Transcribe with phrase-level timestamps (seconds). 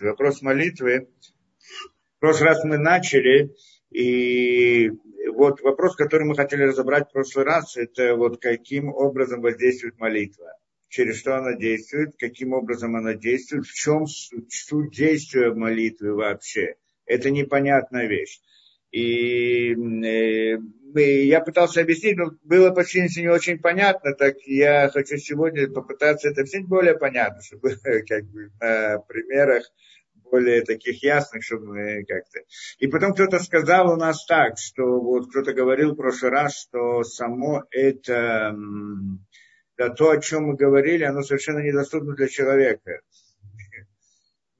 [0.00, 1.08] Вопрос молитвы.
[2.16, 3.54] В прошлый раз мы начали,
[3.90, 4.90] и
[5.32, 10.58] вот вопрос, который мы хотели разобрать в прошлый раз, это вот каким образом воздействует молитва.
[10.88, 16.74] Через что она действует, каким образом она действует, в чем суть действия молитвы вообще.
[17.06, 18.40] Это непонятная вещь.
[18.94, 20.56] И э,
[20.94, 26.42] я пытался объяснить, но было почти не очень понятно, так я хочу сегодня попытаться это
[26.42, 27.74] объяснить более понятно, чтобы
[28.08, 29.64] как бы на примерах
[30.22, 32.38] более таких ясных, чтобы как-то...
[32.78, 37.02] И потом кто-то сказал у нас так, что вот кто-то говорил в прошлый раз, что
[37.02, 38.56] само это,
[39.76, 43.00] да, то, о чем мы говорили, оно совершенно недоступно для человека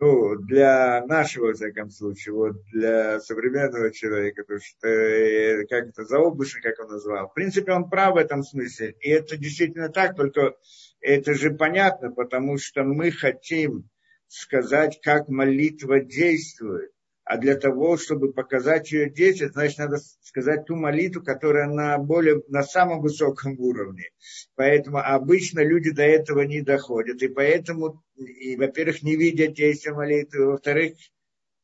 [0.00, 6.04] ну, для нашего, во всяком случае, вот для современного человека, потому что э, как это
[6.04, 7.28] заоблачно, как он назвал.
[7.28, 8.96] В принципе, он прав в этом смысле.
[9.00, 10.56] И это действительно так, только
[11.00, 13.88] это же понятно, потому что мы хотим
[14.26, 16.93] сказать, как молитва действует.
[17.34, 22.44] А для того, чтобы показать ее действие, значит, надо сказать ту молитву, которая на, более,
[22.46, 24.10] на самом высоком уровне.
[24.54, 27.20] Поэтому обычно люди до этого не доходят.
[27.22, 30.94] И поэтому, и, во-первых, не видят действия молитвы, во-вторых,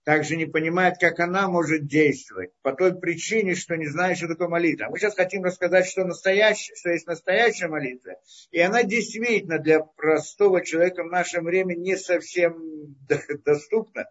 [0.03, 4.49] также не понимают, как она может действовать, по той причине, что не знают, что такое
[4.49, 4.89] молитва.
[4.91, 8.15] Мы сейчас хотим рассказать, что, настоящее, что есть настоящая молитва,
[8.51, 12.97] и она действительно для простого человека в нашем времени не совсем
[13.45, 14.07] доступна.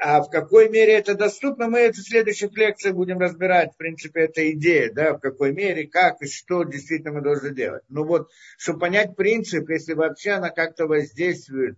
[0.00, 3.74] А в какой мере это доступно, мы это в следующих лекциях будем разбирать.
[3.74, 7.82] В принципе, это идея, да, в какой мере, как и что действительно мы должны делать.
[7.88, 11.76] Но вот, чтобы понять принцип, если вообще она как-то воздействует,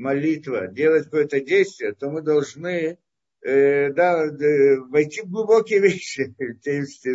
[0.00, 2.98] молитва, делать какое-то действие, то мы должны
[3.42, 6.34] э, да, э, войти в глубокие вещи,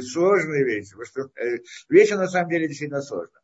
[0.01, 3.41] сложные вещи, потому что э, вещи на самом деле действительно сложная.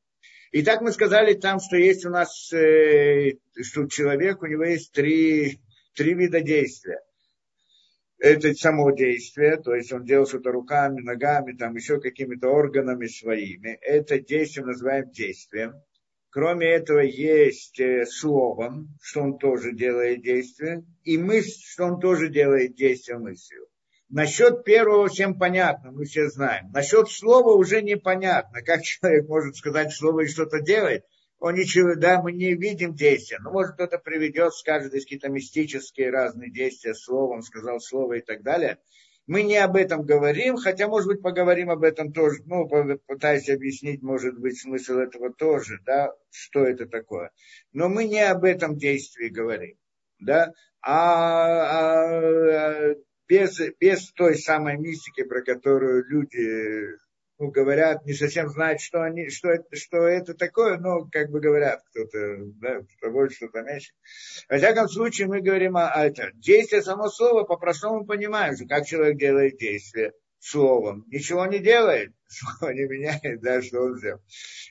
[0.53, 5.61] Итак, мы сказали там, что есть у нас, э, что человек, у него есть три
[5.93, 6.99] три вида действия.
[8.17, 13.79] Это само действие, то есть он делал что-то руками, ногами, там еще какими-то органами своими.
[13.81, 15.73] Это действие называем действием.
[16.29, 22.29] Кроме этого, есть э, словом, что он тоже делает действие, и мысль, что он тоже
[22.29, 23.67] делает действие мыслью.
[24.07, 26.69] Насчет первого всем понятно, мы все знаем.
[26.73, 31.03] Насчет слова уже непонятно, как человек может сказать слово и что-то делать
[31.41, 33.39] он ничего, да, мы не видим действия.
[33.39, 38.43] Ну, может, кто-то приведет, скажет, есть какие-то мистические разные действия, словом, сказал слово и так
[38.43, 38.77] далее.
[39.25, 42.69] Мы не об этом говорим, хотя, может быть, поговорим об этом тоже, ну,
[43.07, 47.31] пытаясь объяснить, может быть, смысл этого тоже, да, что это такое.
[47.73, 49.77] Но мы не об этом действии говорим,
[50.19, 52.95] да, а, а
[53.27, 56.99] без, без той самой мистики, про которую люди
[57.41, 61.39] ну, говорят, не совсем знают, что, они, что, это, что это такое, но как бы
[61.39, 63.93] говорят кто-то, да, кто больше, кто-то меньше.
[64.47, 66.29] Во всяком случае, мы говорим о, о этом.
[66.35, 71.03] Действие само слово по-простому понимаем, что как человек делает действие словом.
[71.07, 74.21] Ничего не делает, слово не меняет, да, что он сделал.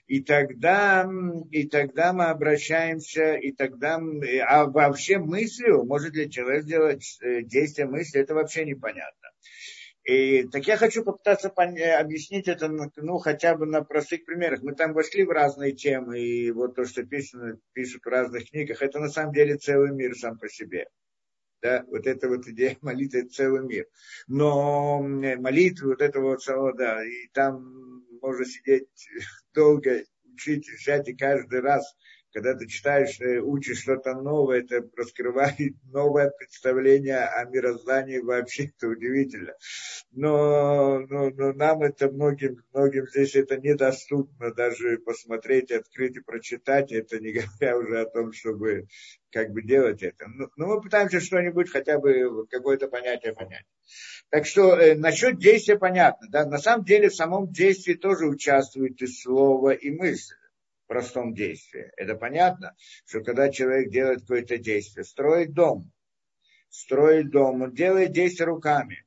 [0.07, 1.11] И тогда,
[1.51, 4.01] и тогда мы обращаемся, и тогда,
[4.47, 9.29] а вообще мыслью, может ли человек сделать э, действие мысли, это вообще непонятно.
[10.05, 14.63] И, так я хочу попытаться э, объяснить это, ну, хотя бы на простых примерах.
[14.63, 18.81] Мы там вошли в разные темы, и вот то, что пишут, пишут в разных книгах,
[18.81, 20.87] это на самом деле целый мир сам по себе.
[21.63, 23.87] Да, вот это вот идея молитвы, это целый мир.
[24.27, 28.89] Но молитвы, вот этого вот самого, да, и там можно сидеть
[29.55, 31.95] долго, учить, взять и каждый раз
[32.33, 39.55] когда ты читаешь, учишь что-то новое, это раскрывает новое представление о мироздании вообще, это удивительно.
[40.13, 46.93] Но, но, но нам это многим, многим здесь это недоступно даже посмотреть, открыть и прочитать,
[46.93, 48.87] это не говоря уже о том, чтобы
[49.33, 50.27] как бы делать это.
[50.29, 53.65] Но, но мы пытаемся что-нибудь, хотя бы какое-то понятие понять.
[54.31, 56.29] Так что э, насчет действия понятно.
[56.31, 56.47] Да?
[56.47, 60.35] На самом деле в самом действии тоже участвует и слово, и мысль
[60.91, 61.93] простом действии.
[61.97, 62.75] Это понятно,
[63.07, 65.93] что когда человек делает какое-то действие, строит дом,
[66.69, 69.07] строит дом, он делает действие руками.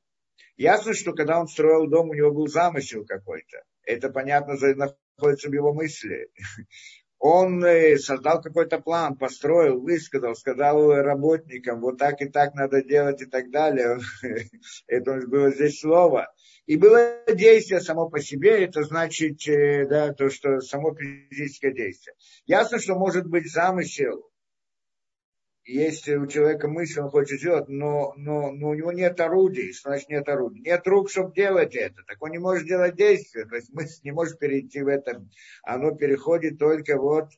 [0.56, 3.64] Ясно, что когда он строил дом, у него был замысел какой-то.
[3.82, 6.30] Это понятно, находится в его мысли.
[7.26, 13.22] Он э, создал какой-то план, построил, высказал, сказал работникам, вот так и так надо делать
[13.22, 13.98] и так далее.
[14.86, 16.30] Это было здесь слово.
[16.66, 22.14] И было действие само по себе, это значит, э, да, то, что само физическое действие.
[22.44, 24.28] Ясно, что может быть замысел,
[25.64, 30.10] если у человека мысль, он хочет сделать, но, но, но у него нет орудий, значит
[30.10, 30.62] нет орудий.
[30.62, 32.02] Нет рук, чтобы делать это.
[32.06, 33.46] Так он не может делать действие.
[33.46, 35.26] То есть мысль не может перейти в это.
[35.62, 37.30] Оно переходит только вот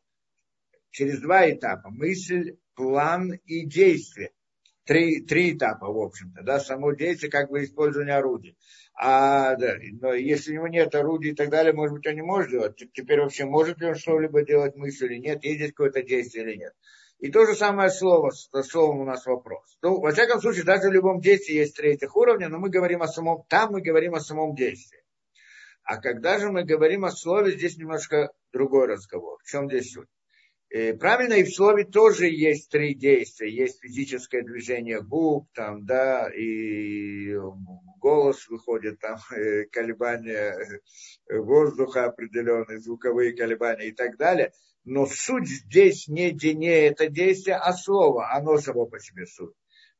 [0.90, 1.88] через два этапа.
[1.90, 4.32] Мысль, план и действие.
[4.84, 8.56] Три, три этапа, в общем-то, да, само действие, как бы использование орудий.
[8.94, 12.22] А да, но если у него нет орудий и так далее, может быть, он не
[12.22, 12.76] может делать.
[12.92, 16.72] Теперь вообще может ли он что-либо делать мысль или нет, есть какое-то действие или нет.
[17.18, 19.78] И то же самое слово, с словом у нас вопрос.
[19.82, 23.02] Ну, во всяком случае, даже в любом действии есть три этих уровня, но мы говорим
[23.02, 25.02] о самом, там мы говорим о самом действии.
[25.82, 29.38] А когда же мы говорим о слове, здесь немножко другой разговор.
[29.42, 30.08] В чем здесь суть?
[30.68, 33.50] И правильно, и в слове тоже есть три действия.
[33.50, 37.36] Есть физическое движение губ, там, да, и
[37.98, 39.18] голос выходит, там,
[39.72, 40.82] колебания
[41.30, 44.52] воздуха определенные, звуковые колебания и так далее.
[44.86, 48.32] Но суть здесь не, не это действие, а слово.
[48.32, 49.52] Оно само по себе суть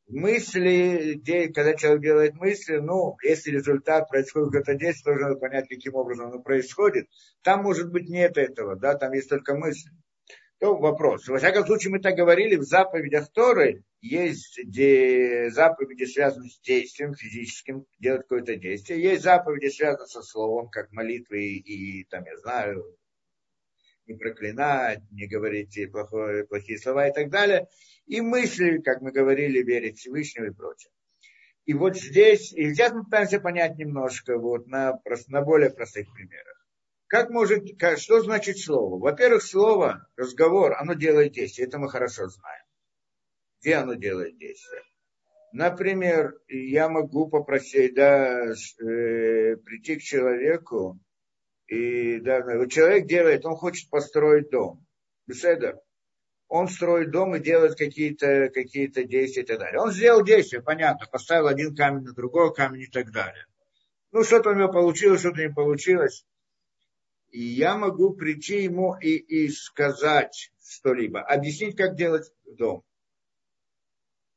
[0.08, 1.20] мысли,
[1.54, 6.28] когда человек делает мысли, ну, если результат происходит какое-то действие, тоже надо понять, каким образом
[6.28, 7.08] оно происходит.
[7.42, 9.90] Там, может быть, нет этого, да, там есть только мысли.
[10.58, 11.28] То вопрос.
[11.28, 17.14] Во всяком случае, мы так говорили, в заповедях Торы есть где заповеди, связанные с действием
[17.14, 19.02] физическим, делать какое-то действие.
[19.02, 22.84] Есть заповеди, связанные со словом, как молитвы и, и там, я знаю,
[24.06, 27.68] не проклинать, не говорить плохое, плохие слова и так далее.
[28.06, 30.90] И мысли, как мы говорили, верить Всевышнему и прочее.
[31.64, 36.56] И вот здесь, и сейчас мы пытаемся понять немножко вот на, на более простых примерах.
[37.08, 37.64] Как может,
[37.98, 39.00] что значит слово?
[39.00, 42.64] Во-первых, слово, разговор, оно делает действие, это мы хорошо знаем.
[43.60, 44.82] Где оно делает действие?
[45.52, 51.00] Например, я могу попросить, да, э, прийти к человеку
[51.66, 54.84] и да, человек делает, он хочет построить дом.
[55.26, 55.80] Беседа.
[56.48, 59.80] Он строит дом и делает какие-то какие действия и так далее.
[59.80, 63.46] Он сделал действие, понятно, поставил один камень на другой камень и так далее.
[64.12, 66.24] Ну, что-то у него получилось, что-то не получилось.
[67.30, 72.84] И я могу прийти ему и, и сказать что-либо, объяснить, как делать дом.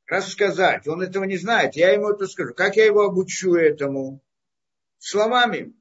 [0.07, 0.87] Рассказать.
[0.87, 1.75] Он этого не знает.
[1.75, 2.55] Я ему это скажу.
[2.55, 4.23] Как я его обучу этому?
[4.97, 5.75] Словами.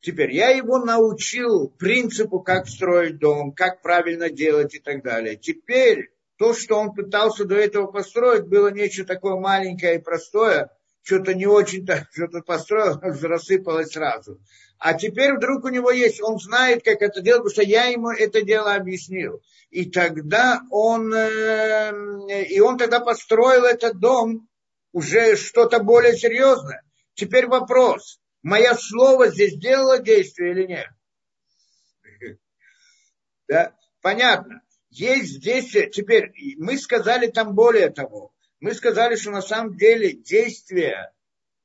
[0.00, 5.36] Теперь я его научил принципу, как строить дом, как правильно делать и так далее.
[5.36, 10.70] Теперь то, что он пытался до этого построить, было нечто такое маленькое и простое,
[11.02, 14.40] что-то не очень-то, что-то построил, рассыпалось сразу.
[14.78, 18.10] А теперь вдруг у него есть, он знает, как это делать, потому что я ему
[18.10, 19.42] это дело объяснил.
[19.70, 24.48] И тогда он, э, и он тогда построил этот дом
[24.92, 26.82] уже что-то более серьезное.
[27.14, 30.88] Теперь вопрос, мое слово здесь сделало действие или нет?
[33.48, 33.74] Да?
[34.00, 34.62] Понятно.
[34.90, 41.12] Есть здесь, теперь мы сказали там более того, мы сказали, что на самом деле действие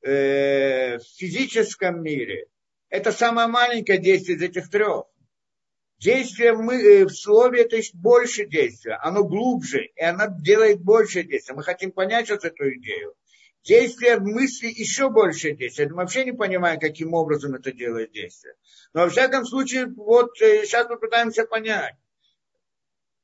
[0.01, 2.47] э, в физическом мире
[2.89, 5.05] это самое маленькое действие из этих трех.
[5.99, 11.23] Действие мы, э, в слове это есть больше действия, оно глубже, и оно делает больше
[11.23, 11.55] действия.
[11.55, 13.15] Мы хотим понять сейчас эту идею
[13.63, 15.87] действие мысли еще больше действия.
[15.89, 18.55] Мы вообще не понимаем, каким образом это делает действие.
[18.93, 21.95] Но во всяком случае, вот сейчас э, мы пытаемся понять.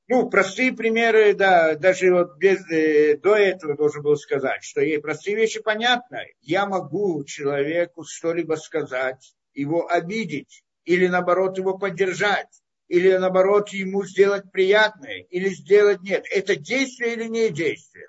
[0.07, 4.99] Ну, простые примеры, да, даже вот без, э, до этого должен был сказать, что ей
[4.99, 6.33] простые вещи понятны.
[6.41, 14.51] Я могу человеку что-либо сказать, его обидеть, или наоборот его поддержать, или наоборот ему сделать
[14.51, 16.25] приятное, или сделать нет.
[16.31, 18.07] Это действие или не действие?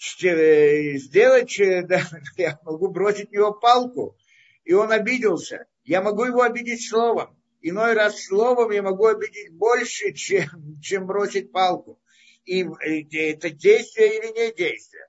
[0.00, 1.56] Сделать,
[1.88, 2.02] да,
[2.36, 4.16] я могу бросить в него палку,
[4.64, 5.66] и он обиделся.
[5.84, 7.36] Я могу его обидеть словом.
[7.60, 12.00] Иной раз словом я могу обидеть больше, чем, чем бросить палку.
[12.44, 15.06] И это действие или не действие.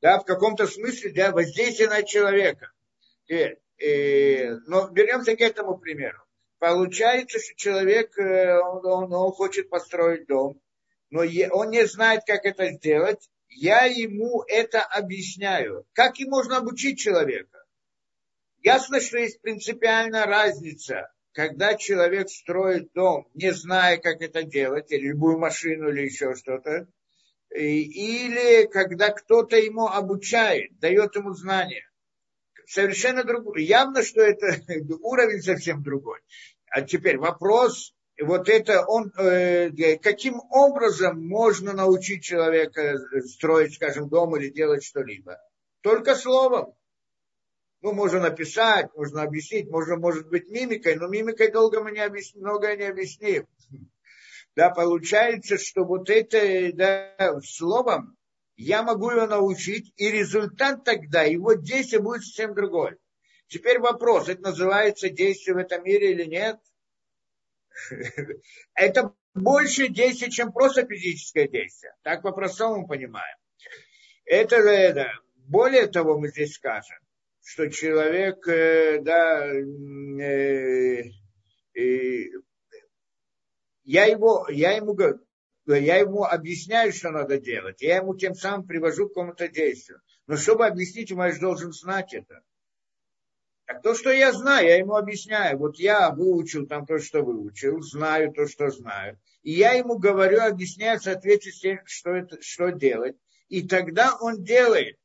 [0.00, 2.70] Да, в каком-то смысле да, воздействие на человека.
[3.26, 6.18] И, э, и, э, но вернемся к этому примеру.
[6.58, 10.60] Получается, что человек, э, он, он, он хочет построить дом,
[11.10, 15.86] но он не знает, как это сделать, я ему это объясняю.
[15.92, 17.64] Как и можно обучить человека?
[18.62, 25.08] Ясно, что есть принципиальная разница, когда человек строит дом, не зная, как это делать, или
[25.08, 26.88] любую машину, или еще что-то,
[27.50, 31.88] или когда кто-то ему обучает, дает ему знания.
[32.66, 33.64] Совершенно другой.
[33.64, 34.60] Явно, что это
[35.00, 36.18] уровень совсем другой.
[36.66, 44.36] А теперь вопрос, вот это он, э, каким образом можно научить человека строить, скажем, дом
[44.36, 45.38] или делать что-либо?
[45.82, 46.74] Только словом.
[47.80, 52.42] Ну, можно написать, можно объяснить, можно, может быть, мимикой, но мимикой долго мы не объясним,
[52.42, 53.46] многое не объясним.
[54.56, 58.16] Да, получается, что вот это да, словом
[58.56, 62.96] я могу его научить, и результат тогда, его действие будет совсем другой.
[63.46, 66.58] Теперь вопрос, это называется действие в этом мире или нет?
[68.74, 71.92] Это больше действия, чем просто физическое действие.
[72.02, 73.36] Так по-простому понимаем.
[74.24, 76.98] Это, это, более того, мы здесь скажем,
[77.42, 81.04] что человек, э, да, э,
[81.74, 82.24] э,
[83.84, 84.94] я, его, я, ему,
[85.66, 87.80] я ему объясняю, что надо делать.
[87.80, 90.00] Я ему тем самым привожу к какому-то действию.
[90.26, 92.42] Но чтобы объяснить ему, я же должен знать это.
[93.68, 95.58] Так то, что я знаю, я ему объясняю.
[95.58, 99.20] Вот я выучил там то, что выучил, знаю то, что знаю.
[99.42, 103.16] И я ему говорю, объясняю в соответствии с тем, что, это, что делать.
[103.50, 104.96] И тогда он делает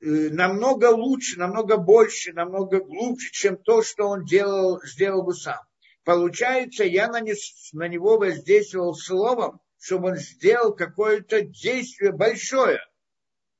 [0.00, 5.58] э, намного лучше, намного больше, намного глубже, чем то, что он делал, сделал бы сам.
[6.04, 7.34] Получается, я на, не,
[7.72, 12.78] на него воздействовал словом, чтобы он сделал какое-то действие большое–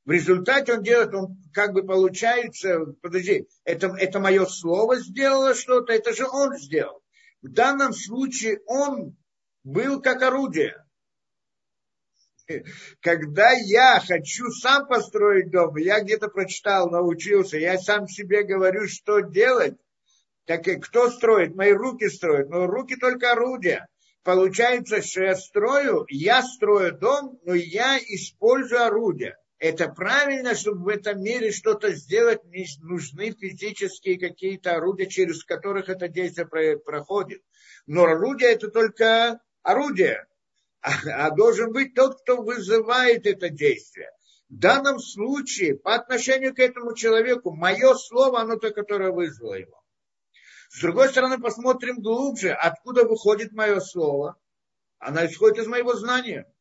[0.05, 5.93] в результате он делает, он как бы получается, подожди, это, это мое слово сделало что-то,
[5.93, 7.03] это же он сделал.
[7.41, 9.17] В данном случае он
[9.63, 10.77] был как орудие.
[13.01, 19.21] Когда я хочу сам построить дом, я где-то прочитал, научился, я сам себе говорю, что
[19.21, 19.77] делать,
[20.47, 21.55] так и кто строит?
[21.55, 23.87] Мои руки строят, но руки только орудия.
[24.25, 30.88] Получается, что я строю, я строю дом, но я использую орудия это правильно, чтобы в
[30.88, 32.40] этом мире что-то сделать,
[32.81, 36.49] нужны физические какие-то орудия, через которых это действие
[36.81, 37.45] проходит.
[37.87, 40.26] Но орудие это только орудие,
[40.81, 40.90] а,
[41.26, 44.11] а должен быть тот, кто вызывает это действие.
[44.49, 49.81] В данном случае, по отношению к этому человеку, мое слово, оно то, которое вызвало его.
[50.71, 54.37] С другой стороны, посмотрим глубже, откуда выходит мое слово.
[54.99, 56.52] Оно исходит из моего знания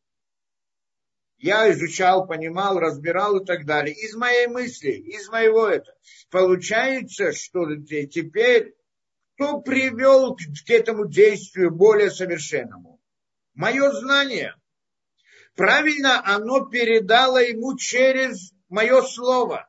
[1.41, 3.95] я изучал, понимал, разбирал и так далее.
[3.95, 5.97] Из моей мысли, из моего этого.
[6.29, 8.75] Получается, что теперь
[9.35, 13.01] кто привел к этому действию более совершенному?
[13.55, 14.53] Мое знание.
[15.55, 19.67] Правильно, оно передало ему через мое слово.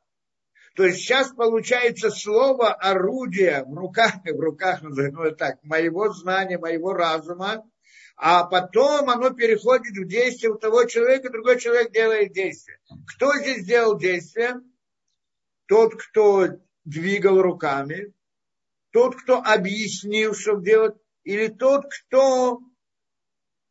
[0.76, 6.92] То есть сейчас получается слово орудие в руках, в руках, ну, так, моего знания, моего
[6.92, 7.64] разума,
[8.24, 12.78] а потом оно переходит в действие у того человека, другой человек делает действие.
[13.08, 14.60] Кто здесь сделал действие?
[15.66, 16.46] Тот, кто
[16.84, 18.12] двигал руками,
[18.92, 22.60] тот, кто объяснил, что делать, или тот, кто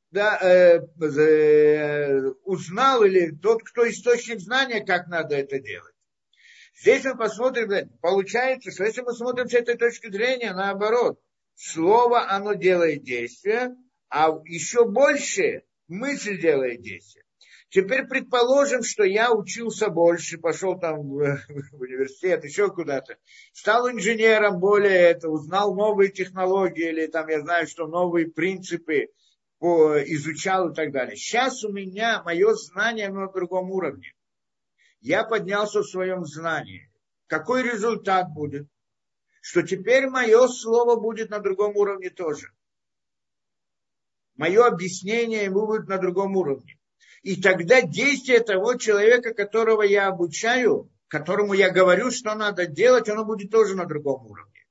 [0.10, 5.96] да, э, э, узнал, или тот, кто источник знания, как надо это делать.
[6.77, 11.22] Здесь мы посмотрим, получается, что если мы смотрим с этой точки зрения, наоборот,
[11.55, 13.77] слово, оно делает действие,
[14.11, 17.23] а еще больше мысль делает действие.
[17.69, 21.39] Теперь предположим, что я учился больше, пошел там в,
[21.71, 23.17] в университет, еще куда-то,
[23.53, 29.07] стал инженером, более это, узнал новые технологии или там я знаю, что новые принципы
[29.59, 31.15] по, изучал и так далее.
[31.15, 34.13] Сейчас у меня мое знание на другом уровне.
[34.99, 36.91] Я поднялся в своем знании.
[37.27, 38.67] Какой результат будет?
[39.41, 42.51] Что теперь мое слово будет на другом уровне тоже
[44.35, 46.77] мое объяснение ему будет на другом уровне.
[47.21, 53.25] И тогда действие того человека, которого я обучаю, которому я говорю, что надо делать, оно
[53.25, 54.65] будет тоже на другом уровне.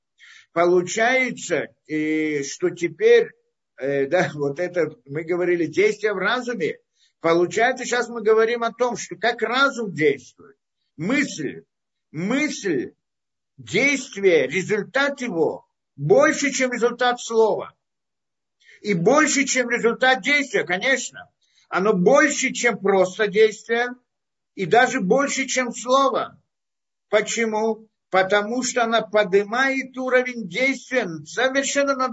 [0.51, 3.29] Получается, э, что теперь,
[3.77, 6.77] э, да, вот это, мы говорили, действие в разуме,
[7.21, 10.57] получается, сейчас мы говорим о том, что как разум действует,
[10.97, 11.63] мысль,
[12.11, 12.93] мысль,
[13.57, 15.65] действие, результат его
[15.95, 17.73] больше, чем результат слова–
[18.81, 21.29] и больше, чем результат действия, конечно.
[21.69, 23.89] Оно больше, чем просто действие,
[24.55, 26.41] и даже больше, чем слово.
[27.09, 27.87] Почему?
[28.09, 32.09] Потому что она поднимает уровень действия совершенно на,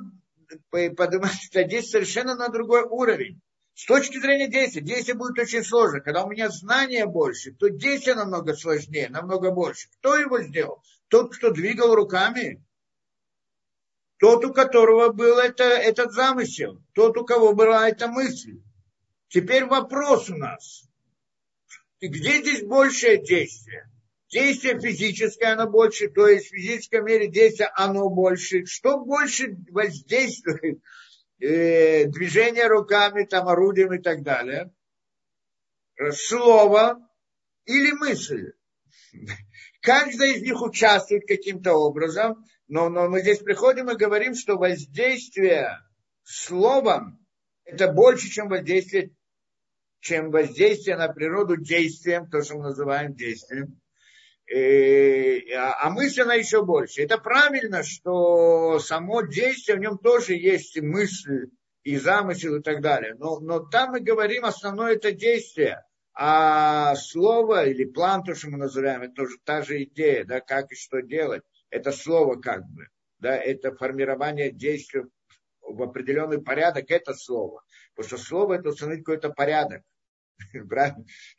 [0.71, 3.41] поднимает действие совершенно на другой уровень.
[3.75, 6.01] С точки зрения действия, действие будет очень сложно.
[6.01, 9.89] Когда у меня знания больше, то действие намного сложнее, намного больше.
[9.99, 10.83] Кто его сделал?
[11.09, 12.65] Тот, кто двигал руками,
[14.19, 18.61] тот, у которого был это, этот замысел, тот, у кого была эта мысль.
[19.29, 20.89] Теперь вопрос у нас.
[22.01, 23.91] Где здесь большее действие?
[24.29, 28.67] Действие физическое, оно больше, то есть в физическом мире действие, оно больше.
[28.67, 30.81] Что больше воздействует?
[31.41, 34.73] Э, движение руками, там, орудием и так далее.
[36.11, 36.99] Слово
[37.65, 38.55] или мысль.
[39.81, 45.79] Каждая из них участвует каким-то образом, но, но мы здесь приходим и говорим, что воздействие
[46.23, 47.19] словом
[47.65, 49.11] это больше, чем воздействие,
[50.01, 53.81] чем воздействие на природу действием, то, что мы называем действием.
[54.51, 57.03] И, а, а мысль она еще больше.
[57.03, 61.51] Это правильно, что само действие, в нем тоже есть мысль
[61.83, 63.15] и замысел и так далее.
[63.19, 65.85] Но, но там мы говорим, основное это действие.
[66.15, 70.73] А слово или план, то, что мы называем, это тоже та же идея, да, как
[70.73, 71.43] и что делать.
[71.71, 75.07] Это слово как бы, да, это формирование действия
[75.61, 77.63] в определенный порядок, это слово.
[77.95, 79.83] Потому что слово это установить какой-то порядок.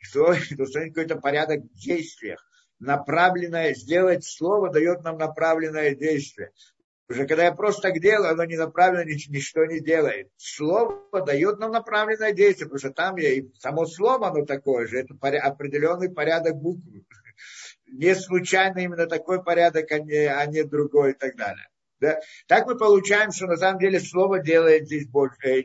[0.02, 2.46] Слово это установить какой-то порядок в действиях.
[2.78, 6.52] Направленное, сделать слово дает нам направленное действие.
[7.10, 10.30] Уже когда я просто так делаю, оно не направлено, ничто не делает.
[10.36, 15.00] Слово дает нам направленное действие, потому что там я, и само слово оно такое же,
[15.00, 16.82] это определенный порядок букв.
[17.92, 21.66] Не случайно именно такой порядок, а не, а не другой и так далее.
[22.00, 22.18] Да?
[22.46, 25.36] Так мы получаем, что на самом деле слово делает здесь больше.
[25.42, 25.62] Э,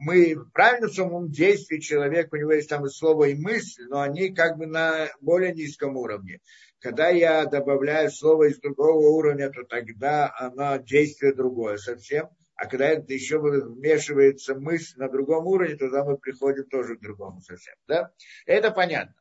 [0.00, 4.00] мы правильно в самом действии человека, у него есть там и слово, и мысль, но
[4.00, 6.40] они как бы на более низком уровне.
[6.80, 12.28] Когда я добавляю слово из другого уровня, то тогда оно действие другое совсем.
[12.56, 17.40] А когда это еще вмешивается мысль на другом уровне, тогда мы приходим тоже к другому
[17.42, 17.74] совсем.
[17.86, 18.10] Да?
[18.46, 19.14] Это понятно.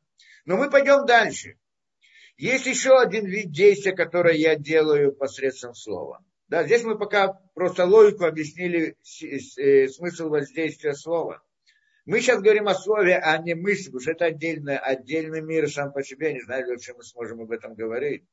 [0.45, 1.57] Но мы пойдем дальше.
[2.38, 6.24] Есть еще один вид действия, который я делаю посредством слова.
[6.48, 11.42] Да, здесь мы пока просто логику объяснили э, смысл воздействия слова.
[12.06, 15.92] Мы сейчас говорим о слове, а не мысли, потому что это отдельный, отдельный мир сам
[15.92, 16.34] по себе.
[16.34, 18.25] Не знаю, вообще мы сможем об этом говорить,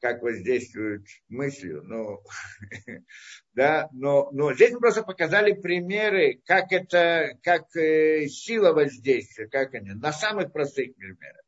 [0.00, 1.82] как воздействуют мыслью.
[1.84, 2.22] Но,
[3.54, 9.74] да, но, но здесь мы просто показали примеры, как это, как э, сила воздействия, как
[9.74, 11.45] они, на самых простых примерах.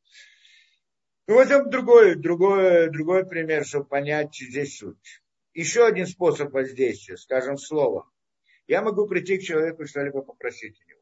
[1.29, 5.23] Ну, возьмем другой, другой, другой пример, чтобы понять здесь суть.
[5.55, 8.11] Еще один способ воздействия, скажем, словом.
[8.67, 10.99] Я могу прийти к человеку что-либо попросить у него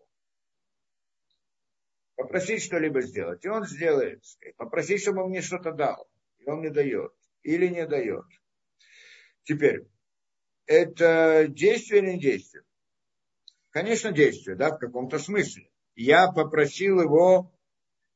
[2.16, 4.22] попросить что-либо сделать, и он сделает.
[4.56, 8.24] Попросить, чтобы он мне что-то дал, и он мне дает, или не дает.
[9.44, 9.86] Теперь,
[10.66, 12.64] это действие или не действие?
[13.70, 15.70] Конечно, действие, да, в каком-то смысле.
[15.94, 17.52] Я попросил его,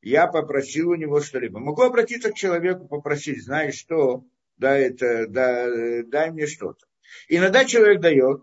[0.03, 1.59] я попросил у него что-либо.
[1.59, 4.25] Могу обратиться к человеку, попросить, знаешь что,
[4.57, 6.87] дай, это, дай, дай мне что-то.
[7.29, 8.43] Иногда человек дает,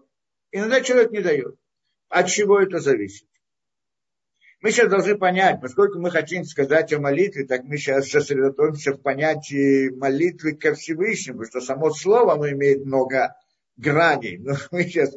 [0.51, 1.55] иногда человек не дает.
[2.09, 3.27] От чего это зависит?
[4.61, 9.01] Мы сейчас должны понять, поскольку мы хотим сказать о молитве, так мы сейчас сосредоточимся в
[9.01, 13.35] понятии молитвы ко Всевышнему, что само слово оно имеет много
[13.75, 14.37] граней.
[14.39, 15.13] Но мы сейчас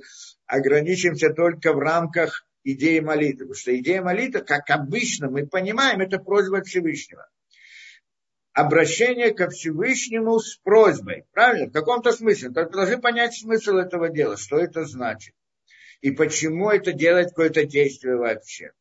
[0.47, 3.47] ограничимся только в рамках идеи молитвы.
[3.47, 7.29] Потому что идея молитвы, как обычно мы понимаем, это просьба Всевышнего.
[8.53, 11.25] Обращение ко Всевышнему с просьбой.
[11.33, 11.69] Правильно?
[11.69, 12.51] В каком-то смысле.
[12.51, 15.35] Только должны понять смысл этого дела, что это значит.
[16.01, 18.73] И почему это делает какое-то действие вообще.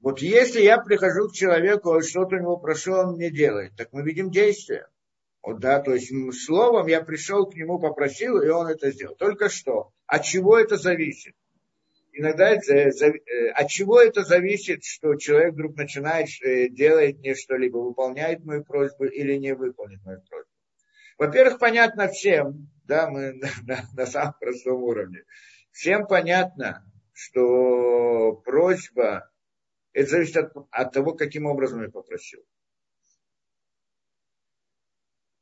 [0.00, 3.92] Вот если я прихожу к человеку, а что-то у него прошу, он мне делает, так
[3.92, 4.88] мы видим действие.
[5.42, 6.12] Вот, да, то есть
[6.44, 9.14] словом я пришел к нему, попросил, и он это сделал.
[9.14, 9.92] Только что.
[10.06, 11.34] От чего это зависит?
[12.12, 17.78] Иногда это, э, от чего это зависит, что человек вдруг начинает э, делать мне что-либо,
[17.78, 20.50] выполняет мою просьбу или не выполнит мою просьбу.
[21.16, 25.24] Во-первых, понятно всем, да, мы на, на, на самом простом уровне.
[25.70, 29.30] Всем понятно, что просьба
[29.94, 32.44] это зависит от, от того, каким образом я попросил.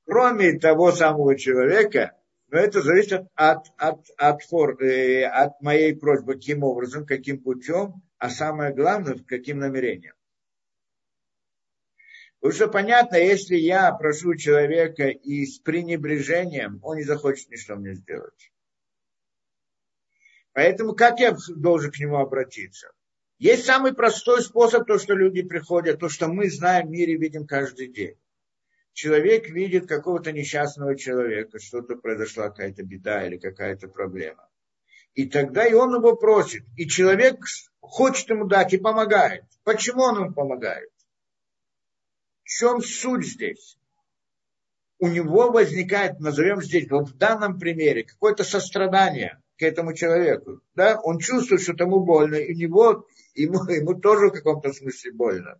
[0.05, 2.17] Кроме того самого человека,
[2.51, 8.03] но это зависит от, от, от, фор, э, от моей просьбы, каким образом, каким путем,
[8.19, 10.15] а самое главное, каким намерением.
[12.49, 18.53] Что понятно, если я прошу человека и с пренебрежением, он не захочет ничего мне сделать.
[20.53, 22.91] Поэтому как я должен к нему обратиться?
[23.39, 27.47] Есть самый простой способ, то, что люди приходят, то, что мы знаем в мире, видим
[27.47, 28.20] каждый день.
[29.01, 34.47] Человек видит какого-то несчастного человека, что-то произошла какая-то беда или какая-то проблема.
[35.15, 36.65] И тогда и он его просит.
[36.77, 37.43] И человек
[37.81, 39.45] хочет ему дать и помогает.
[39.65, 40.91] Почему он ему помогает?
[42.45, 43.79] В чем суть здесь?
[44.99, 50.61] У него возникает, назовем здесь, вот в данном примере, какое-то сострадание к этому человеку.
[50.75, 51.01] Да?
[51.01, 55.59] Он чувствует, что тому больно, и у него ему, ему тоже в каком-то смысле больно.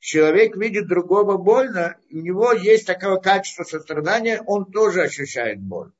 [0.00, 5.92] Человек видит другого больно, у него есть такое качество сострадания, он тоже ощущает боль.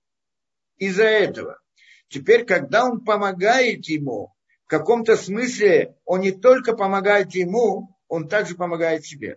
[0.78, 1.60] Из-за этого.
[2.08, 4.34] Теперь, когда он помогает ему,
[4.64, 9.36] в каком-то смысле он не только помогает ему, он также помогает себе.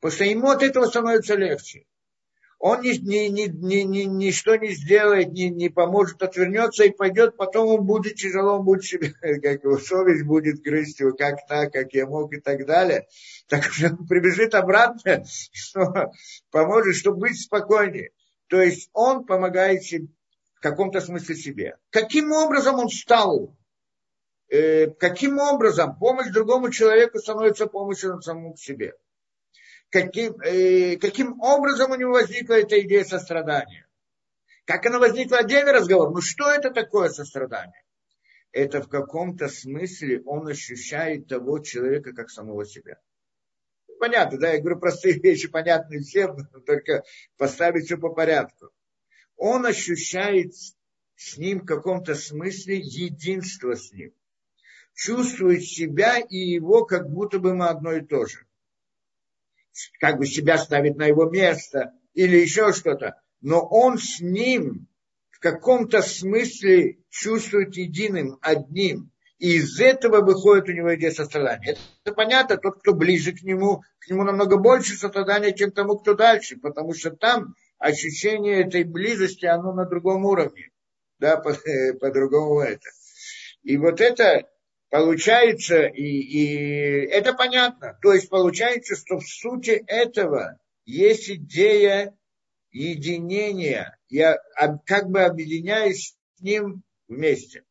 [0.00, 1.84] Потому что ему от этого становится легче.
[2.64, 7.36] Он ни, ни, ни, ни, ни, ничто не сделает, не, не поможет, отвернется и пойдет,
[7.36, 11.72] потом он будет тяжело, он будет себе, как его совесть будет грызть его, как так,
[11.72, 13.08] как я мог и так далее.
[13.48, 16.12] Так что он прибежит обратно, что
[16.52, 18.12] поможет, чтобы быть спокойнее.
[18.46, 20.06] То есть он помогает себе,
[20.54, 21.76] в каком-то смысле себе.
[21.90, 23.56] Каким образом он стал
[24.48, 28.92] э, каким образом помощь другому человеку становится помощью самому себе
[29.92, 33.86] каким, э, каким образом у него возникла эта идея сострадания.
[34.64, 36.10] Как она возникла, отдельный разговор.
[36.10, 37.84] Ну что это такое сострадание?
[38.52, 42.98] Это в каком-то смысле он ощущает того человека как самого себя.
[43.98, 47.04] Понятно, да, я говорю простые вещи, понятные всем, но только
[47.36, 48.70] поставить все по порядку.
[49.36, 50.54] Он ощущает
[51.16, 54.14] с ним в каком-то смысле единство с ним.
[54.94, 58.46] Чувствует себя и его, как будто бы мы одно и то же
[60.00, 63.20] как бы себя ставит на его место или еще что-то.
[63.40, 64.88] Но он с ним
[65.30, 69.10] в каком-то смысле чувствует единым, одним.
[69.38, 71.76] И из этого выходит у него идея сострадания.
[72.04, 76.14] Это понятно, тот, кто ближе к нему, к нему намного больше сострадания, чем тому, кто
[76.14, 80.70] дальше, потому что там ощущение этой близости, оно на другом уровне.
[81.18, 82.88] Да, по-другому по это.
[83.62, 84.48] И вот это
[84.92, 87.98] Получается, и, и это понятно.
[88.02, 92.14] То есть получается, что в сути этого есть идея
[92.72, 93.98] единения.
[94.10, 94.36] Я
[94.84, 97.64] как бы объединяюсь с ним вместе.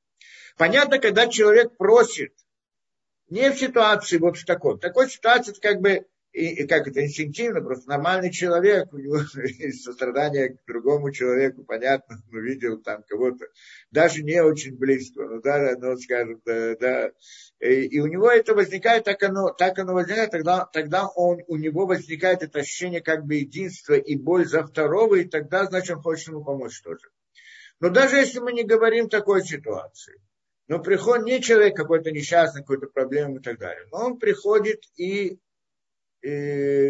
[0.57, 2.33] Понятно, когда человек просит,
[3.29, 4.77] не в ситуации вот в такой.
[4.77, 9.17] В такой ситуации как бы и, и как это инстинктивно, просто нормальный человек, у него
[9.43, 13.45] есть сострадание к другому человеку, понятно, он увидел там кого-то,
[13.91, 17.11] даже не очень близко, но даже, ну, скажем, да, да,
[17.59, 21.57] и, и у него это возникает, так оно, так оно возникает, тогда, тогда он, у
[21.57, 26.01] него возникает это ощущение как бы единства и боль за второго, и тогда, значит, он
[26.01, 27.09] хочет ему помочь тоже.
[27.81, 30.21] Но даже если мы не говорим такой ситуации,
[30.67, 35.39] но приходит не человек какой-то несчастный, какой-то проблемы и так далее, но он приходит и
[36.21, 36.29] и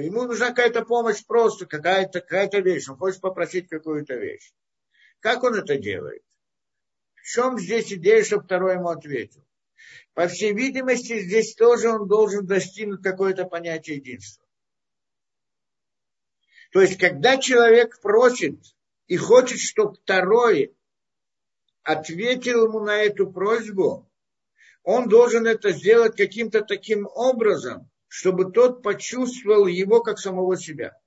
[0.06, 4.54] ему нужна какая-то помощь просто, какая-то какая вещь, он хочет попросить какую-то вещь.
[5.20, 6.24] Как он это делает?
[7.15, 9.46] В чем здесь идея, чтобы второй ему ответил?
[10.13, 14.46] По всей видимости, здесь тоже он должен достигнуть какое-то понятие единства.
[16.72, 18.60] То есть, когда человек просит
[19.08, 20.76] и хочет, чтобы второй
[21.84, 24.10] ответил ему на эту просьбу,
[24.84, 30.97] он должен это сделать каким-то таким образом, чтобы тот почувствовал его как самого себя.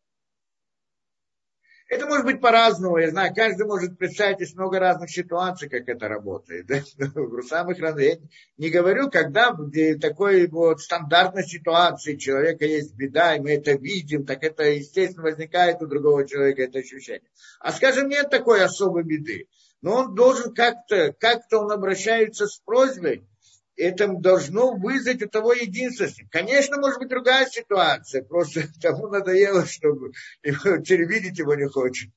[1.91, 6.09] Это может быть по-разному, я знаю, каждый может представить из много разных ситуаций, как это
[6.09, 6.67] работает.
[6.97, 8.17] В самых разных, я
[8.57, 14.25] не говорю, когда в такой вот стандартной ситуации человека есть беда, и мы это видим,
[14.25, 17.29] так это, естественно, возникает у другого человека это ощущение.
[17.61, 19.47] А скажем, нет такой особой беды.
[19.83, 23.29] Но он должен как-то, как-то он обращается с просьбой,
[23.77, 26.07] это должно вызвать у того единство.
[26.31, 32.11] Конечно, может быть другая ситуация, просто тому надоело, чтобы телевидеть его не хочет.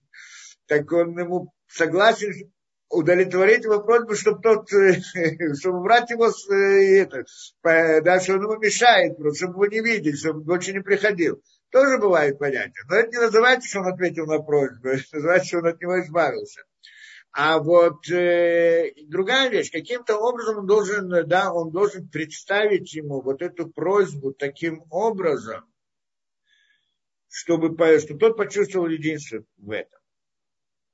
[0.68, 2.52] Так он ему согласен
[2.90, 4.70] удовлетворить его просьбу, чтобы тот,
[5.60, 7.26] чтобы брать его с, э, это,
[7.64, 11.42] да, что он ему мешает, чтобы его не видеть, чтобы больше не приходил.
[11.70, 12.84] Тоже бывает понятие.
[12.90, 16.00] Но это не называется, что он ответил на просьбу, это называется, что он от него
[16.02, 16.62] избавился.
[17.40, 23.44] А вот э, другая вещь, каким-то образом он должен, да, он должен представить ему вот
[23.44, 25.72] эту просьбу таким образом,
[27.30, 30.00] чтобы, чтобы тот почувствовал единство в этом.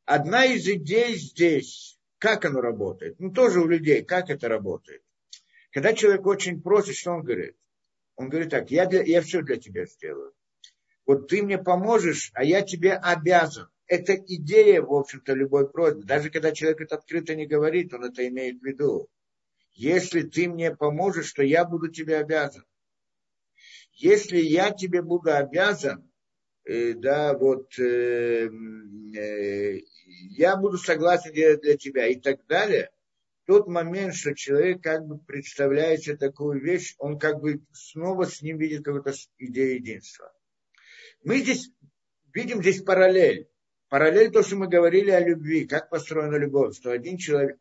[0.03, 5.01] Одна из идей здесь, как оно работает, ну тоже у людей, как это работает.
[5.71, 7.55] Когда человек очень просит, что он говорит?
[8.17, 10.33] Он говорит так, я, для, я все для тебя сделаю.
[11.05, 16.03] Вот ты мне поможешь, а я тебе обязан это идея, в общем-то, любой просьбы.
[16.03, 19.07] Даже когда человек это открыто не говорит, он это имеет в виду.
[19.73, 22.65] Если ты мне поможешь, то я буду тебе обязан.
[23.93, 26.09] Если я тебе буду обязан,
[26.65, 28.49] э, да, вот, э,
[29.15, 29.79] э,
[30.31, 32.89] я буду согласен делать для тебя и так далее,
[33.45, 38.41] тот момент, что человек как бы представляет себе такую вещь, он как бы снова с
[38.41, 40.33] ним видит какую-то идею единства.
[41.23, 41.69] Мы здесь
[42.33, 43.47] видим здесь параллель.
[43.93, 47.59] Параллель то, что мы говорили о любви, как построена любовь, что один человек,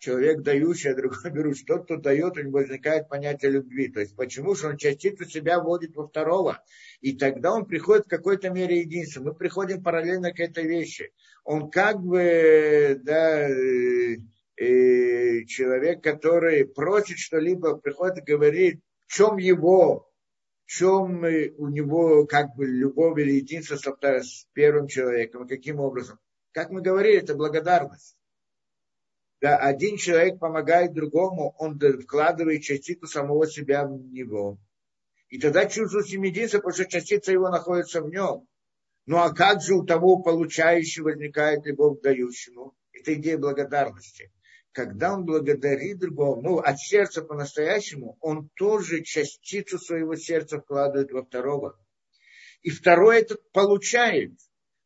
[0.00, 1.64] человек дающий, а другой берущий.
[1.64, 3.88] Тот, кто дает, у него возникает понятие любви.
[3.88, 4.54] То есть почему?
[4.54, 6.62] Что он частицу себя вводит во второго.
[7.00, 9.22] И тогда он приходит в какой-то мере единства.
[9.22, 11.10] Мы приходим параллельно к этой вещи.
[11.42, 14.16] Он как бы, да, э,
[14.58, 20.11] э, человек, который просит что-либо, приходит и говорит, в чем его
[20.78, 21.22] чем
[21.58, 26.18] у него как бы любовь или единство с первым человеком, каким образом.
[26.52, 28.16] Как мы говорили, это благодарность.
[29.42, 34.56] Да, один человек помогает другому, он вкладывает частицу самого себя в него.
[35.28, 38.46] И тогда чувствует единство, потому что частица его находится в нем.
[39.04, 42.74] Ну а как же у того получающего возникает любовь к дающему?
[42.92, 44.32] Это идея благодарности.
[44.72, 51.22] Когда он благодарит другого, ну, от сердца по-настоящему, он тоже частицу своего сердца вкладывает во
[51.24, 51.78] второго.
[52.62, 54.32] И второй это получает.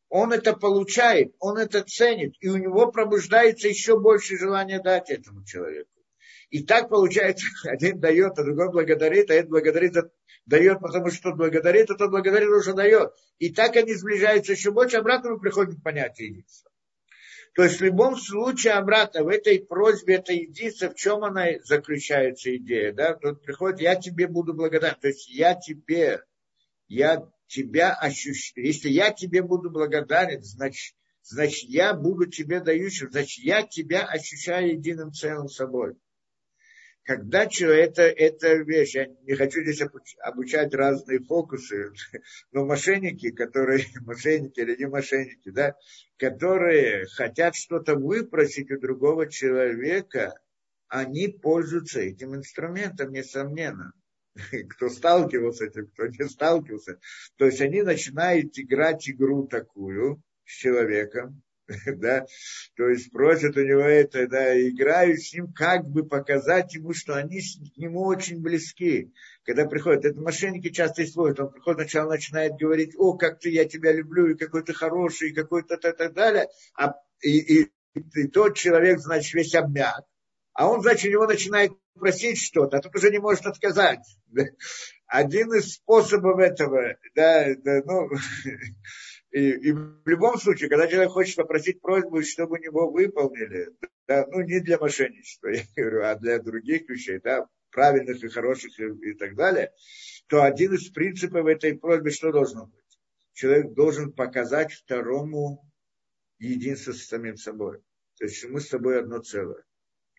[0.09, 5.45] Он это получает, он это ценит, и у него пробуждается еще больше желания дать этому
[5.45, 5.91] человеку.
[6.51, 9.95] И так получается, один дает, а другой благодарит, а этот благодарит,
[10.47, 13.13] дает, потому что тот благодарит, а тот благодарит, уже дает.
[13.39, 16.71] И так они сближаются еще больше, обратно мы приходим к понятию единства.
[17.57, 22.55] То есть в любом случае обратно в этой просьбе, это единство, в чем она заключается
[22.55, 26.23] идея, да, тут приходит, я тебе буду благодарен, то есть я тебе,
[26.87, 33.43] я тебя ощущаю, если я тебе буду благодарен, значит, значит я буду тебе дающим, значит
[33.43, 35.97] я тебя ощущаю единым целым собой
[37.07, 39.81] когда человек, это, это вещь, я не хочу здесь
[40.21, 41.93] обучать разные фокусы,
[42.53, 45.77] но мошенники, которые, мошенники или не мошенники, да,
[46.19, 50.35] которые хотят что-то выпросить у другого человека,
[50.89, 53.93] они пользуются этим инструментом, несомненно.
[54.71, 56.99] Кто сталкивался с этим, кто не сталкивался.
[57.37, 61.43] То есть они начинают играть игру такую с человеком,
[61.97, 62.27] да,
[62.77, 67.15] то есть просят у него это, да, играют с ним, как бы показать ему, что
[67.15, 69.13] они к нему очень близки.
[69.45, 73.65] Когда приходят, это мошенники часто используют, он приходит, сначала начинает говорить, о, как ты, я
[73.65, 77.73] тебя люблю, и какой ты хороший, и какой то и так далее, а, и, и,
[77.95, 80.05] и тот человек, значит, весь обмяк,
[80.53, 84.05] а он, значит, у него начинает просить что-то, а тут уже не может отказать.
[85.07, 88.09] Один из способов этого, да, да ну,
[89.37, 93.69] И, и в любом случае, когда человек хочет попросить просьбу, чтобы него выполнили,
[94.09, 98.81] да, ну не для мошенничества, я говорю, а для других вещей, да, правильных и хороших
[98.81, 99.73] и, и так далее,
[100.27, 102.99] то один из принципов этой просьбы что должно быть?
[103.35, 105.71] Человек должен показать второму
[106.39, 107.83] единство с самим собой.
[108.19, 109.65] То есть мы с тобой одно целое.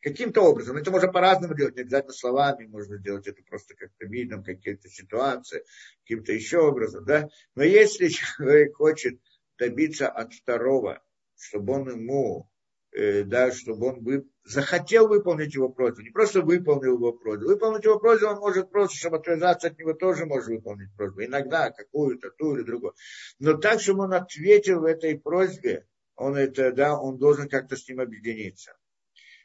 [0.02, 0.78] Каким-то образом.
[0.78, 5.64] Это можно по-разному делать, не обязательно словами, можно делать это просто как-то видом, какие-то ситуации,
[6.04, 7.30] каким-то еще образом, да.
[7.56, 9.20] Но если человек хочет
[9.58, 11.04] добиться от второго,
[11.36, 12.50] чтобы он ему,
[12.92, 17.48] э, да, чтобы он бы захотел выполнить его просьбу, не просто выполнил его просьбу.
[17.48, 21.24] Выполнить его просьбу он может просто, чтобы отвязаться от него, тоже может выполнить просьбу.
[21.24, 22.94] Иногда какую-то, ту или другую.
[23.40, 27.88] Но так, чтобы он ответил в этой просьбе, он это, да, он должен как-то с
[27.88, 28.76] ним объединиться.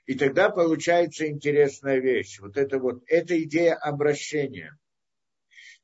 [0.06, 2.40] И тогда получается интересная вещь.
[2.40, 4.76] Вот это вот, эта идея обращения.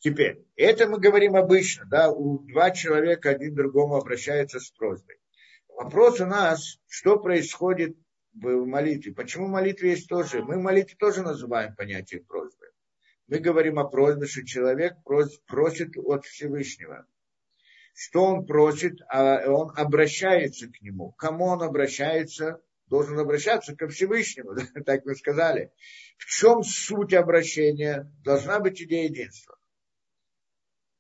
[0.01, 5.17] Теперь, это мы говорим обычно, да, у два человека один другому обращается с просьбой.
[5.69, 7.97] Вопрос у нас, что происходит
[8.33, 9.13] в молитве.
[9.13, 10.43] Почему молитве есть тоже?
[10.43, 12.67] Мы молитве тоже называем понятие просьбы.
[13.27, 17.07] Мы говорим о просьбе, что человек просит от Всевышнего.
[17.95, 21.13] Что он просит, а он обращается к нему.
[21.13, 22.61] Кому он обращается?
[22.89, 24.55] Должен обращаться ко Всевышнему,
[24.87, 25.73] так вы сказали.
[26.17, 28.11] В чем суть обращения?
[28.25, 29.59] Должна быть идея единства.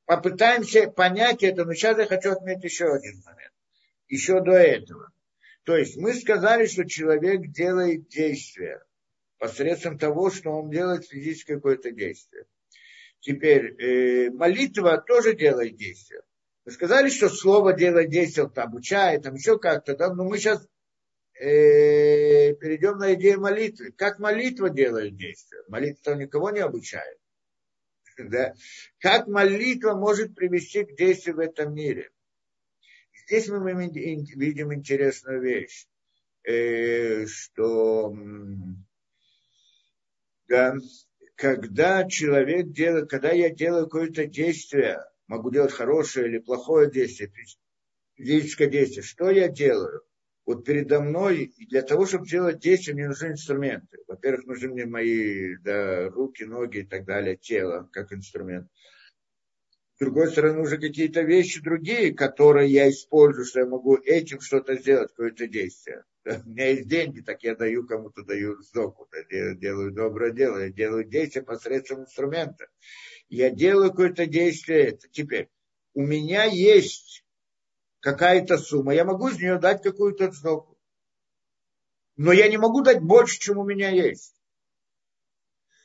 [0.04, 3.52] Попытаемся понять это, но сейчас я хочу отметить еще один момент.
[4.08, 5.10] Еще до этого.
[5.64, 8.82] То есть мы сказали, что человек делает действие
[9.38, 12.46] посредством того, что он делает физическое какое-то действие.
[13.20, 16.22] Теперь э, молитва тоже делает действие.
[16.64, 20.66] Мы сказали, что слово делает действие, вот, обучает, там еще как-то, да, но мы сейчас
[21.40, 23.92] э, перейдем на идею молитвы.
[23.92, 25.62] Как молитва делает действие?
[25.68, 27.18] Молитва никого не обучает.
[28.18, 28.54] Да?
[28.98, 32.10] Как молитва может привести к действию в этом мире?
[33.26, 35.86] Здесь мы видим интересную вещь,
[36.42, 38.12] э, что
[40.48, 40.74] да,
[41.36, 47.30] когда человек делает, когда я делаю какое-то действие, могу делать хорошее или плохое действие,
[48.16, 50.02] физическое действие, что я делаю?
[50.48, 53.98] Вот передо мной, и для того, чтобы делать действия, мне нужны инструменты.
[54.06, 58.66] Во-первых, нужны мне мои да, руки, ноги и так далее, тело как инструмент.
[59.96, 64.76] С другой стороны, уже какие-то вещи другие, которые я использую, что я могу этим что-то
[64.76, 66.04] сделать, какое-то действие.
[66.24, 70.70] У меня есть деньги, так я даю кому-то, даю сдоку, я делаю доброе дело, я
[70.70, 72.68] делаю действие посредством инструмента.
[73.28, 74.98] Я делаю какое-то действие.
[75.12, 75.50] Теперь
[75.92, 77.22] у меня есть
[78.00, 80.78] какая-то сумма, я могу из нее дать какую-то сдоку.
[82.16, 84.34] Но я не могу дать больше, чем у меня есть.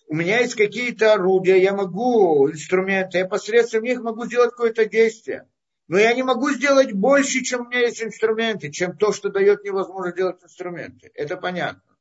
[0.07, 5.47] у меня есть какие-то орудия, я могу, инструменты, я посредством них могу сделать какое-то действие.
[5.87, 9.63] Но я не могу сделать больше, чем у меня есть инструменты, чем то, что дает
[9.63, 9.71] мне
[10.15, 11.11] делать инструменты.
[11.13, 11.97] Это понятно.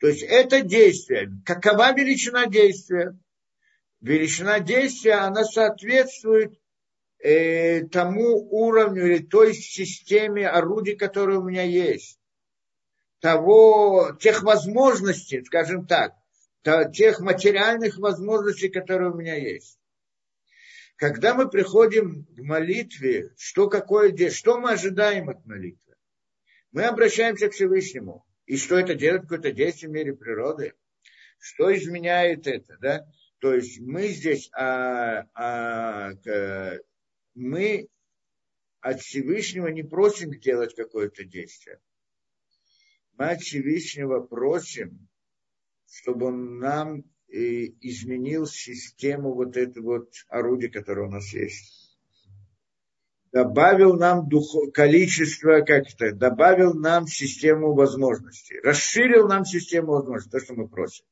[0.00, 1.30] То есть это действие.
[1.44, 3.18] Какова величина действия?
[4.00, 6.58] Величина действия, она соответствует
[7.18, 12.18] э, тому уровню или той системе орудий, которые у меня есть.
[13.20, 16.14] Того, тех возможностей, скажем так,
[16.92, 19.78] тех материальных возможностей, которые у меня есть.
[20.96, 25.94] Когда мы приходим к молитве, что, какое, что мы ожидаем от молитвы?
[26.72, 28.26] Мы обращаемся к Всевышнему.
[28.46, 30.74] И что это делает какое-то действие в мире природы?
[31.38, 32.76] Что изменяет это?
[32.80, 33.06] Да?
[33.38, 36.12] То есть мы здесь, а, а,
[37.38, 37.88] мы
[38.80, 41.80] от Всевышнего не просим делать какое-то действие.
[43.16, 45.08] Мы от Всевышнего просим,
[45.86, 51.98] чтобы он нам изменил систему вот это вот орудия, которое у нас есть.
[53.30, 60.40] Добавил нам духов, количество, как это, добавил нам систему возможностей, расширил нам систему возможностей, то,
[60.40, 61.04] что мы просим.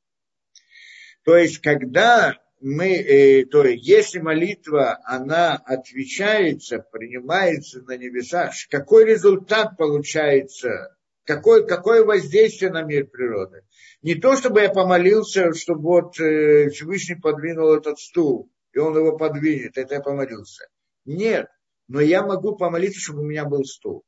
[1.25, 9.05] То есть, когда мы, э, то есть, если молитва, она отвечается, принимается на небесах, какой
[9.05, 13.63] результат получается, какое, какое воздействие на мир природы?
[14.03, 19.17] Не то, чтобы я помолился, чтобы вот э, Всевышний подвинул этот стул, и он его
[19.17, 20.67] подвинет, это я помолился.
[21.05, 21.49] Нет,
[21.89, 24.05] но я могу помолиться, чтобы у меня был стул.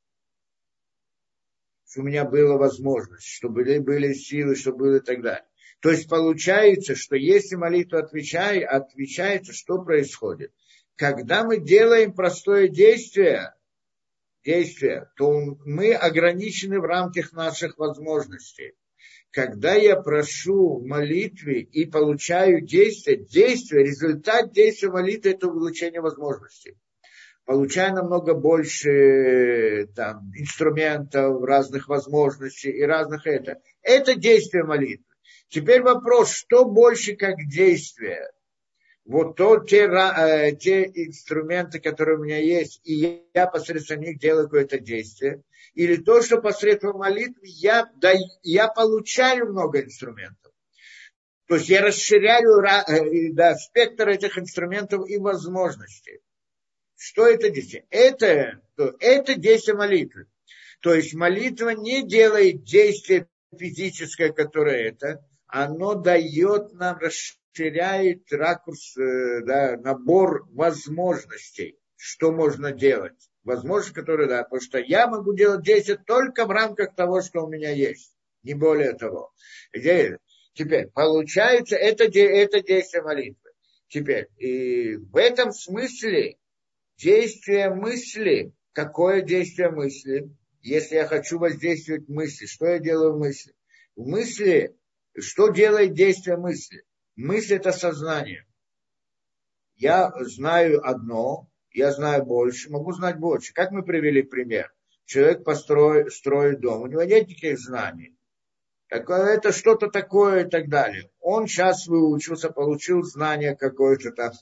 [1.87, 5.48] Чтобы у меня была возможность, чтобы были, силы, чтобы было и так далее.
[5.81, 10.53] То есть получается, что если молитва отвечает, отвечается, что происходит?
[10.97, 13.55] Когда мы делаем простое действие,
[14.45, 15.31] действие, то
[15.65, 18.75] мы ограничены в рамках наших возможностей
[19.31, 26.77] когда я прошу в молитве и получаю действие, действие, результат действия молитвы– это увеличение возможностей.
[27.45, 33.61] Получаю намного больше там, инструментов, разных возможностей и разных это.
[33.83, 35.05] Это действие молитвы.
[35.49, 38.31] Теперь вопрос, что больше как действие?
[39.05, 44.45] Вот то, те, э, те инструменты, которые у меня есть, и я посредством них делаю
[44.45, 45.43] какое-то действие–
[45.79, 48.13] или то, что посредством молитвы я, да,
[48.43, 50.53] я получаю много инструментов.
[51.47, 56.21] То есть я расширяю э, да, спектр этих инструментов и возможностей.
[56.97, 57.87] Что это действие?
[57.91, 60.27] Это, это действие молитвы.
[60.81, 69.41] То есть молитва не делает действие физическое, которое это, оно дает нам, расширяет ракурс, э,
[69.45, 73.31] да, набор возможностей, что можно делать?
[73.45, 77.49] Возможность, которую, да, потому что я могу делать действия только в рамках того, что у
[77.49, 79.33] меня есть, не более того.
[79.73, 83.51] Теперь, получается, это, это действие молитвы.
[83.89, 86.37] Теперь, и в этом смысле
[86.99, 90.29] действие мысли, какое действие мысли,
[90.69, 93.55] если я хочу воздействовать мысли, что я делаю в мысли?
[93.97, 94.77] В мысли,
[95.19, 96.85] что делает действие мысли?
[97.17, 98.47] Мысль– это сознание.
[99.77, 103.53] Я знаю одно, я знаю больше, могу знать больше.
[103.55, 104.73] Как мы привели пример?
[105.05, 108.15] Человек построит, строит дом, у него нет никаких знаний.
[108.89, 111.11] Так, это что-то такое и так далее.
[111.21, 114.33] Он сейчас выучился, получил знания какое-то там,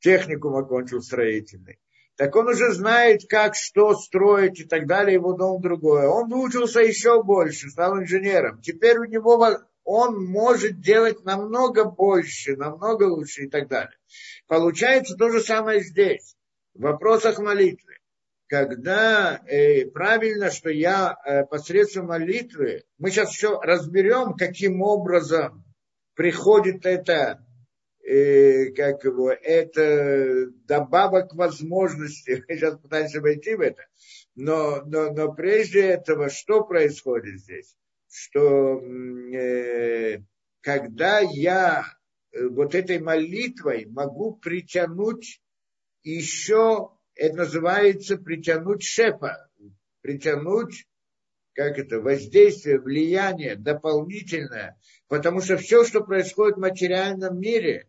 [0.00, 1.78] техникум окончил строительный.
[2.22, 6.06] Так он уже знает, как что строить и так далее, его дом другое.
[6.06, 8.60] Он выучился еще больше, стал инженером.
[8.62, 9.44] Теперь у него
[9.82, 13.96] он может делать намного больше, намного лучше и так далее.
[14.46, 16.36] Получается то же самое здесь
[16.74, 17.94] в вопросах молитвы.
[18.46, 25.64] Когда э, правильно, что я э, посредством молитвы, мы сейчас еще разберем, каким образом
[26.14, 27.44] приходит это,
[28.02, 32.44] э, как его, это добавок возможности.
[32.48, 33.84] Сейчас пытаемся войти в это.
[34.34, 37.76] Но, но, но прежде этого, что происходит здесь?
[38.10, 40.18] Что э,
[40.60, 41.84] когда я
[42.32, 45.40] э, вот этой молитвой могу притянуть
[46.02, 49.48] еще это называется притянуть шефа,
[50.00, 50.86] притянуть,
[51.54, 57.88] как это, воздействие, влияние дополнительное, потому что все, что происходит в материальном мире,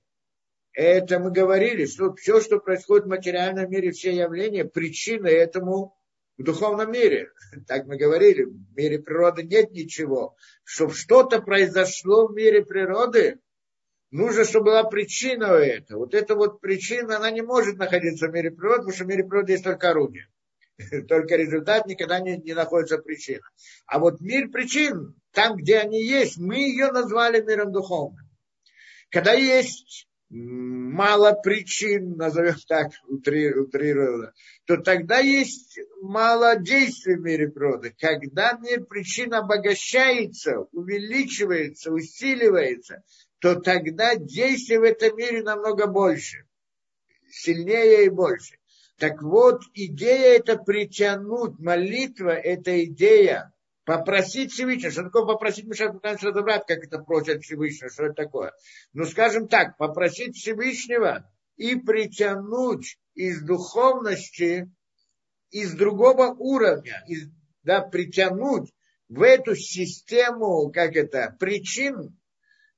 [0.73, 5.95] это мы говорили, что все, что происходит в материальном мире, все явления, причина этому
[6.37, 7.29] в духовном мире.
[7.67, 10.35] Так мы говорили, в мире природы нет ничего.
[10.63, 13.39] Чтобы что-то произошло в мире природы,
[14.09, 15.99] нужно, чтобы была причина у этого.
[15.99, 19.23] Вот эта вот причина, она не может находиться в мире природы, потому что в мире
[19.23, 20.27] природы есть только орудие.
[21.07, 23.43] Только результат никогда не, не находится причина.
[23.85, 28.27] А вот мир причин, там, где они есть, мы ее назвали миром духовным.
[29.11, 34.33] Когда есть мало причин, назовем так, утрированно,
[34.65, 37.93] то тогда есть мало действий в мире природы.
[37.99, 43.03] Когда мир причин обогащается, увеличивается, усиливается,
[43.39, 46.45] то тогда действий в этом мире намного больше,
[47.29, 48.57] сильнее и больше.
[48.97, 53.52] Так вот, идея это притянуть, молитва это идея
[53.85, 54.91] Попросить Всевышнего.
[54.91, 55.65] Что такое попросить?
[55.65, 58.53] Мы сейчас пытаемся разобрать, как это просят Всевышнего, что это такое.
[58.93, 64.71] Ну, скажем так, попросить Всевышнего и притянуть из духовности,
[65.51, 67.29] из другого уровня, из,
[67.63, 68.71] да, притянуть
[69.09, 72.17] в эту систему, как это, причин,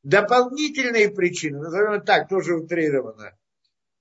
[0.01, 3.38] дополнительные причины, назовем так, тоже утрированно,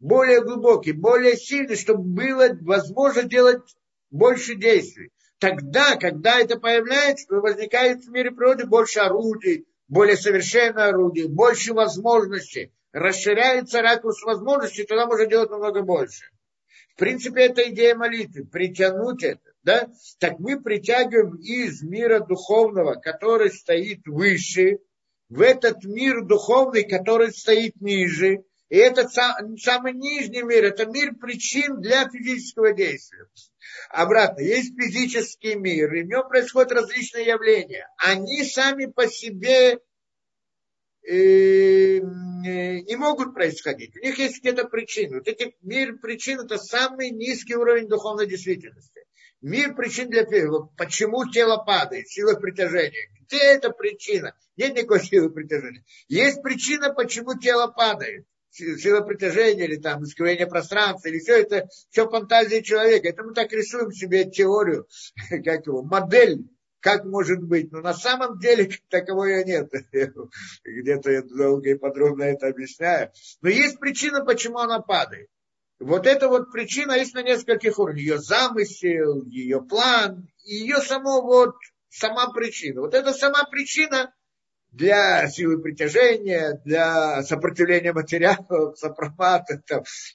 [0.01, 3.63] более глубокие, более сильные, чтобы было возможно делать
[4.11, 10.89] больше действий тогда, когда это появляется, то возникает в мире природы больше орудий, более совершенное
[10.89, 12.73] орудие, больше возможностей.
[12.93, 16.25] Расширяется ракурс возможностей, тогда можно делать намного больше.
[16.95, 19.51] В принципе, это идея молитвы, притянуть это.
[19.65, 19.89] Да?
[20.21, 24.79] Так мы притягиваем из мира духовного, который стоит выше,
[25.29, 28.45] в этот мир духовный, который стоит ниже.
[28.69, 33.27] И этот сам, самый нижний мир, это мир причин для физического действия.
[33.91, 37.89] Обратно, есть физический мир, и в нем происходят различные явления.
[37.99, 39.79] Они сами по себе
[41.07, 43.97] э, не могут происходить.
[43.97, 45.19] У них есть какие-то причины.
[45.19, 49.05] Вот эти мир причин это самый низкий уровень духовной действительности.
[49.41, 50.73] Мир причин для первого.
[50.77, 52.09] Почему тело падает?
[52.09, 53.11] Сила притяжения.
[53.21, 54.35] Где эта причина?
[54.57, 55.85] Нет никакой силы притяжения.
[56.09, 62.09] Есть причина, почему тело падает сила притяжения или там искривление пространства, или все это, все
[62.09, 63.09] фантазия человека.
[63.09, 64.87] Это мы так рисуем себе теорию,
[65.45, 66.47] как его, модель,
[66.81, 67.73] как может быть.
[67.73, 69.73] Но на самом деле таковой ее нет.
[70.65, 73.11] Где-то я долго и подробно это объясняю.
[73.43, 75.29] Но есть причина, почему она падает.
[75.81, 78.03] Вот эта вот причина есть на нескольких уровнях.
[78.03, 81.57] Ее замысел, ее план, ее само вот,
[81.89, 82.83] сама причина.
[82.83, 84.15] Вот эта сама причина–
[84.75, 89.63] для силы притяжения, для сопротивления материалов, сопромата,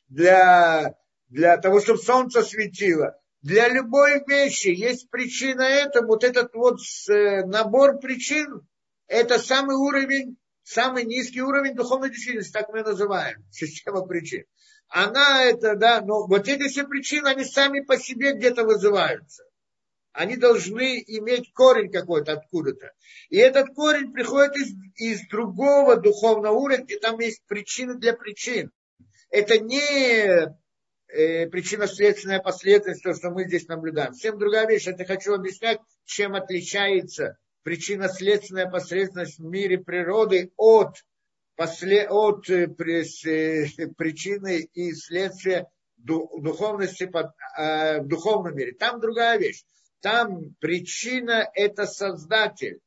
[0.10, 0.96] для,
[1.30, 3.18] для того, чтобы солнце светило.
[3.42, 6.10] Для любой вещи есть причина этому.
[6.10, 6.80] Вот этот вот
[7.10, 8.68] э, набор причин,
[9.08, 14.44] это самый уровень, самый низкий уровень духовной действительности, так мы называем, система причин.
[14.90, 19.44] Она это, да, но вот эти все причины, они сами по себе где-то вызываются
[20.14, 22.92] они должны иметь корень какой-то откуда-то.
[23.30, 28.72] И этот корень приходит из, из другого духовного уровня, и там есть причины для причин.
[29.30, 30.54] Это не
[31.08, 34.14] э, причинно-следственная последовательность, то, что мы здесь наблюдаем.
[34.14, 34.88] Всем другая вещь.
[34.88, 40.96] Я хочу объяснять, чем отличается причинно-следственная последовательность в мире природы от,
[41.56, 48.74] после, от э, э, причины и следствия духовности э, в духовном мире.
[48.74, 49.64] Там другая вещь.
[50.02, 52.80] Там причина– это создатель,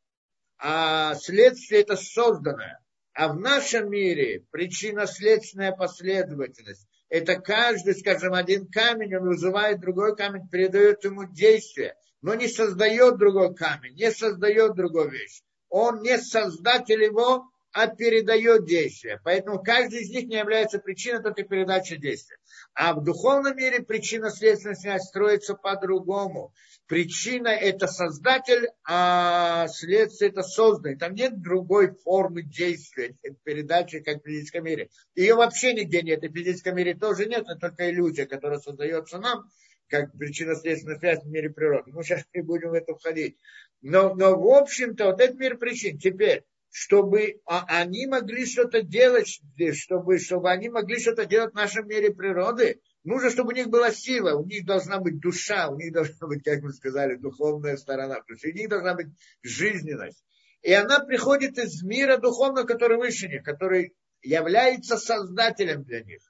[0.58, 2.80] а следствие– это созданное.
[3.12, 10.48] А в нашем мире причинно-следственная последовательность– это каждый, скажем, один камень, он вызывает другой камень,
[10.48, 15.42] передает ему действие, но не создает другой камень, не создает другую вещь.
[15.68, 19.20] Он не создатель его, а передает действие.
[19.24, 22.36] Поэтому каждый из них не является причиной только передачи действия.
[22.74, 26.52] А в духовном мире причинно-следственная связь строится по-другому.
[26.86, 30.98] Причина– это создатель, а следствие– это созданный.
[30.98, 34.90] Там нет другой формы действия, передачи, как в физическом мире.
[35.14, 39.18] Ее вообще нигде нет, и в физическом мире тоже нет, это только иллюзия, которая создается
[39.18, 39.44] нам,
[39.88, 41.92] как причинно-следственная связь в мире природы.
[41.92, 43.38] Мы сейчас не будем в это входить.
[43.80, 45.98] Но, но в общем-то, вот этот мир причин.
[45.98, 46.44] Теперь,
[46.74, 49.28] чтобы а, они могли что-то делать,
[49.74, 53.92] чтобы, чтобы они могли что-то делать в нашем мире природы, нужно, чтобы у них была
[53.92, 58.14] сила, у них должна быть душа, у них должна быть, как мы сказали, духовная сторона,
[58.22, 59.08] то есть у них должна быть
[59.42, 60.24] жизненность.
[60.62, 66.22] И она приходит из мира духовного, который выше них, который является создателем для них.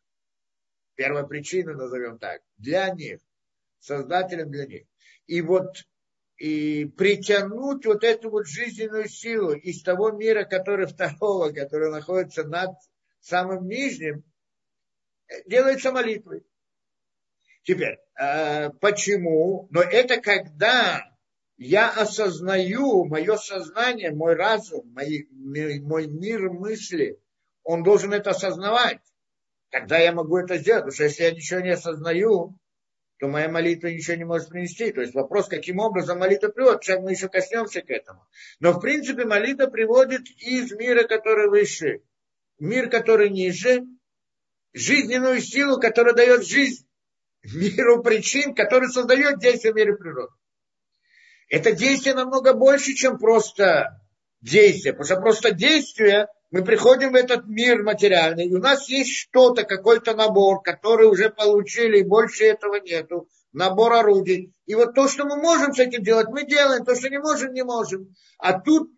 [0.96, 3.20] Первая причина, назовем так, для них,
[3.78, 4.86] создателем для них.
[5.26, 5.68] И вот
[6.42, 12.70] и притянуть вот эту вот жизненную силу из того мира, который второго, который находится над
[13.20, 14.24] самым нижним,
[15.46, 16.44] делается молитвой.
[17.62, 19.68] Теперь, э, почему?
[19.70, 21.16] Но это когда
[21.58, 27.20] я осознаю, мое сознание, мой разум, мой, мой мир мысли,
[27.62, 28.98] он должен это осознавать.
[29.70, 30.86] Тогда я могу это сделать.
[30.86, 32.58] Потому что если я ничего не осознаю,
[33.22, 34.90] то моя молитва ничего не может принести.
[34.90, 38.26] То есть вопрос, каким образом молитва приводит, сейчас мы еще коснемся к этому.
[38.58, 42.02] Но в принципе молитва приводит из мира, который выше.
[42.58, 43.82] мир, который ниже,
[44.72, 46.84] жизненную силу, которая дает жизнь
[47.44, 50.32] миру причин, который создает действие в мире природы.
[51.48, 54.00] Это действие намного больше, чем просто
[54.40, 54.94] действие.
[54.94, 59.64] Потому что просто действие, мы приходим в этот мир материальный, и у нас есть что-то,
[59.64, 63.26] какой-то набор, который уже получили, и больше этого нету.
[63.54, 64.52] Набор орудий.
[64.66, 66.84] И вот то, что мы можем с этим делать, мы делаем.
[66.84, 68.14] То, что не можем, не можем.
[68.38, 68.90] А тут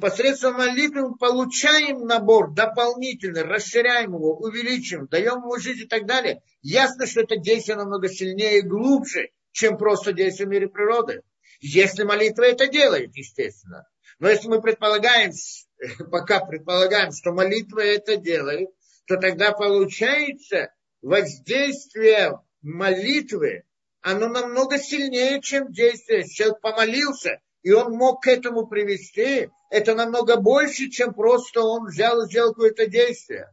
[0.00, 6.40] посредством молитвы мы получаем набор дополнительный, расширяем его, увеличиваем, даем ему жизнь и так далее.
[6.62, 11.22] Ясно, что это действие намного сильнее и глубже, чем просто действие в мире природы.
[11.60, 13.88] Если молитва это делает, естественно.
[14.20, 15.32] Но если мы предполагаем,
[16.10, 18.68] пока предполагаем, что молитва это делает,
[19.06, 20.72] то тогда получается
[21.02, 23.64] воздействие молитвы,
[24.02, 26.28] оно намного сильнее, чем действие.
[26.28, 32.22] Человек помолился, и он мог к этому привести, это намного больше, чем просто он взял
[32.22, 33.48] и сделал какое-то действие.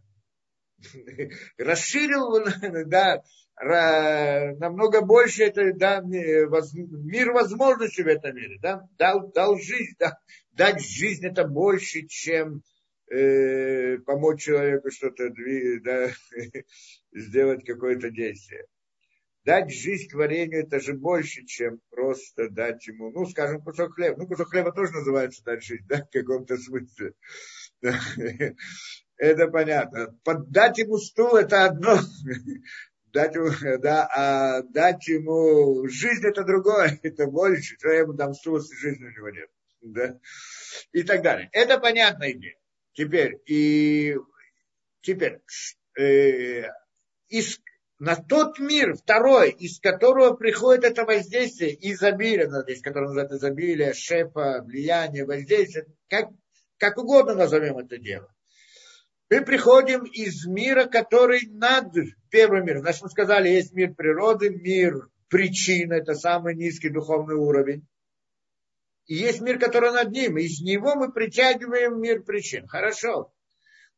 [1.57, 2.45] Расширил,
[2.85, 3.23] да,
[3.59, 8.59] намного больше это да, мир возможностей в этом мире.
[8.61, 8.87] Да?
[8.97, 10.19] Дал, дал жизнь, да?
[10.51, 12.61] дать жизнь это больше, чем
[13.09, 15.29] э, помочь человеку что-то
[15.83, 16.09] да,
[17.11, 18.65] сделать какое-то действие.
[19.43, 24.17] Дать жизнь творению это же больше, чем просто дать ему, ну, скажем, кусок хлеба.
[24.17, 27.13] Ну, кусок хлеба тоже называется дать жизнь, да, в каком-то смысле.
[29.17, 30.15] Это понятно.
[30.25, 31.99] Дать ему стул это одно,
[33.07, 33.49] дать ему,
[33.79, 38.75] да, а дать ему жизнь это другое, это больше, что я ему дам стул, если
[38.75, 39.49] жизни у него нет.
[39.81, 40.19] Да?
[40.91, 41.49] И так далее.
[41.51, 42.57] Это понятная идея.
[42.93, 44.15] Теперь, и
[45.01, 45.41] теперь,
[45.99, 46.63] э,
[47.27, 47.59] из,
[47.99, 54.63] на тот мир, второй, из которого приходит это воздействие, изобилие, здесь, которое называется изобилие, шепа,
[54.63, 56.29] влияние, воздействие, как,
[56.77, 58.33] как угодно назовем это дело.
[59.29, 61.93] Мы приходим из мира, который над
[62.29, 62.81] первым миром.
[62.81, 67.85] Значит, мы сказали, есть мир природы, мир причин, это самый низкий духовный уровень.
[69.05, 70.37] И есть мир, который над ним.
[70.37, 72.67] Из него мы притягиваем мир причин.
[72.67, 73.33] Хорошо.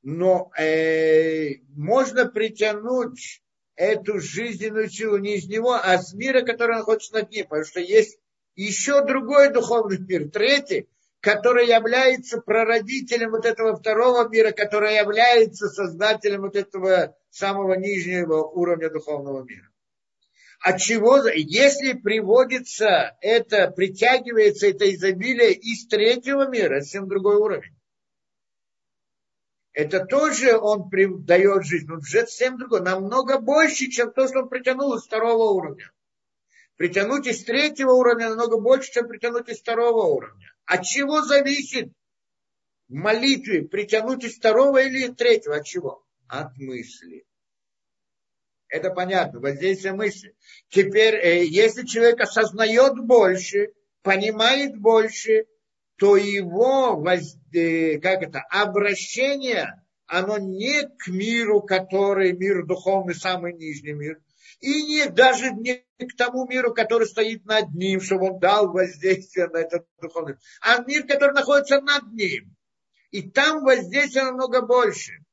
[0.02, 3.44] Но э, можно притянуть
[3.76, 7.46] эту жизненную силу не из него, а с мира, который находится над ним.
[7.46, 8.18] Потому что есть
[8.56, 10.88] еще другой духовный мир, третий,
[11.22, 18.90] который является прародителем вот этого второго мира, который является создателем вот этого самого нижнего уровня
[18.90, 19.70] духовного мира.
[20.62, 27.80] От чего, если приводится это, притягивается это изобилие из третьего мира, совсем другой уровень
[29.80, 30.90] это тоже он
[31.26, 35.52] дает жизнь, но уже совсем другой, намного больше, чем то, что он притянул из второго
[35.52, 35.90] уровня.
[36.80, 40.50] Притянуть из третьего уровня намного больше, чем притянуть из второго уровня.
[40.66, 41.92] От чего зависит
[42.88, 45.58] в молитве притянуть из второго или из третьего?
[45.58, 46.06] От чего?
[46.30, 47.26] От мысли.
[48.70, 50.38] Это понятно, воздействие мысли.
[50.70, 55.48] Теперь, э, если человек осознает больше, понимает больше,
[55.98, 57.06] то его.
[57.06, 64.22] Э, как это, обращение, оно не к миру, который мир духовный, самый нижний мир,
[64.60, 69.47] и не даже не к тому миру, который стоит над ним, чтобы он дал воздействие
[69.47, 72.55] на этот духовный, а мир, который находится над ним.
[73.12, 75.24] И там воздействие намного больше.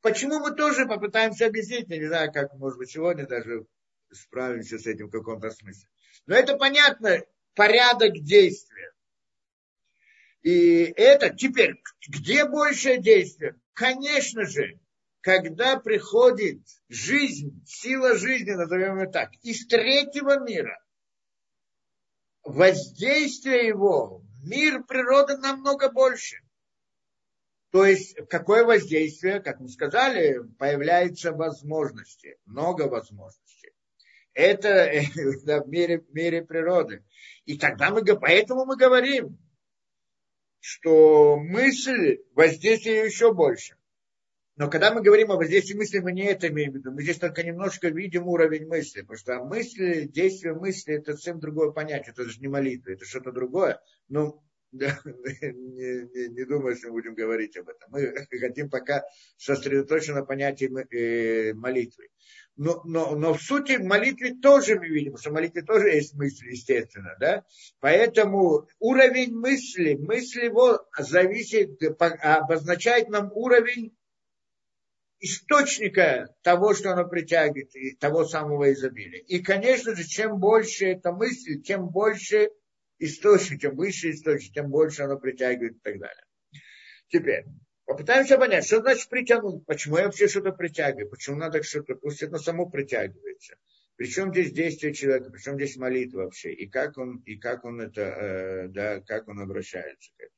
[0.00, 3.66] Почему мы тоже попытаемся объяснить, не знаю, как, может быть, сегодня даже
[4.12, 5.88] справимся с этим в каком-то смысле.
[6.26, 7.22] Но это понятно,
[7.54, 8.92] порядок действия.
[10.42, 11.74] И это теперь,
[12.08, 13.56] где большее действие?
[13.72, 14.78] Конечно же,
[15.26, 20.80] когда приходит жизнь, сила жизни, назовем ее так, из третьего мира,
[22.44, 26.36] воздействие его, мир природы намного больше.
[27.72, 33.72] То есть, какое воздействие, как мы сказали, появляются возможности, много возможностей.
[34.32, 34.88] Это
[35.64, 37.04] в мире, мире природы.
[37.46, 39.36] И тогда мы, поэтому мы говорим,
[40.60, 43.75] что мысль воздействие еще больше.
[44.56, 46.90] Но когда мы говорим о воздействии мысли, мы не это имеем в виду.
[46.90, 49.02] Мы здесь только немножко видим уровень мысли.
[49.02, 52.12] Потому что мысли, действие мысли– это совсем другое понятие.
[52.12, 53.80] Это же не молитва, это что-то другое.
[54.72, 57.88] Да, не, не, не думаю, что мы будем говорить об этом.
[57.92, 59.04] Мы хотим пока
[59.38, 62.08] сосредоточиться на понятии молитвы.
[62.56, 66.14] Но, но, но в сути в молитве тоже мы видим, что в молитве тоже есть
[66.14, 67.16] мысли, естественно.
[67.20, 67.44] Да?
[67.80, 73.96] Поэтому уровень мысли, мысли его зависит, обозначает нам уровень
[75.20, 79.20] источника того, что оно притягивает, и того самого изобилия.
[79.22, 82.50] И, конечно же, чем больше эта мысль, тем больше
[82.98, 86.24] источник, чем выше источник, тем больше оно притягивает и так далее.
[87.08, 87.44] Теперь,
[87.86, 92.36] Попытаемся понять, что значит притянуть, почему я вообще что-то притягиваю, почему надо что-то, пусть это
[92.36, 93.56] само притягивается.
[93.94, 98.00] Причем здесь действие человека, причем здесь молитва вообще, и как он, и как он это,
[98.00, 100.35] э, да, как он обращается к этому.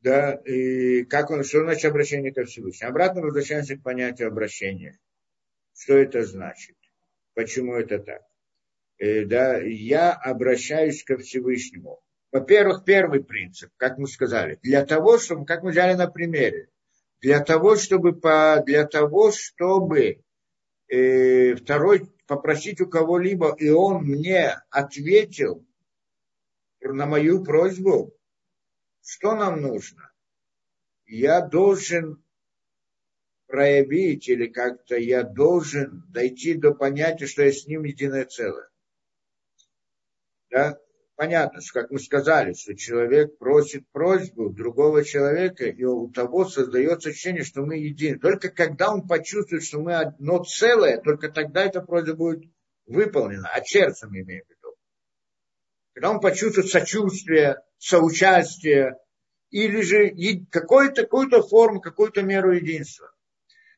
[0.00, 2.90] Да, и как он, что значит обращение ко Всевышнему.
[2.90, 4.98] Обратно возвращаемся к понятию обращения.
[5.76, 6.76] Что это значит?
[7.34, 8.22] Почему это так?
[8.98, 12.00] Э, да, я обращаюсь ко Всевышнему.
[12.32, 16.68] Во-первых, первый принцип, как мы сказали, для того, чтобы, как мы взяли на примере,
[17.20, 20.22] для того, чтобы, по, для того, чтобы
[20.88, 25.66] э, второй попросить у кого-либо, и он мне ответил
[26.80, 28.14] на мою просьбу,
[29.10, 30.12] что нам нужно?
[31.04, 32.22] Я должен
[33.48, 38.70] проявить или как-то я должен дойти до понятия, что я с ним единое целое.
[40.50, 40.78] Да?
[41.16, 47.08] Понятно, что, как мы сказали, что человек просит просьбу другого человека, и у того создается
[47.08, 48.20] ощущение, что мы едины.
[48.20, 52.48] Только когда он почувствует, что мы одно целое, только тогда эта просьба будет
[52.86, 54.44] выполнена, от сердца мы имеем.
[56.00, 58.96] Когда он почувствует сочувствие, соучастие,
[59.50, 63.12] или же какую-то какую форму, какую-то меру единства.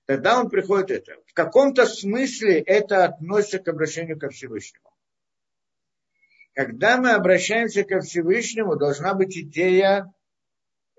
[0.07, 1.21] Тогда он приходит это.
[1.27, 4.89] В каком-то смысле это относится к обращению ко Всевышнему.
[6.55, 10.15] Когда мы обращаемся ко Всевышнему, должна быть идея,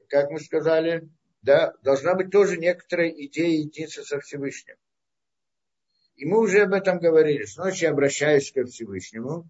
[0.10, 1.08] как мы сказали,
[1.42, 4.76] да, должна быть тоже некоторая идея единства со Всевышним.
[6.18, 7.46] И мы уже об этом говорили.
[7.46, 9.50] Значит, я обращаюсь ко Всевышнему.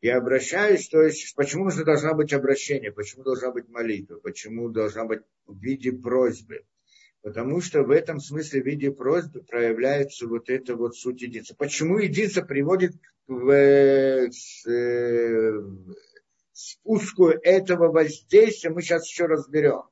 [0.00, 5.04] Я обращаюсь, то есть, почему нужно должна быть обращение, почему должна быть молитва, почему должна
[5.04, 6.64] быть в виде просьбы.
[7.22, 11.54] Потому что в этом смысле в виде просьбы проявляется вот эта вот суть единства.
[11.54, 12.94] Почему единство приводит
[13.26, 14.30] в э,
[16.52, 19.82] спуску этого воздействия, мы сейчас еще разберем.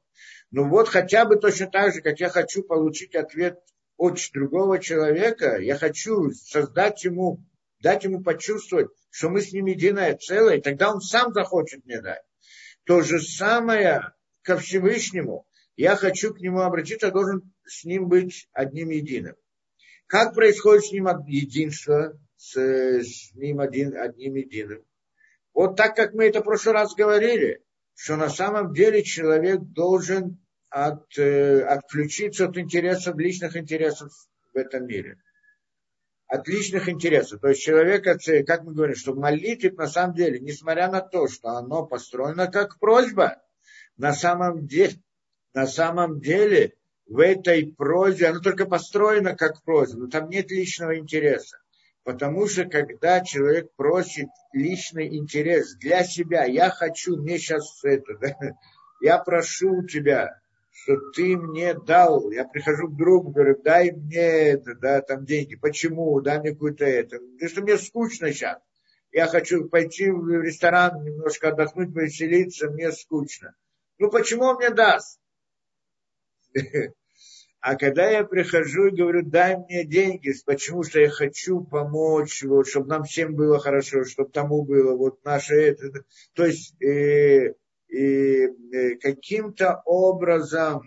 [0.51, 3.59] Ну вот хотя бы точно так же, как я хочу получить ответ
[3.99, 7.45] от другого человека, я хочу создать ему,
[7.81, 12.23] дать ему почувствовать, что мы с ним единое целое, тогда он сам захочет мне дать.
[12.85, 15.47] То же самое ко Всевышнему
[15.77, 19.37] я хочу к нему обратиться, должен с ним быть одним единым.
[20.07, 24.85] Как происходит с ним единство, с, с ним один, одним единым?
[25.55, 27.63] Вот так, как мы это в прошлый раз говорили,
[27.95, 30.41] что на самом деле человек должен
[30.71, 34.13] от, э, отключиться от интересов, личных интересов
[34.53, 35.19] в этом мире.
[36.29, 37.41] От личных интересов.
[37.41, 38.05] То есть человек,
[38.47, 42.79] как мы говорим, что молитва на самом деле, несмотря на то, что оно построено как
[42.79, 43.43] просьба,
[43.97, 44.95] на самом деле,
[45.55, 46.75] на самом деле
[47.07, 51.59] в этой просьбе, она только построена как просьба, но там нет личного интереса.
[52.05, 58.35] Потому что когда человек просит личный интерес для себя, я хочу, мне сейчас это, да,
[59.01, 60.39] я прошу тебя,
[60.83, 65.57] что ты мне дал, я прихожу к другу, говорю, дай мне это, да, там деньги.
[65.57, 66.21] Почему?
[66.21, 67.19] Дай мне какую-то это.
[67.19, 68.59] Потому что мне скучно сейчас.
[69.11, 73.55] Я хочу пойти в ресторан, немножко отдохнуть, повеселиться, мне скучно.
[73.99, 75.21] Ну, почему он мне даст?
[77.61, 82.69] А когда я прихожу и говорю, дай мне деньги, почему что я хочу помочь, вот,
[82.69, 86.05] чтобы нам всем было хорошо, чтобы тому было вот наше это.
[86.35, 87.55] То есть э,
[87.91, 90.83] э, каким-то образом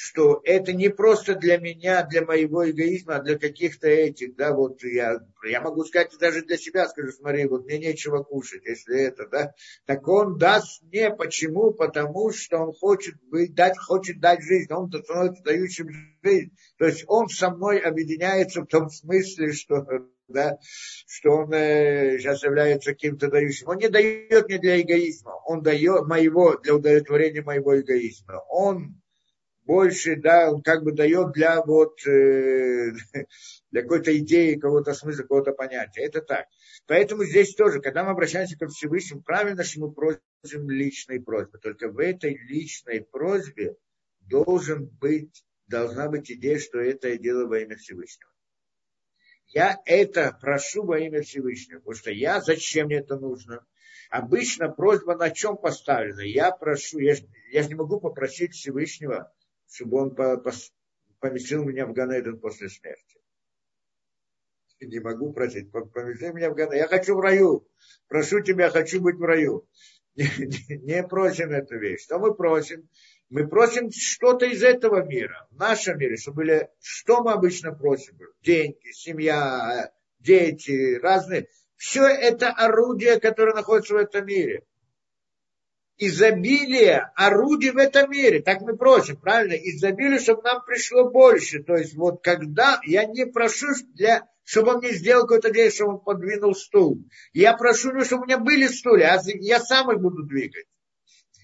[0.00, 4.84] что это не просто для меня, для моего эгоизма, а для каких-то этих, да, вот
[4.84, 9.26] я, я могу сказать даже для себя, скажу, смотри, вот мне нечего кушать, если это,
[9.26, 9.54] да,
[9.86, 11.72] так он даст мне, почему?
[11.72, 15.88] Потому что он хочет быть, дать, хочет дать жизнь, он становится дающим
[16.22, 19.84] жизнь, то есть он со мной объединяется в том смысле, что
[20.28, 20.58] да,
[21.06, 23.68] что он э, сейчас является каким-то дающим.
[23.68, 28.42] Он не дает мне для эгоизма, он дает моего, для удовлетворения моего эгоизма.
[28.48, 29.00] Он
[29.68, 32.92] больше, да, он как бы дает для вот, э,
[33.70, 36.02] для какой-то идеи, какого-то смысла, какого-то понятия.
[36.02, 36.46] Это так.
[36.86, 41.58] Поэтому здесь тоже, когда мы обращаемся к Всевышнему, правильно, что мы просим личной просьбы.
[41.58, 43.76] Только в этой личной просьбе
[44.20, 48.30] должен быть, должна быть идея, что это я делаю во имя Всевышнего.
[49.48, 53.64] Я это прошу во имя Всевышнего, потому что я, зачем мне это нужно?
[54.10, 56.20] Обычно просьба на чем поставлена?
[56.20, 57.16] Я прошу, я,
[57.50, 59.32] я же не могу попросить Всевышнего,
[59.70, 60.16] чтобы он
[61.20, 63.20] поместил меня в Ганеден после смерти.
[64.80, 66.78] Не могу просить, помести меня в Ганеден.
[66.78, 67.66] Я хочу в раю.
[68.06, 69.66] Прошу тебя, хочу быть в раю.
[70.14, 72.02] Не, не, не просим эту вещь.
[72.02, 72.88] Что мы просим?
[73.30, 78.18] Мы просим что-то из этого мира, в нашем мире, чтобы были, что мы обычно просим?
[78.42, 81.48] Деньги, семья, дети, разные.
[81.76, 84.62] Все это орудия, которые находятся в этом мире.
[86.00, 88.40] изобилие орудий в этом мире.
[88.40, 89.54] Так мы просим, правильно?
[89.54, 91.62] Изобилие, чтобы нам пришло больше.
[91.62, 95.94] То есть вот когда я не прошу, для, чтобы он мне сделал какое-то дело, чтобы
[95.94, 97.04] он подвинул стул.
[97.32, 100.66] Я прошу, ну, чтобы у меня были стулья, а я сам их буду двигать.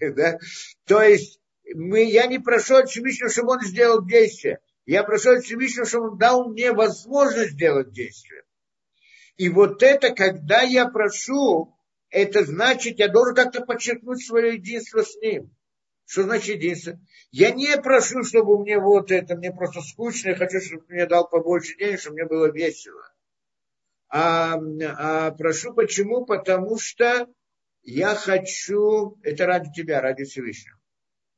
[0.86, 1.40] То есть
[1.72, 4.60] мы, я не прошу от Всевышнего, чтобы он сделал действие.
[4.86, 8.42] Я прошу от Всевышнего, чтобы он дал мне возможность сделать действие.
[9.36, 11.74] И вот это, когда я прошу,
[12.10, 15.50] это значит, я должен как-то подчеркнуть свое единство с ним.
[16.06, 17.00] Что значит единство?
[17.30, 21.28] Я не прошу, чтобы мне вот это, мне просто скучно, я хочу, чтобы мне дал
[21.28, 23.02] побольше денег, чтобы мне было весело.
[24.08, 26.26] А, а прошу почему?
[26.26, 27.26] Потому что
[27.82, 30.78] я хочу, это ради тебя, ради Всевышнего.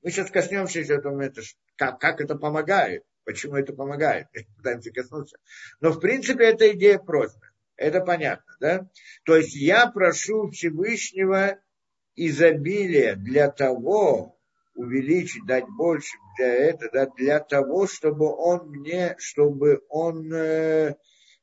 [0.06, 1.42] Мы сейчас коснемся этого момента,
[1.74, 5.36] как, как это помогает, почему это помогает, пытаемся коснуться.
[5.80, 7.44] Но в принципе это идея просьбы.
[7.76, 8.88] Это понятно, да?
[9.24, 11.58] То есть я прошу Всевышнего
[12.14, 14.38] изобилия для того,
[14.76, 20.94] увеличить, дать больше для этого, да, для того, чтобы он мне, чтобы он, э,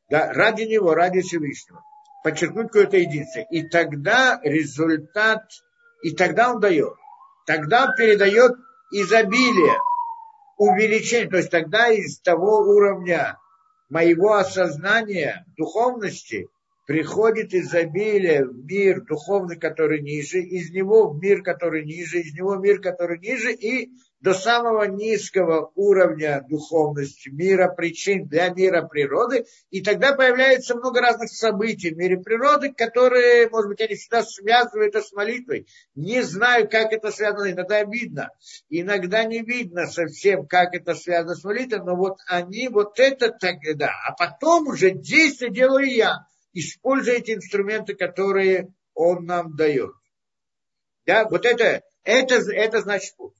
[0.09, 1.83] да, ради него, ради Всевышнего,
[2.23, 3.41] подчеркнуть какое-то единство.
[3.51, 5.49] И тогда результат,
[6.01, 6.95] и тогда он дает.
[7.45, 8.53] Тогда передает
[8.91, 9.77] изобилие,
[10.57, 11.29] увеличение.
[11.29, 13.37] То есть тогда из того уровня
[13.89, 16.47] моего осознания духовности
[16.85, 22.55] приходит изобилие в мир духовный, который ниже, из него в мир, который ниже, из него
[22.55, 23.91] в мир, который ниже, и
[24.23, 29.45] до самого низкого уровня духовности, мира причин для мира природы.
[29.69, 34.95] И тогда появляется много разных событий в мире природы, которые, может быть, они всегда связывают
[34.95, 35.67] это с молитвой.
[35.93, 38.29] Не знаю, как это связано, иногда видно.
[38.69, 43.91] Иногда не видно совсем, как это связано с молитвой, но вот они, вот это тогда.
[44.07, 49.91] А потом уже действие делаю я используя эти инструменты, которые он нам дает.
[51.05, 53.33] Да, вот это, это, это значит путь.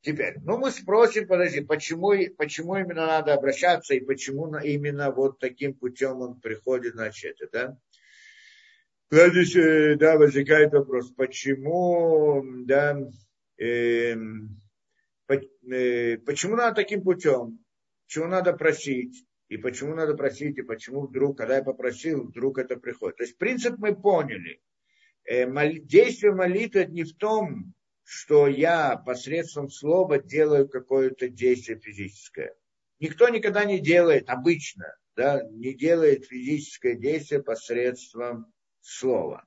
[0.00, 5.74] Теперь, ну мы спросим, подожди, почему, почему именно надо обращаться и почему именно вот таким
[5.74, 7.76] путем он приходит, значит, да?
[9.10, 12.98] Здесь, да, возникает вопрос, почему, да,
[13.58, 14.14] э,
[15.26, 17.58] э, почему надо таким путем?
[18.06, 19.24] Чего надо просить?
[19.48, 23.16] и почему надо просить, и почему вдруг, когда я попросил, вдруг это приходит.
[23.16, 24.60] То есть принцип мы поняли.
[25.24, 25.46] Э,
[25.80, 27.72] действие молитвы не в том,
[28.10, 32.54] что я посредством слова делаю какое-то действие физическое.
[33.00, 39.44] Никто никогда не делает обычно, да, не делает физическое действие посредством слова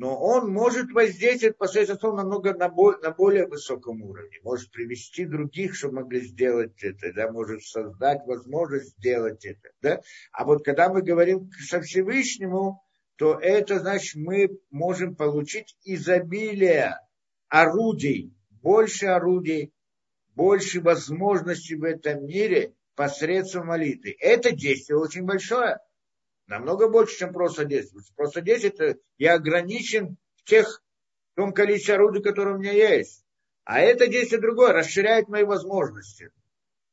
[0.00, 5.96] но он может воздействовать посредством намного на, на более высоком уровне, может привести других, чтобы
[5.96, 9.68] могли сделать это, да, может создать возможность сделать это.
[9.82, 10.00] Да?
[10.32, 12.82] А вот когда мы говорим со Всевышнему,
[13.16, 16.96] то это значит, мы можем получить изобилие
[17.50, 18.32] орудий,
[18.62, 19.74] больше орудий,
[20.34, 24.16] больше возможностей в этом мире посредством молитвы.
[24.18, 25.78] Это действие очень большое.
[26.46, 28.14] Намного больше, чем просто 10.
[28.16, 30.82] Просто 10 это я ограничен в тех,
[31.32, 33.24] в том количестве орудий, которые у меня есть.
[33.64, 36.30] А это действие другое, расширяет мои возможности.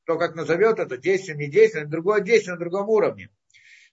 [0.03, 3.29] Кто как назовет это, действие, не действие, другое действие на другом уровне.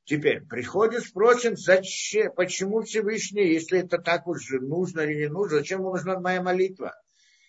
[0.05, 5.81] Теперь приходит, спросим, зачем, почему Всевышний, если это так уж нужно или не нужно, зачем
[5.81, 6.93] ему нужна моя молитва?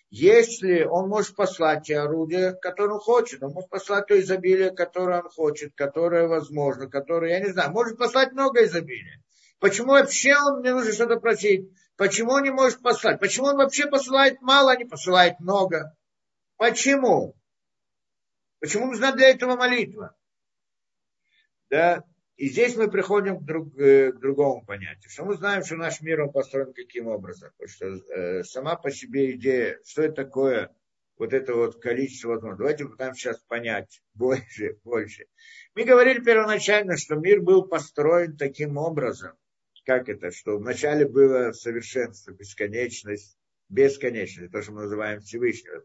[0.08, 5.20] Если он может послать те орудия, которые он хочет, он может послать то изобилие, которое
[5.20, 9.22] он хочет, которое возможно, которое, я не знаю, может послать много изобилия.
[9.58, 11.70] Почему вообще он мне нужно что-то просить?
[11.96, 13.20] Почему он не может послать?
[13.20, 15.94] Почему он вообще посылает мало, а не посылает много?
[16.56, 17.34] Почему?
[18.60, 20.14] Почему нужна для этого молитва?
[21.68, 22.04] Да,
[22.36, 26.02] и здесь мы приходим к, друг, э, к другому понятию, что мы знаем, что наш
[26.02, 27.50] мир он построен каким образом.
[27.56, 30.74] Потому что э, сама по себе идея, что это такое,
[31.16, 32.58] вот это вот количество возможностей.
[32.58, 35.26] Давайте попытаемся сейчас понять больше, больше.
[35.74, 39.32] Мы говорили первоначально, что мир был построен таким образом,
[39.86, 43.38] как это, что вначале было совершенство, бесконечность,
[43.70, 45.84] бесконечность, то, что мы называем Всевышнего,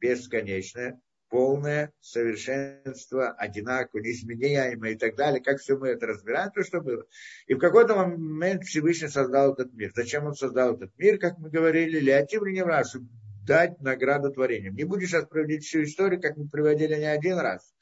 [0.00, 6.80] бесконечное, полное совершенство, одинаково, неизменяемое и так далее, как все мы это разбираем, то, что
[6.80, 7.04] было.
[7.46, 9.92] И в какой-то момент Всевышний создал этот мир.
[9.94, 12.96] Зачем он создал этот мир, как мы говорили, Леотим не раз,
[13.46, 14.74] дать награду творениям.
[14.74, 17.74] Не буду сейчас проводить всю историю, как мы приводили не один раз.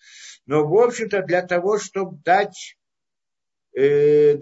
[0.47, 2.77] Но, в общем-то, для того, чтобы дать,
[3.77, 4.37] э,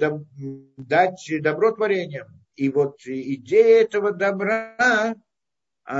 [0.76, 2.26] дать добро творениям.
[2.56, 5.14] И вот идея этого добра,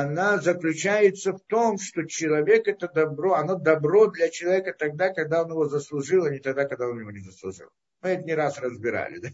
[0.01, 5.51] она заключается в том, что человек это добро, оно добро для человека тогда, когда он
[5.51, 7.69] его заслужил, а не тогда, когда он его не заслужил.
[8.01, 9.19] Мы это не раз разбирали.
[9.19, 9.29] Да?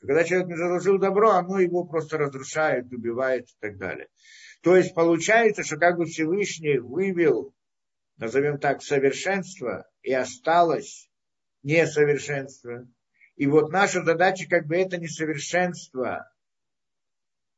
[0.00, 4.08] Когда человек не заслужил добро, оно его просто разрушает, убивает и так далее.
[4.62, 7.54] То есть получается, что как бы Всевышний вывел,
[8.16, 11.08] назовем так, совершенство, и осталось
[11.62, 12.84] несовершенство.
[13.36, 16.28] И вот наша задача как бы это несовершенство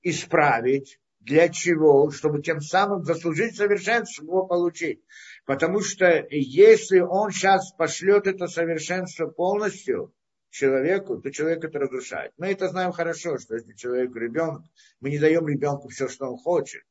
[0.02, 0.98] исправить.
[1.24, 2.10] Для чего?
[2.10, 5.02] Чтобы тем самым заслужить совершенство, его получить.
[5.46, 10.12] Потому что если он сейчас пошлет это совершенство полностью,
[10.52, 12.32] человеку, то человек это разрушает.
[12.36, 14.62] Мы это знаем хорошо, что если человек ребенок,
[15.00, 16.82] мы не даем ребенку все, что он хочет.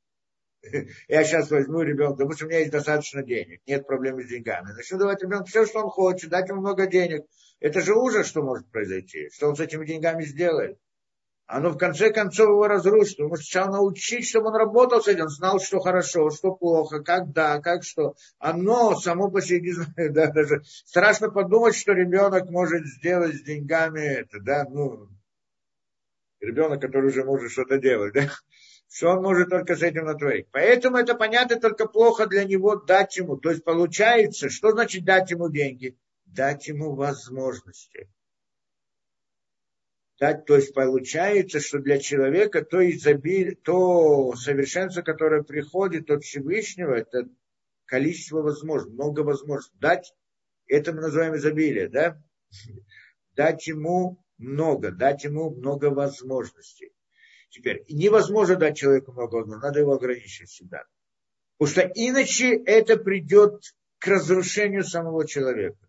[1.08, 4.74] Я сейчас возьму ребенка, потому что у меня есть достаточно денег, нет проблем с деньгами.
[4.74, 7.26] Начну давать ребенку все, что он хочет, дать ему много денег.
[7.60, 9.30] Это же ужас, что может произойти.
[9.30, 10.80] Что он с этими деньгами сделает?
[11.54, 13.20] Оно в конце концов его разрушит.
[13.20, 17.60] Ему сначала научить, чтобы он работал с этим, знал, что хорошо, что плохо, как да,
[17.60, 18.16] как что.
[18.40, 23.42] Оно само по себе, не знаю, да, даже страшно подумать, что ребенок может сделать с
[23.42, 25.10] деньгами это, да, ну,
[26.40, 28.30] ребенок, который уже может что-то делать, да,
[28.90, 30.48] что он может только с этим натворить.
[30.54, 33.36] Поэтому это понятно, только плохо для него дать ему.
[33.36, 35.98] То есть получается, что значит дать ему деньги?
[36.24, 38.08] Дать ему возможности
[40.22, 46.94] дать, то есть получается, что для человека то изобилие, то совершенство, которое приходит от Всевышнего,
[46.94, 47.28] это
[47.86, 49.76] количество возможностей, много возможностей.
[49.80, 50.14] Дать,
[50.68, 52.22] это мы называем изобилие, да?
[53.36, 56.92] Дать ему много, дать ему много возможностей.
[57.50, 60.84] Теперь, невозможно дать человеку много возможностей, надо его ограничить всегда.
[61.58, 63.60] Потому что иначе это придет
[63.98, 65.80] к разрушению самого человека.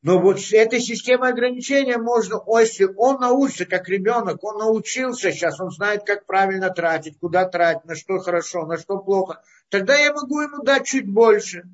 [0.00, 5.72] Но вот этой системой ограничения можно, если он научится, как ребенок, он научился сейчас, он
[5.72, 10.40] знает, как правильно тратить, куда тратить, на что хорошо, на что плохо, тогда я могу
[10.40, 11.64] ему дать чуть больше.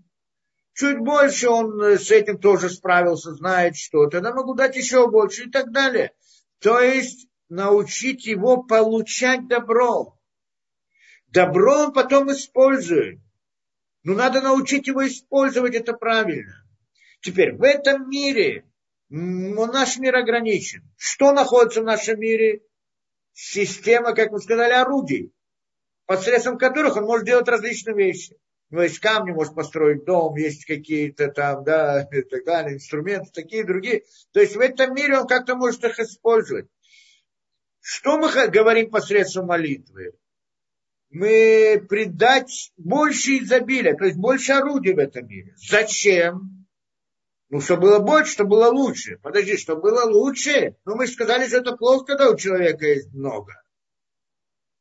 [0.72, 5.44] Чуть больше он э, с этим тоже справился, знает что, тогда могу дать еще больше
[5.44, 6.12] и так далее.
[6.60, 10.18] То есть научить его получать добро.
[11.28, 13.20] Добро он потом использует.
[14.02, 16.63] Но надо научить его использовать это правильно.
[17.24, 18.66] Теперь, в этом мире,
[19.08, 20.82] наш мир ограничен.
[20.98, 22.60] Что находится в нашем мире?
[23.32, 25.32] Система, как мы сказали, орудий,
[26.04, 28.36] посредством которых он может делать различные вещи.
[28.68, 33.64] Ну, есть камни, может построить дом, есть какие-то там, да, и так далее, инструменты, такие
[33.64, 34.04] другие.
[34.32, 36.66] То есть в этом мире он как-то может их использовать.
[37.80, 40.12] Что мы говорим посредством молитвы?
[41.08, 45.54] Мы придать больше изобилия, то есть больше орудий в этом мире.
[45.56, 46.63] Зачем?
[47.51, 49.18] Ну, что было больше, что было лучше.
[49.22, 50.76] Подожди, что было лучше?
[50.84, 53.53] Ну, мы же сказали, что это плохо, когда у человека есть много.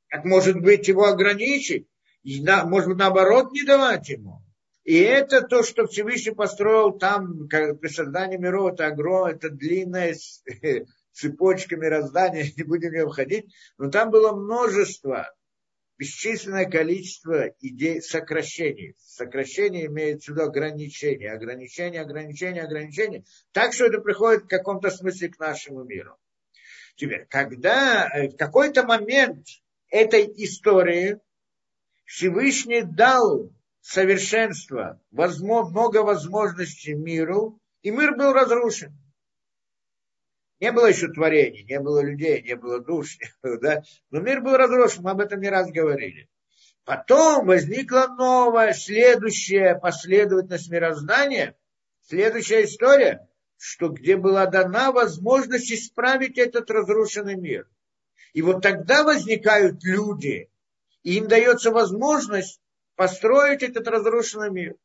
[0.07, 1.87] Как может быть его ограничить?
[2.23, 4.41] И, на, может быть, наоборот, не давать ему.
[4.83, 10.15] И это то, что Всевышний построил там, как при создании миров, это огромное, это длинная
[11.11, 15.33] цепочка мироздания, не будем в нее входить, но там было множество
[15.97, 18.95] бесчисленное количество идей сокращений.
[18.99, 23.23] Сокращение имеет в виду ограничения, ограничения, ограничения, ограничения.
[23.51, 26.17] Так что это приходит в каком-то смысле к нашему миру.
[26.95, 29.47] Теперь, когда э, в какой-то момент
[29.89, 31.19] этой истории
[32.05, 38.97] Всевышний дал совершенство, много возможностей миру, и мир был разрушен.
[40.63, 43.83] Не было еще творений, не было людей, не было душ, да?
[44.11, 46.29] но мир был разрушен, мы об этом не раз говорили.
[46.85, 51.57] Потом возникла новая, следующая последовательность мироздания,
[52.07, 57.67] следующая история, что где была дана возможность исправить этот разрушенный мир.
[58.31, 60.49] И вот тогда возникают люди,
[61.03, 62.61] и им дается возможность
[62.95, 64.75] построить этот разрушенный мир.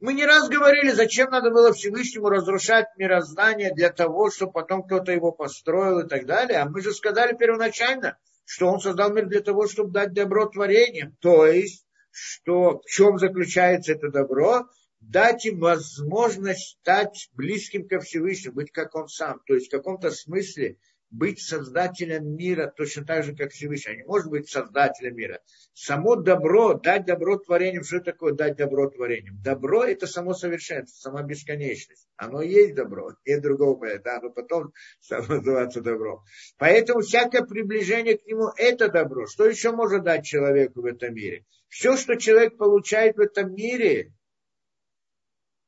[0.00, 5.12] Мы не раз говорили, зачем надо было Всевышнему разрушать мироздание для того, чтобы потом кто-то
[5.12, 6.58] его построил и так далее.
[6.58, 11.16] А мы же сказали первоначально, что он создал мир для того, чтобы дать добро творениям.
[11.20, 14.66] То есть, что, в чем заключается это добро?
[15.00, 19.40] Дать им возможность стать близким ко Всевышнему, быть как он сам.
[19.46, 20.76] То есть в каком-то смысле
[21.10, 23.96] быть создателем мира точно так же, как Всевышний.
[23.96, 25.40] Не может быть создателем мира.
[25.72, 29.40] Само добро, дать добро творениям, что такое дать добро творениям?
[29.42, 32.06] Добро– это само совершенство, сама бесконечность.
[32.16, 36.22] Оно есть добро, нет другого, да, но потом само называется добро.
[36.58, 39.26] Поэтому всякое приближение к нему– это добро.
[39.26, 41.44] Что еще может дать человеку в этом мире?
[41.68, 44.12] Все, что человек получает в этом мире,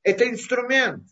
[0.03, 1.05] это инструмент.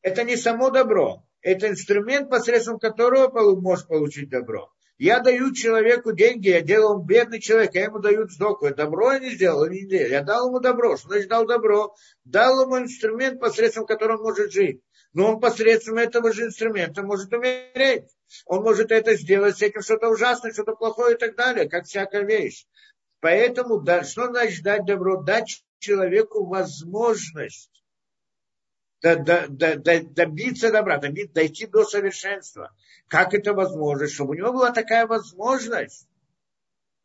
[0.00, 4.72] Это не само добро это инструмент, посредством которого можешь получить добро.
[4.98, 8.66] Я даю человеку деньги, я делал он бедный человек, я ему даю сдоку.
[8.66, 10.08] Я добро я не сделал, не сделал.
[10.08, 10.96] Я дал ему добро.
[10.96, 11.94] Что значит дал добро?
[12.24, 14.80] Дал ему инструмент, посредством которого он может жить.
[15.12, 18.04] Но он посредством этого же инструмента может умереть.
[18.46, 22.22] Он может это сделать с этим что-то ужасное, что-то плохое и так далее, как всякая
[22.22, 22.66] вещь.
[23.20, 25.20] Поэтому, да, что значит дать добро?
[25.20, 27.81] Дать человеку возможность
[29.02, 32.74] добиться добра, дойти до совершенства.
[33.08, 34.06] Как это возможно?
[34.06, 36.06] Чтобы у него была такая возможность.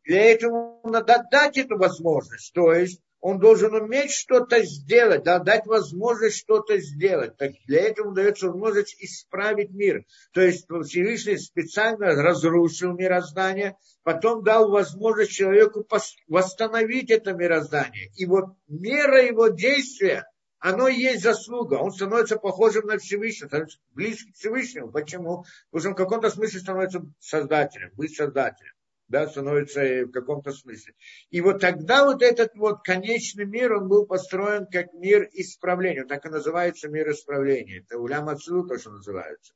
[0.05, 2.53] Для этого надо дать эту возможность.
[2.53, 7.35] То есть он должен уметь что-то сделать, да, дать возможность что-то сделать.
[7.35, 10.05] Так для этого дается возможность исправить мир.
[10.33, 15.85] То есть Всевышний специально разрушил мироздание, потом дал возможность человеку
[16.27, 18.11] восстановить это мироздание.
[18.15, 20.25] И вот мера его действия–
[20.59, 21.75] оно и есть заслуга.
[21.75, 24.91] Он становится похожим на Всевышнего, становится близким к Всевышнему.
[24.91, 25.45] Почему?
[25.71, 28.73] Потому что он в каком-то смысле становится создателем, быть создателем.
[29.07, 30.93] Да, становится в каком-то смысле.
[31.29, 36.03] И вот тогда вот этот вот конечный мир, он был построен как мир исправления.
[36.03, 37.79] Так и называется мир исправления.
[37.79, 39.53] Это улям отсюда то, что называется.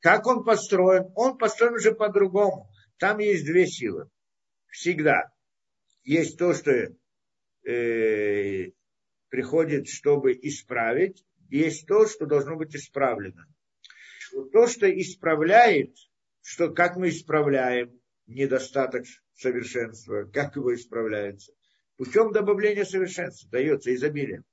[0.00, 1.10] Как он построен?
[1.14, 2.68] Он построен уже по-другому.
[2.98, 4.10] Там есть две силы.
[4.68, 5.30] Всегда.
[6.02, 6.70] Есть то, что
[7.66, 8.70] э,
[9.30, 13.46] приходит, чтобы исправить, есть то, что должно быть исправлено.
[14.52, 15.96] То, что исправляет,
[16.42, 19.04] что, как мы исправляем недостаток
[19.34, 21.52] совершенства, как его исправляется,
[21.96, 24.44] путем добавления совершенства дается изобилие.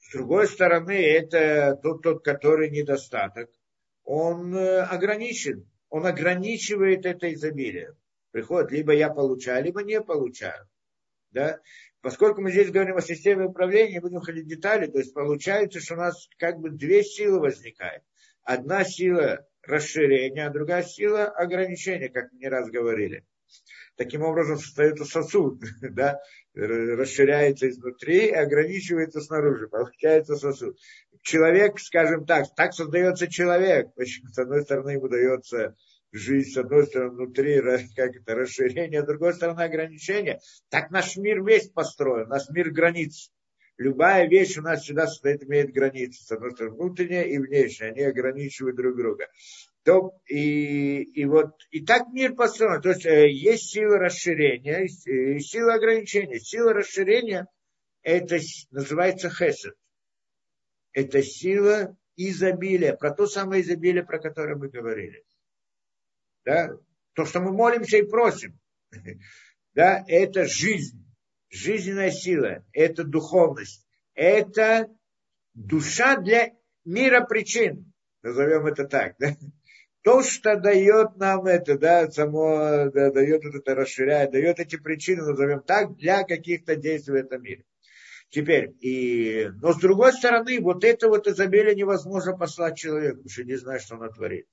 [0.00, 3.50] С другой стороны, это тот, тот, который недостаток,
[4.04, 7.94] он э, ограничен, он ограничивает это изобилие.
[8.30, 10.66] Приходит, либо я получаю, либо не получаю.
[11.30, 11.60] Да?
[12.00, 15.94] Поскольку мы здесь говорим о системе управления, будем ходить в детали, то есть получается, что
[15.94, 18.04] у нас как бы две силы возникают.
[18.44, 23.24] Одна сила расширения, а другая сила ограничения, как мы не раз говорили.
[23.96, 26.20] Таким образом создается сосуд, да,
[26.54, 30.78] расширяется изнутри и ограничивается снаружи, получается сосуд.
[31.22, 33.88] Человек, скажем так, так создается человек.
[33.96, 35.74] С одной стороны, ему дается
[36.12, 37.60] жизнь, с одной стороны, внутри
[37.94, 40.40] как это, расширение, с другой стороны, ограничение.
[40.68, 43.30] Так наш мир весь построен, наш мир границ.
[43.76, 48.02] Любая вещь у нас всегда состоит, имеет границы, с одной стороны, внутренняя и внешняя, они
[48.02, 49.28] ограничивают друг друга.
[49.84, 52.82] То, и, и вот и так мир построен.
[52.82, 56.40] То есть э, есть сила расширения, есть, э, сила ограничения.
[56.40, 57.46] Сила расширения
[58.02, 58.38] это
[58.70, 59.74] называется хесед.
[60.92, 65.22] Это сила изобилия, про то самое изобилие, про которое мы говорили.
[66.48, 66.70] Да?
[67.12, 68.58] То, что мы молимся и просим,
[69.74, 71.04] да, это жизнь,
[71.50, 74.88] жизненная сила, это духовность, это
[75.52, 76.52] душа для
[76.86, 77.92] мира причин,
[78.22, 79.16] назовем это так.
[79.18, 79.36] Да?
[80.02, 85.60] То, что дает нам это, да, само да, дает это, расширяет, дает эти причины, назовем
[85.60, 87.64] так, для каких-то действий в этом мире.
[88.30, 93.44] Теперь, и, но с другой стороны, вот это вот изобилие невозможно послать человеку, потому что
[93.44, 94.46] не знает, что он творит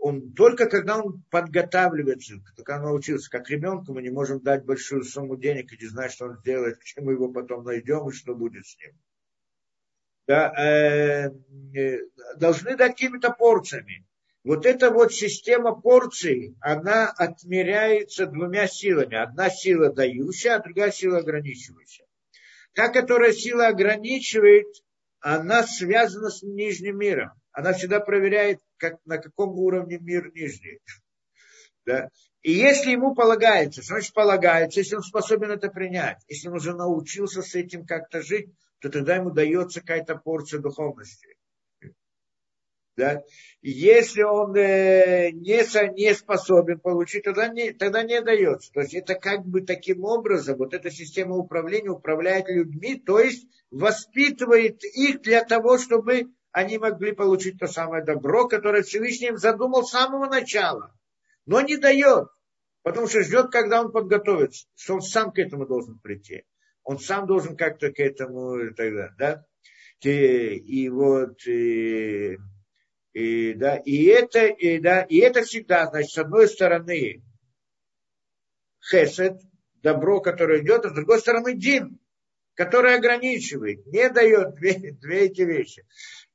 [0.00, 5.04] он только когда он подготавливается, когда он научился, как ребенку, мы не можем дать большую
[5.04, 8.34] сумму денег и не знать, что он сделает, к чему его потом найдем и что
[8.34, 8.92] будет с ним.
[10.26, 11.30] Да, э,
[11.76, 11.98] э,
[12.36, 14.06] должны дать какими-то порциями.
[14.42, 19.16] Вот эта вот система порций, она отмеряется двумя силами.
[19.16, 22.06] Одна сила дающая, а другая сила ограничивающая.
[22.72, 24.66] Та, которая сила ограничивает,
[25.20, 27.32] она связана с нижним миром.
[27.60, 30.80] Она всегда проверяет, как, на каком уровне мир нижний.
[31.84, 32.08] Да?
[32.40, 36.74] И если ему полагается, что значит полагается, если он способен это принять, если он уже
[36.74, 38.48] научился с этим как-то жить,
[38.80, 41.36] то тогда ему дается какая-то порция духовности.
[42.96, 43.22] Да?
[43.60, 48.72] Если он э, не, не способен получить, тогда не, тогда не дается.
[48.72, 53.46] То есть это как бы таким образом, вот эта система управления управляет людьми, то есть
[53.70, 59.84] воспитывает их для того, чтобы они могли получить то самое добро, которое Всевышний им задумал
[59.84, 60.94] с самого начала,
[61.46, 62.28] но не дает,
[62.82, 66.44] потому что ждет, когда он подготовится, что он сам к этому должен прийти.
[66.82, 69.46] Он сам должен как-то к этому и так далее, да?
[70.02, 72.38] И, и вот, и,
[73.12, 77.22] и, да, и это, и, да, и это всегда, значит, с одной стороны,
[78.90, 79.40] хесед,
[79.82, 82.00] добро, которое идет, а с другой стороны, дин,
[82.54, 85.86] который ограничивает, не дает две, две эти вещи.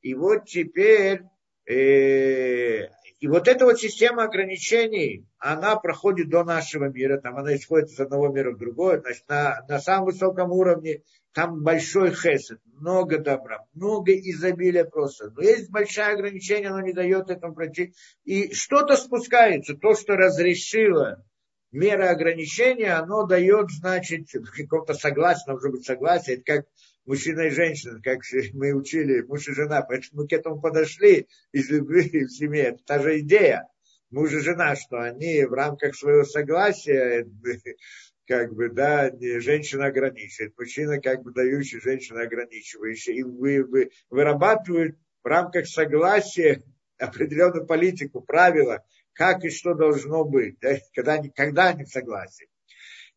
[0.06, 1.24] И вот теперь,
[1.66, 2.90] э,
[3.20, 8.00] и вот эта вот система ограничений, она проходит до нашего мира, там она исходит из
[8.00, 11.02] одного мира в другой, значит, на, на самом высоком уровне
[11.34, 15.32] там большой хесед, много добра, много изобилия просто.
[15.32, 17.96] Но есть большое ограничение, оно не дает этому пройти.
[18.26, 21.26] И что-то спускается, то, что разрешило
[21.72, 26.66] мера ограничения, оно дает, значит, какого-то согласия, должно быть согласие, это как
[27.06, 28.20] мужчина и женщина, как
[28.54, 32.84] мы учили, муж и жена, поэтому мы к этому подошли из любви в семье, это
[32.86, 33.68] та же идея.
[34.10, 37.28] муж и жена, что они в рамках своего согласия,
[38.28, 43.14] как бы, да, женщина ограничивает, мужчина как бы дающий, женщина ограничивающая.
[43.14, 46.64] И вы, вы, вырабатывают в рамках согласия
[46.98, 48.84] определенную политику, правила,
[49.14, 52.48] как и что должно быть, да, когда, когда они в согласии.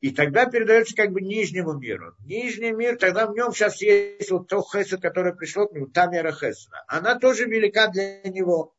[0.00, 2.14] И тогда передается как бы нижнему миру.
[2.24, 6.06] Нижний мир, тогда в нем сейчас есть вот то хесед, которое пришло к нему, та
[6.06, 6.84] мера хеседа.
[6.86, 8.74] Она тоже велика для него.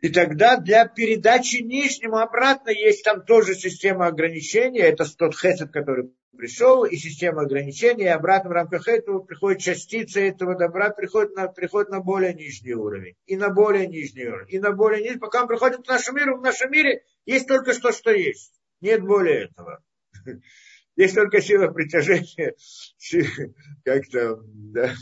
[0.00, 4.80] И тогда для передачи нижнему обратно есть там тоже система ограничений.
[4.80, 8.04] Это тот хесед, который пришел, и система ограничений.
[8.04, 12.72] И обратно в рамках этого приходит частица этого добра, приходит на, приходит на более нижний
[12.72, 13.16] уровень.
[13.26, 14.46] И на более нижний уровень.
[14.48, 15.20] И на более нижний.
[15.20, 18.54] Пока он приходит к нашему миру, в нашем мире есть только что, что есть.
[18.80, 19.82] Нет более этого.
[20.96, 22.54] Есть только сила притяжения,
[23.84, 24.92] как-то да,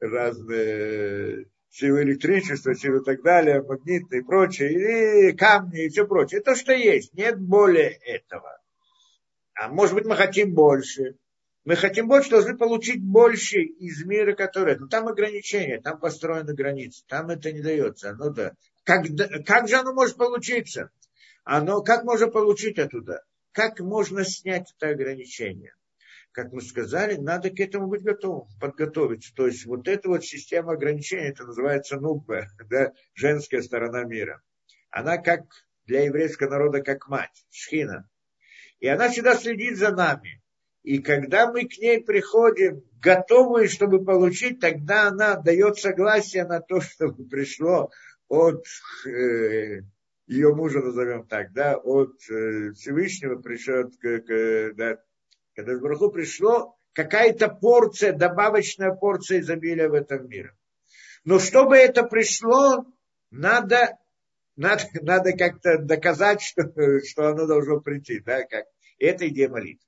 [0.00, 6.40] разные силы электричества, силы и так далее, магнитные и прочее, и камни и все прочее.
[6.40, 8.60] Это то, что есть, нет более этого.
[9.54, 11.16] А может быть мы хотим больше.
[11.64, 14.76] Мы хотим больше, должны получить больше из мира, который...
[14.78, 18.10] Но там ограничения, там построены границы, там это не дается.
[18.10, 18.52] Оно да.
[18.84, 19.06] Как,
[19.46, 20.90] как же оно может получиться?
[21.44, 23.22] Оно, как можно получить оттуда?
[23.54, 25.74] Как можно снять это ограничение?
[26.32, 29.32] Как мы сказали, надо к этому быть готовым, подготовиться.
[29.32, 34.42] То есть вот эта вот система ограничений, это называется нубба, да, женская сторона мира.
[34.90, 35.44] Она как
[35.86, 38.08] для еврейского народа как мать, шхина.
[38.80, 40.42] И она всегда следит за нами.
[40.82, 46.80] И когда мы к ней приходим, готовые, чтобы получить, тогда она дает согласие на то,
[46.80, 47.92] чтобы пришло
[48.26, 48.64] от
[49.06, 49.82] э,
[50.26, 54.98] ее мужа, назовем так, да, от э, Всевышнего к, да,
[55.54, 60.54] когда Бараху пришло какая-то порция, добавочная порция изобилия в этом мире.
[61.24, 62.86] Но чтобы это пришло,
[63.30, 63.98] надо,
[64.56, 66.62] надо, надо как-то доказать, что,
[67.06, 68.20] что оно должно прийти.
[68.20, 68.66] Да, как.
[68.98, 69.86] Это идея молитвы.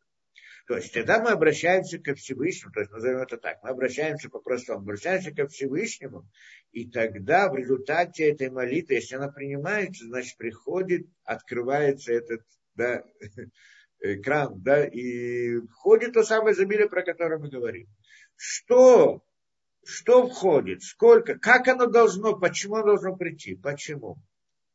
[0.67, 4.81] То есть, тогда мы обращаемся ко Всевышнему, то есть, назовем это так, мы обращаемся по-простому,
[4.81, 6.29] обращаемся ко Всевышнему,
[6.73, 12.43] и тогда в результате этой молитвы, если она принимается, значит, приходит, открывается этот
[12.75, 13.05] да,
[14.01, 17.87] экран, да, и входит то самое изобилие, про которое мы говорим.
[18.35, 19.25] Что,
[19.85, 24.17] что входит, сколько, как оно должно, почему оно должно прийти, почему?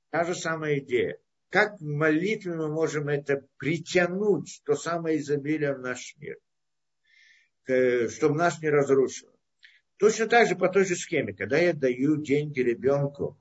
[0.10, 1.18] Та же самая идея
[1.52, 6.38] как в молитве мы можем это притянуть, то самое изобилие в наш мир,
[8.10, 9.34] чтобы нас не разрушило.
[9.98, 13.38] Точно так же по той же схеме, когда я даю деньги ребенку,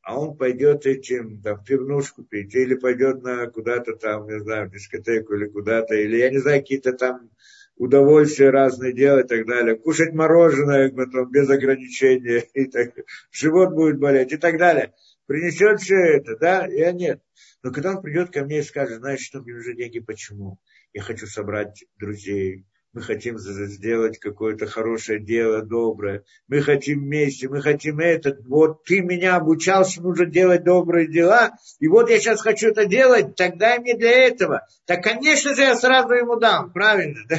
[0.00, 4.68] а он пойдет этим, там, в пивнушку пить, или пойдет на куда-то там, не знаю,
[4.68, 7.30] в дискотеку или куда-то, или, я не знаю, какие-то там
[7.76, 12.94] удовольствия разные делать и так далее, кушать мороженое потом без ограничения, и так,
[13.30, 14.94] живот будет болеть и так далее
[15.26, 17.20] принесет все это, да, я нет.
[17.62, 20.58] Но когда он придет ко мне и скажет, знаешь, что мне нужны деньги, почему?
[20.92, 27.60] Я хочу собрать друзей, мы хотим сделать какое-то хорошее дело, доброе, мы хотим вместе, мы
[27.60, 32.40] хотим это, вот ты меня обучал, что нужно делать добрые дела, и вот я сейчас
[32.40, 34.66] хочу это делать, тогда мне для этого.
[34.86, 37.38] Так, конечно же, я сразу ему дам, правильно, да?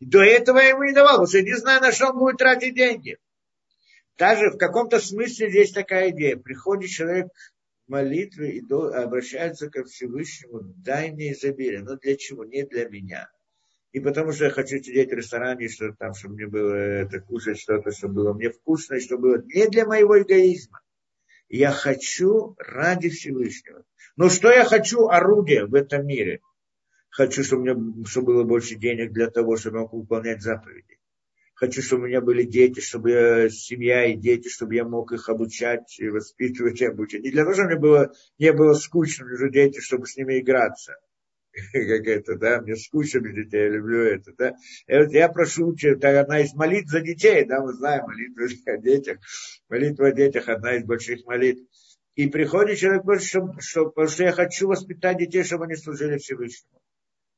[0.00, 2.38] До этого я ему не давал, потому что я не знаю, на что он будет
[2.38, 3.18] тратить деньги.
[4.18, 6.36] Даже в каком-то смысле здесь такая идея.
[6.36, 7.28] Приходит человек
[7.86, 11.82] в молитве и обращается ко Всевышнему, дай мне изобилие.
[11.82, 12.44] Но для чего?
[12.44, 13.30] Не для меня.
[13.92, 17.58] И потому что я хочу сидеть в ресторане, что там, чтобы мне было это, кушать
[17.58, 20.80] что-то, чтобы было мне вкусно, чтобы было не для моего эгоизма.
[21.48, 23.84] Я хочу ради Всевышнего.
[24.16, 26.40] Но что я хочу орудие в этом мире?
[27.10, 30.98] Хочу, чтобы, мне, чтобы было больше денег для того, чтобы я мог выполнять заповеди
[31.56, 35.28] хочу, чтобы у меня были дети, чтобы я, семья и дети, чтобы я мог их
[35.28, 37.22] обучать и воспитывать и обучать.
[37.22, 40.96] Не для того, чтобы мне было, не было скучно, мне дети, чтобы с ними играться.
[41.72, 44.54] Как это, да, мне скучно без детей, я люблю это, да.
[44.88, 49.18] Вот я прошу, это одна из молитв за детей, да, мы знаем молитву о детях.
[49.68, 51.62] Молитва о детях одна из больших молитв.
[52.14, 56.80] И приходит человек, чтобы, чтобы, потому что я хочу воспитать детей, чтобы они служили Всевышнему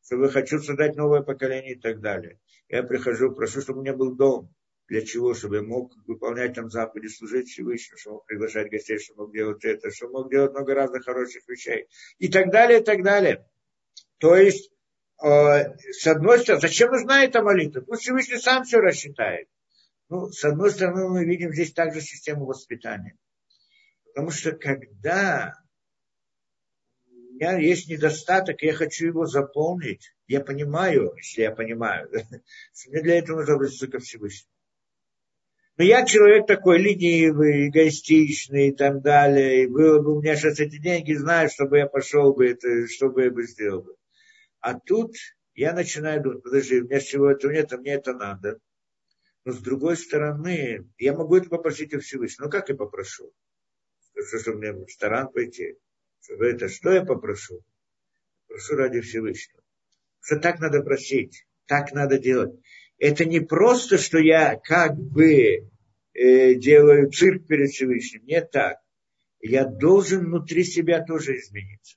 [0.09, 2.41] чтобы хочу создать новое поколение и так далее.
[2.71, 4.51] Я прихожу, прошу, чтобы у меня был дом.
[4.89, 5.35] Для чего?
[5.35, 9.63] Чтобы я мог выполнять там заповеди, служить Всевышнему, чтобы мог приглашать гостей, чтобы мог делать
[9.67, 11.89] это, чтобы мог делать много разных хороших вещей.
[12.17, 13.47] И так далее, и так далее.
[14.17, 14.71] То есть,
[15.23, 17.83] э, с одной стороны, зачем нужна эта молитва?
[17.83, 19.47] Пусть Всевышний сам все рассчитает.
[20.09, 23.15] Ну, с одной стороны, мы видим здесь также систему воспитания.
[24.07, 25.53] Потому что когда
[27.39, 30.13] меня есть недостаток, я хочу его заполнить.
[30.27, 32.11] Я понимаю, если я понимаю,
[32.89, 34.53] мне для этого нужно обратиться ко Всевышнему.
[35.77, 39.63] Но я человек такой ленивый, эгоистичный и так далее.
[39.63, 43.11] И было бы у меня сейчас эти деньги, знаю, чтобы я пошел бы, это, что
[43.11, 43.95] бы я бы сделал бы.
[44.61, 45.15] А тут
[45.55, 48.59] я начинаю думать, подожди, у меня всего этого нет, а мне это надо.
[49.45, 52.47] Но с другой стороны, я могу это попросить у Всевышнего.
[52.47, 53.33] Ну как я попрошу?
[54.27, 55.77] Что, что мне в ресторан пойти?
[56.29, 57.63] Что, это, что я попрошу?
[58.49, 59.63] Прошу ради Всевышнего.
[60.21, 62.55] Что так надо просить, так надо делать.
[62.99, 65.71] Это не просто, что я как бы
[66.13, 68.25] э, делаю цирк перед Всевышним.
[68.27, 68.77] Не так.
[69.41, 71.97] Я должен внутри себя тоже измениться.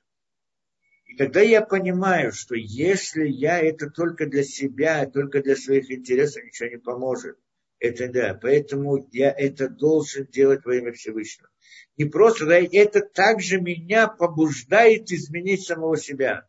[1.05, 6.43] И тогда я понимаю, что если я это только для себя, только для своих интересов,
[6.43, 7.37] ничего не поможет.
[7.81, 8.37] Это да.
[8.39, 11.49] Поэтому я это должен делать во имя Всевышнего.
[11.97, 16.47] Не просто, да, это также меня побуждает изменить самого себя.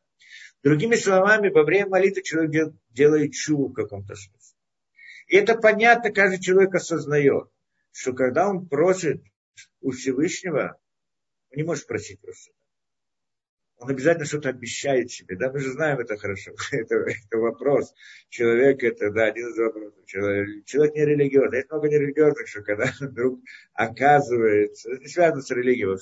[0.63, 4.57] Другими словами, во время молитвы человек делает чу в каком-то смысле.
[5.27, 7.49] И это понятно, каждый человек осознает,
[7.93, 9.23] что когда он просит
[9.81, 10.79] у Всевышнего,
[11.51, 12.53] он не может просить просто
[13.83, 15.37] он обязательно что-то обещает себе.
[15.37, 16.53] Да, мы же знаем это хорошо.
[16.73, 17.93] это, это вопрос.
[18.29, 20.07] Человек это, да, один из вопросов.
[20.07, 21.59] Человек, человек не религиозный.
[21.59, 23.41] Есть много нерелигиозных, что когда вдруг
[23.75, 25.99] оказывается, не связано с религией,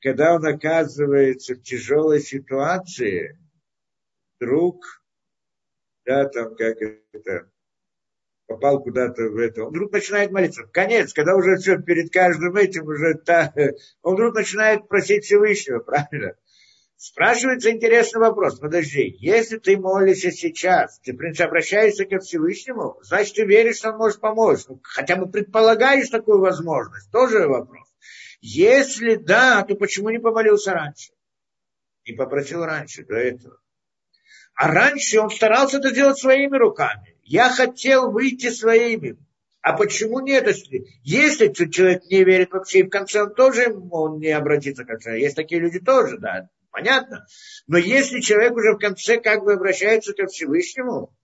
[0.00, 3.38] когда он оказывается в тяжелой ситуации,
[4.38, 4.82] вдруг,
[6.06, 6.76] да, там, как
[7.12, 7.50] это,
[8.46, 10.64] попал куда-то в это, он вдруг начинает молиться.
[10.72, 13.52] Конец, когда уже все перед каждым этим уже, та,
[14.02, 16.34] он вдруг начинает просить Всевышнего, правильно?
[17.02, 18.58] Спрашивается интересный вопрос.
[18.58, 23.92] Подожди, если ты молишься сейчас, ты, в принципе, обращаешься ко Всевышнему, значит, ты веришь, что
[23.92, 24.66] он может помочь.
[24.68, 27.10] Ну, хотя бы предполагаешь такую возможность.
[27.10, 27.88] Тоже вопрос.
[28.42, 31.14] Если да, то почему не помолился раньше?
[32.06, 33.56] Не попросил раньше, до этого.
[34.54, 37.16] А раньше он старался это делать своими руками.
[37.22, 39.16] Я хотел выйти своими.
[39.62, 40.46] А почему нет?
[40.46, 45.10] Если, если человек не верит вообще, и в конце он тоже он не обратится к.
[45.16, 46.50] Есть такие люди тоже, да.
[46.70, 47.26] Понятно?
[47.66, 51.16] Но если человек уже в конце как бы обращается ко Всевышнему,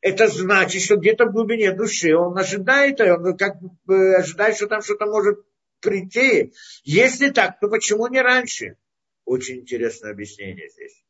[0.00, 4.82] это значит, что где-то в глубине души он ожидает, он как бы ожидает, что там
[4.82, 5.38] что-то может
[5.80, 6.52] прийти.
[6.84, 8.76] Если так, то почему не раньше?
[9.24, 11.04] Очень интересное объяснение здесь.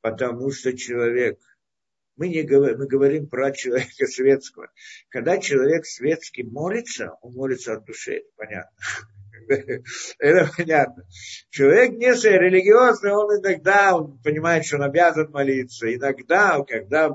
[0.00, 1.40] Потому что человек,
[2.16, 4.70] мы, не говорим, мы говорим про человека светского.
[5.08, 8.76] Когда человек светский молится, он молится от души, понятно.
[10.18, 11.04] Это понятно.
[11.50, 15.92] Человек не религиозный, он иногда он понимает, что он обязан молиться.
[15.94, 17.10] Иногда, когда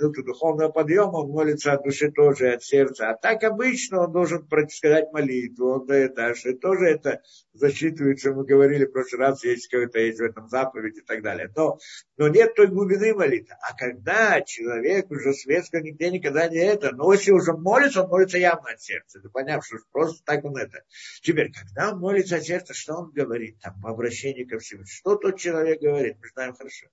[0.00, 3.10] минуту духовного подъема, он молится от души тоже, от сердца.
[3.10, 8.84] А так обычно он должен сказать молитву, он это, что тоже это засчитывается, мы говорили
[8.84, 11.50] в прошлый раз, есть какой-то есть в этом заповедь и так далее.
[11.56, 11.78] Но,
[12.16, 13.54] но нет той глубины молитвы.
[13.60, 18.38] А когда человек уже светско нигде никогда не это, но если уже молится, он молится
[18.38, 19.20] явно от сердца.
[19.20, 20.82] Ты поняв, что просто так он это.
[21.22, 23.58] Теперь, когда он молится от сердца, что он говорит?
[23.60, 24.84] Там, по обращению ко всему.
[24.86, 26.16] Что тот человек говорит?
[26.20, 26.86] Мы знаем хорошо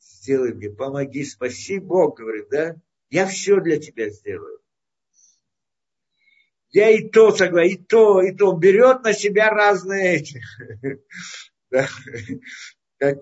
[0.00, 2.76] сделай мне, помоги, спаси Бог, говорит, да?
[3.10, 4.60] Я все для тебя сделаю.
[6.72, 8.52] Я и то согласен, и то, и то.
[8.52, 10.40] Берет на себя разные эти.
[12.98, 13.16] Как,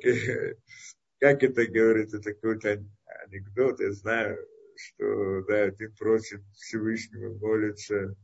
[1.21, 2.85] как это говорит, это какой-то
[3.27, 4.39] анекдот, я знаю,
[4.75, 8.17] что да, один просит Всевышнего, молится,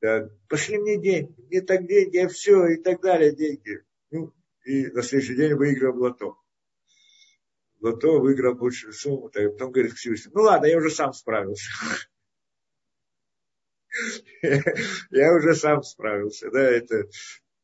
[0.00, 3.82] да, пошли мне деньги, мне так деньги, я все, и так далее, деньги.
[4.10, 4.32] Ну,
[4.64, 6.38] и на следующий день выиграл лото
[7.80, 9.98] лото выиграл большую сумму, так, потом говорит к
[10.34, 11.70] ну ладно, я уже сам справился.
[15.10, 17.08] Я уже сам справился, да, это,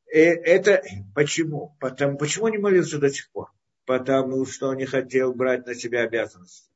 [0.06, 0.82] э, это
[1.14, 1.76] почему?
[1.80, 3.52] Потому, почему не молился до сих пор?
[3.84, 6.70] Потому что он не хотел брать на себя обязанности.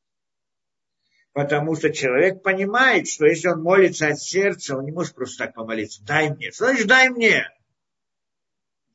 [1.33, 5.55] Потому что человек понимает, что если он молится от сердца, он не может просто так
[5.55, 6.05] помолиться.
[6.05, 6.51] Дай мне.
[6.53, 7.49] Значит дай мне?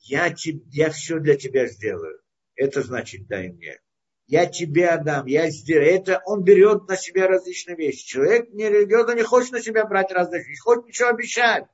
[0.01, 2.21] Я, тебе, я все для тебя сделаю.
[2.55, 3.79] Это значит дай мне
[4.27, 5.89] я тебе отдам, я сделаю.
[5.89, 8.05] Это он берет на себя различные вещи.
[8.05, 11.65] Человек не религиозно не хочет на себя брать различные вещи, хочет ничего обещать.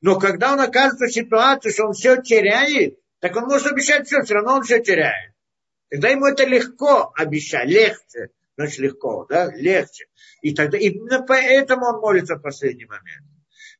[0.00, 4.22] Но когда он оказывается в ситуации, что он все теряет, так он может обещать все,
[4.22, 5.32] все равно он все теряет.
[5.88, 10.06] Тогда ему это легко обещать, легче, значит легко, да, легче.
[10.42, 13.24] И тогда именно поэтому он молится в последний момент.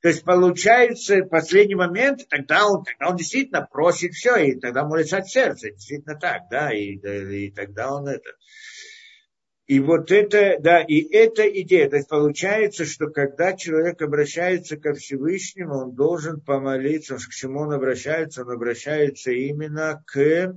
[0.03, 5.19] То есть получается последний момент, тогда он, тогда он действительно просит все, и тогда молится
[5.19, 8.31] от сердца, действительно так, да, и, и тогда он это.
[9.67, 14.93] И вот это, да, и эта идея, то есть получается, что когда человек обращается ко
[14.95, 20.55] Всевышнему, он должен помолиться, к чему он обращается, он обращается именно к,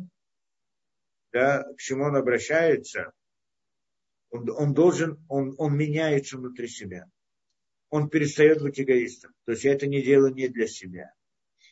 [1.31, 3.13] да, к чему он обращается,
[4.29, 7.07] он, он должен, он, он меняется внутри себя
[7.89, 9.33] он перестает быть эгоистом.
[9.45, 11.13] То есть я это не делаю не для себя.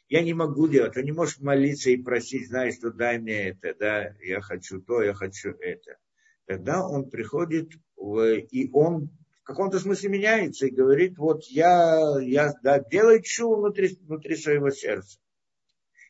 [0.09, 0.95] Я не могу делать.
[0.97, 5.01] Он не может молиться и просить, знаешь, что дай мне это, да, я хочу то,
[5.01, 5.97] я хочу это.
[6.45, 9.09] Тогда он приходит, в, и он
[9.41, 14.69] в каком-то смысле меняется и говорит, вот я, я да, делаю чу внутри, внутри своего
[14.69, 15.19] сердца.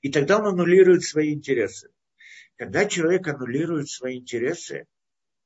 [0.01, 1.89] И тогда он аннулирует свои интересы.
[2.55, 4.85] Когда человек аннулирует свои интересы,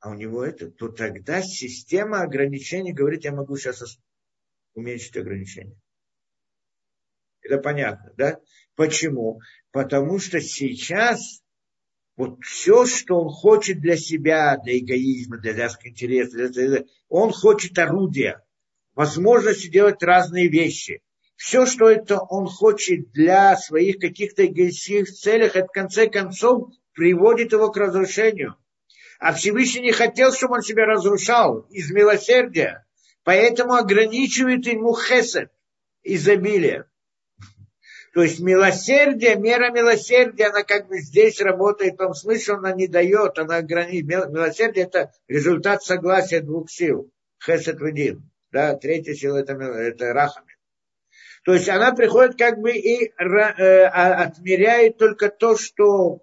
[0.00, 3.98] а у него это, то тогда система ограничений говорит, я могу сейчас
[4.74, 5.76] уменьшить ограничения.
[7.42, 8.38] Это понятно, да?
[8.76, 9.40] Почему?
[9.70, 11.42] Потому что сейчас
[12.16, 17.32] вот все, что он хочет для себя, для эгоизма, для лязга интереса, для, для, он
[17.32, 18.44] хочет орудия,
[18.94, 21.02] возможности делать разные вещи.
[21.36, 27.52] Все, что это он хочет для своих каких-то эгоистических целях, это в конце концов приводит
[27.52, 28.56] его к разрушению.
[29.18, 32.84] А Всевышний не хотел, чтобы он себя разрушал из милосердия.
[33.24, 35.50] Поэтому ограничивает ему хесед,
[36.02, 36.86] изобилие.
[38.14, 42.86] То есть милосердие, мера милосердия, она как бы здесь работает в том смысле, она не
[42.86, 44.30] дает, она ограничивает.
[44.30, 47.10] Милосердие это результат согласия двух сил.
[47.42, 48.20] Хесед в
[48.50, 50.56] Да, третья сила это, это рахами.
[51.44, 56.22] То есть она приходит как бы и э, а, отмеряет только то, что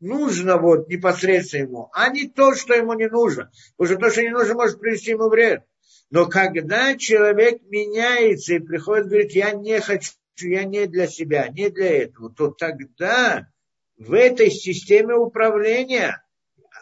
[0.00, 3.50] нужно вот непосредственно ему, а не то, что ему не нужно.
[3.76, 5.64] Потому что то, что не нужно, может принести ему вред.
[6.10, 10.12] Но когда человек меняется и приходит, говорит, я не хочу,
[10.42, 13.48] я не для себя, не для этого, то тогда
[13.96, 16.22] в этой системе управления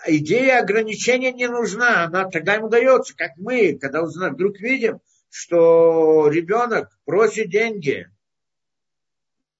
[0.06, 5.00] идея ограничения не нужна, она тогда ему дается, как мы, когда вдруг видим,
[5.30, 8.08] что ребенок просит деньги,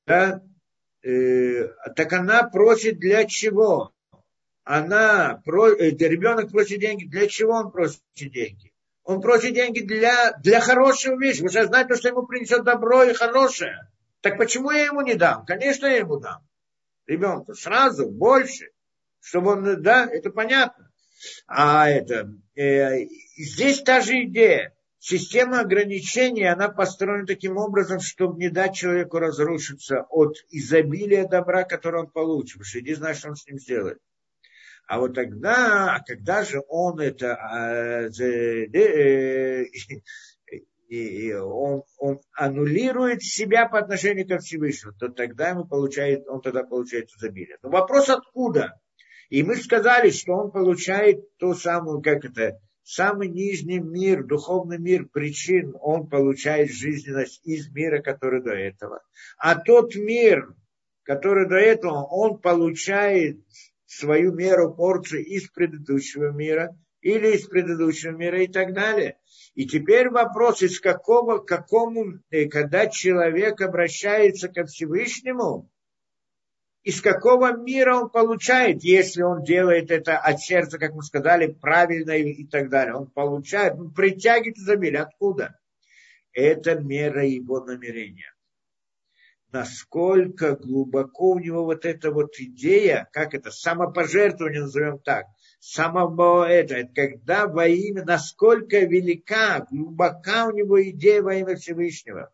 [0.07, 0.43] да,
[1.05, 3.93] э, так она просит для чего?
[4.65, 8.73] Она, про, э, ребенок просит деньги, для чего он просит деньги?
[9.05, 13.13] Он просит деньги для, для хорошего вещи, потому что знает, что ему принесет добро и
[13.13, 13.91] хорошее.
[14.23, 15.45] Так почему я ему не дам?
[15.45, 16.43] Конечно, я ему дам.
[17.07, 18.71] Ребенку сразу, больше,
[19.21, 20.91] чтобы он, да, это понятно.
[21.47, 23.05] А это, э,
[23.37, 24.74] здесь та же идея
[25.05, 32.05] система ограничений, она построена таким образом, чтобы не дать человеку разрушиться от изобилия добра, которое
[32.05, 33.99] он получит, потому что не знает, что он с ним сделает.
[34.87, 39.67] А вот тогда, а когда же он это, а, э,
[41.39, 47.11] он, он аннулирует себя по отношению ко Всевышнему, то тогда ему получает, он тогда получает
[47.11, 47.59] изобилие.
[47.63, 48.81] Но вопрос откуда?
[49.29, 55.07] И мы сказали, что он получает ту самую, как это, самый нижний мир, духовный мир
[55.07, 59.03] причин, он получает жизненность из мира, который до этого.
[59.39, 60.55] А тот мир,
[61.03, 63.41] который до этого, он получает
[63.87, 69.19] свою меру порцию из предыдущего мира или из предыдущего мира и так далее.
[69.55, 75.71] И теперь вопрос, из какого, какому, э, когда человек обращается ко Всевышнему,
[76.85, 82.13] из какого мира он получает, если он делает это от сердца, как мы сказали, правильно
[82.13, 82.95] и так далее.
[82.95, 85.01] Он получает, он притягивает изобилие.
[85.01, 85.59] Откуда?
[86.33, 88.35] Это мера его намерения.
[89.51, 95.25] Насколько глубоко у него вот эта вот идея, как это, самопожертвование, назовем так,
[95.61, 102.34] самого это, это когда во имя, насколько велика, глубока у него идея во имя Всевышнего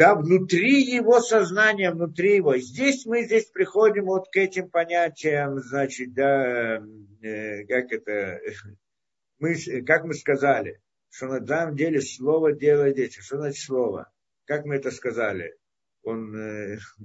[0.00, 2.56] да, внутри его сознания, внутри его.
[2.56, 6.82] Здесь мы здесь приходим вот к этим понятиям, значит, да,
[7.20, 8.40] э, как это,
[9.38, 13.20] мы, как мы сказали, что на самом деле слово делает дети.
[13.20, 14.10] Что значит слово?
[14.46, 15.54] Как мы это сказали?
[16.02, 16.78] Он, э,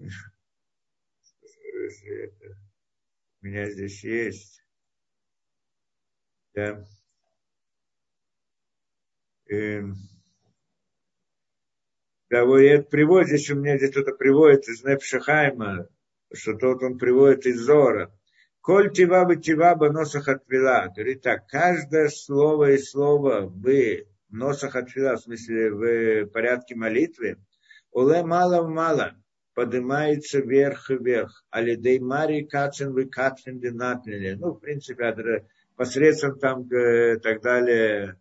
[3.42, 4.64] у меня здесь есть,
[6.54, 6.82] да,
[9.52, 9.82] э,
[12.30, 15.88] это приводит, здесь у меня здесь кто-то приводит из Непшахайма,
[16.34, 18.12] что тот он приводит из Зора.
[18.62, 20.88] Коль тива бы тива бы носах отвела.
[20.88, 27.38] Говорит так, каждое слово и слово в носах отвела, в смысле в порядке молитвы,
[27.92, 29.16] уле мало мало,
[29.54, 31.46] поднимается вверх и вверх.
[31.52, 34.34] Алидей мари кацин вы кацин динатнили.
[34.34, 35.46] Ну, в принципе,
[35.76, 38.18] посредством там э, так далее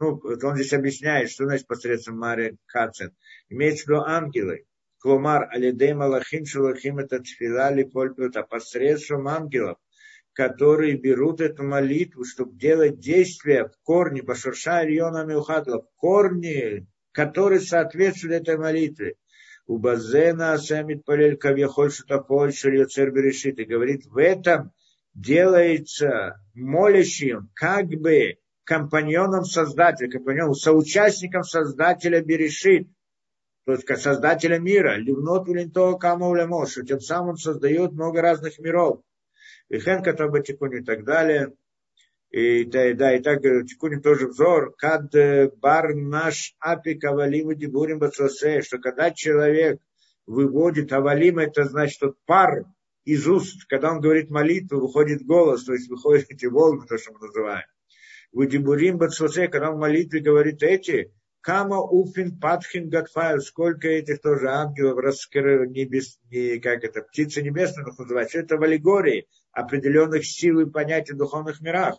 [0.00, 3.12] ну, он здесь объясняет, что значит посредством Мари Кацин.
[3.48, 4.64] Имеется в виду ангелы.
[5.00, 8.42] Кломар, алидей малахим шалахим это тфилали польпюта.
[8.42, 9.78] Посредством ангелов,
[10.32, 17.60] которые берут эту молитву, чтобы делать действия в корне, башурша Риона Милхатла, в корне, которые
[17.60, 19.16] соответствуют этой молитве.
[19.66, 23.58] У Базена Асамит Палель Кавьяхоль Шутаполь Шильоцер Берешит.
[23.58, 24.72] И говорит, в этом
[25.14, 32.88] делается молящим, как бы компаньоном Создателя, компаньоном, соучастником Создателя Берешит,
[33.68, 38.58] то есть как Создателя мира, Ливнот Улинто Кама Улямош, тем самым он создает много разных
[38.58, 39.02] миров.
[39.68, 41.52] Вихен Катаба Тикун и так далее.
[42.30, 45.12] И, да, да, и так Тикуни тоже взор, кад
[45.60, 49.78] бар наш апи кавалиму дебурим бацосе, что когда человек
[50.24, 52.64] выводит авалим, это значит, что пар
[53.04, 57.12] из уст, когда он говорит молитву, выходит голос, то есть выходят эти волны, то, что
[57.12, 57.66] мы называем.
[58.32, 64.48] В Дебурим когда он в молитве говорит эти, Кама Уфин Патхин Гатфайл, сколько этих тоже
[64.48, 70.60] ангелов раскрыл небес, не, как это, птицы небесных называют, все это в аллегории определенных сил
[70.60, 71.96] и понятий в духовных мирах.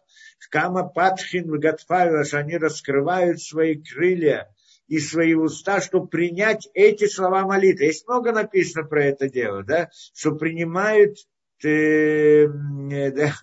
[0.49, 4.49] Кама Патхин Гатфайл, они раскрывают свои крылья
[4.87, 7.85] и свои уста, чтобы принять эти слова молитвы.
[7.85, 11.17] Есть много написано про это дело, да, что принимают,
[11.63, 13.33] э, э, да,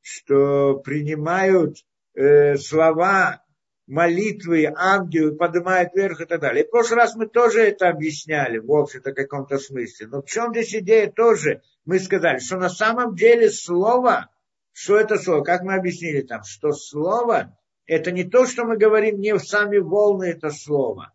[0.00, 1.76] что принимают
[2.14, 3.42] э, слова
[3.86, 6.64] молитвы, ангелы поднимают вверх и так далее.
[6.64, 10.08] И в прошлый раз мы тоже это объясняли, в общем-то, каком-то смысле.
[10.08, 11.62] Но в чем здесь идея тоже?
[11.84, 14.30] Мы сказали, что на самом деле слово,
[14.72, 17.56] что это слово, как мы объяснили там, что слово
[17.86, 21.12] это не то, что мы говорим, не в сами волны это слово.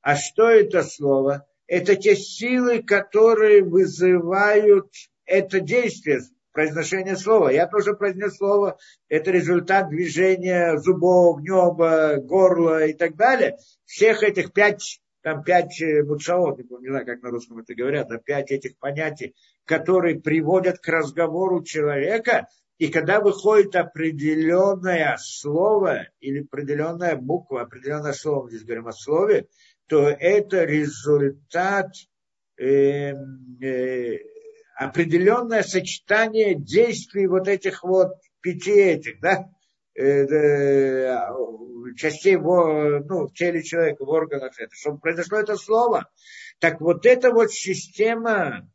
[0.00, 1.46] А что это слово?
[1.66, 4.88] Это те силы, которые вызывают
[5.24, 6.20] это действие,
[6.52, 7.50] произношение слова.
[7.50, 13.56] Я тоже произнес слово, это результат движения зубов, неба, горла и так далее.
[13.84, 18.18] Всех этих пять, там пять э, мудшаот, не знаю, как на русском это говорят, а
[18.18, 19.34] пять этих понятий,
[19.64, 22.48] которые приводят к разговору человека,
[22.78, 29.46] и когда выходит определенное слово или определенная буква, определенное слово, здесь говорим о слове,
[29.86, 31.92] то это результат
[32.58, 33.12] э,
[33.60, 34.18] э,
[34.76, 39.48] определенное сочетание действий вот этих вот пяти этих, да,
[39.94, 41.16] э,
[41.96, 46.08] частей в, ну, в теле человека, в органах, это, чтобы произошло это слово.
[46.58, 48.68] Так вот эта вот система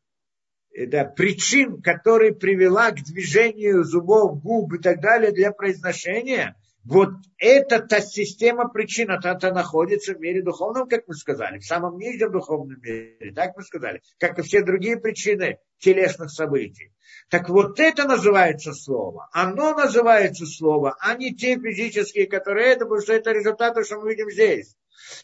[0.77, 6.55] Э, да, причин, которые привела к движению зубов, губ и так далее для произношения,
[6.89, 11.65] вот эта та система причин, это, это находится в мире духовном, как мы сказали, в
[11.65, 16.93] самом нижнем духовном мире, так мы сказали, как и все другие причины телесных событий.
[17.30, 19.27] Так вот это называется слово.
[19.34, 24.11] Оно называется слово, а не те физические, которые это, потому что это результат, что мы
[24.11, 24.76] видим здесь.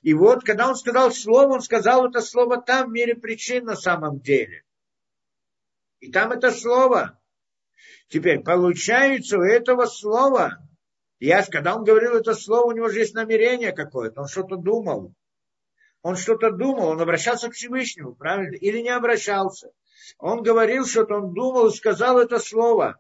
[0.02, 3.76] И вот, когда он сказал слово, он сказал это слово там, в мире причин на
[3.76, 4.64] самом деле.
[6.00, 7.20] И там это слово.
[8.10, 10.60] Теперь, получается, у этого слова,
[11.26, 15.14] я, когда он говорил это слово, у него же есть намерение какое-то, он что-то думал.
[16.02, 18.56] Он что-то думал, он обращался к Всевышнему, правильно?
[18.56, 19.72] Или не обращался.
[20.18, 23.00] Он говорил что-то, он думал и сказал это слово.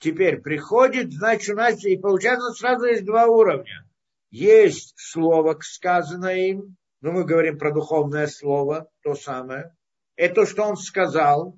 [0.00, 3.84] Теперь приходит, значит, у нас, и получается, сразу есть два уровня.
[4.30, 9.76] Есть слово, сказанное им, но мы говорим про духовное слово, то самое.
[10.16, 11.56] Это, что он сказал,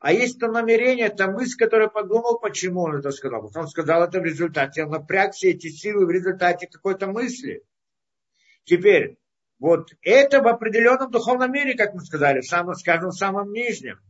[0.00, 3.50] а есть то намерение, это мысль, которая подумал, почему он это сказал.
[3.54, 7.62] Он сказал это в результате, он напряг все эти силы в результате какой-то мысли.
[8.64, 9.18] Теперь,
[9.58, 14.00] вот это в определенном духовном мире, как мы сказали, в самом, скажем, в самом нижнем.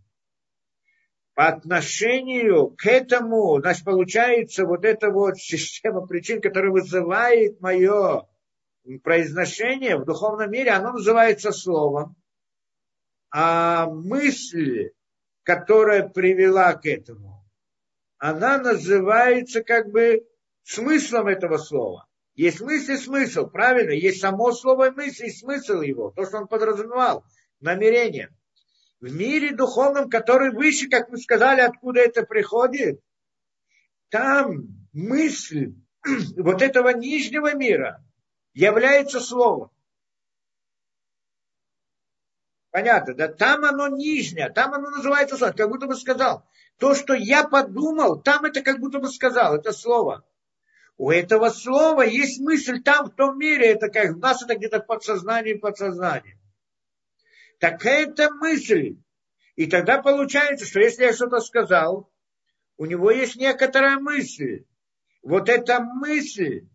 [1.35, 8.29] По отношению к этому, значит, получается вот эта вот система причин, которая вызывает мое
[9.03, 12.15] произношение в духовном мире, оно называется словом.
[13.33, 14.91] А мысль,
[15.43, 17.45] которая привела к этому,
[18.19, 20.27] она называется как бы
[20.63, 22.07] смыслом этого слова.
[22.35, 23.91] Есть мысль и смысл, правильно?
[23.93, 27.25] Есть само слово мысль и смысл его, то, что он подразумевал,
[27.61, 28.31] намерение.
[29.01, 33.01] В мире духовном, который выше, как мы сказали, откуда это приходит,
[34.11, 35.73] там мысль
[36.37, 38.05] вот этого нижнего мира
[38.53, 39.71] является словом.
[42.71, 43.29] Понятно, да?
[43.29, 46.47] Там оно нижнее, там оно называется слово, как будто бы сказал.
[46.79, 50.25] То, что я подумал, там это как будто бы сказал, это слово.
[50.97, 54.81] У этого слова есть мысль там, в том мире, это как у нас это где-то
[54.81, 56.39] в подсознании, подсознании.
[57.59, 58.99] Так это мысль.
[59.57, 62.11] И тогда получается, что если я что-то сказал,
[62.77, 64.65] у него есть некоторая мысль.
[65.23, 66.69] Вот эта мысль,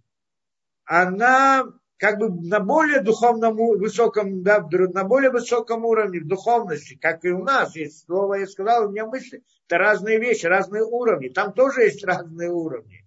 [0.84, 1.65] она
[1.97, 7.30] как бы на более духовном высоком, да, на более высоком уровне в духовности, как и
[7.30, 7.76] у нас.
[7.76, 11.30] Есть слово, я сказал, у меня мысли, это разные вещи, разные уровни.
[11.30, 13.05] Там тоже есть разные уровни.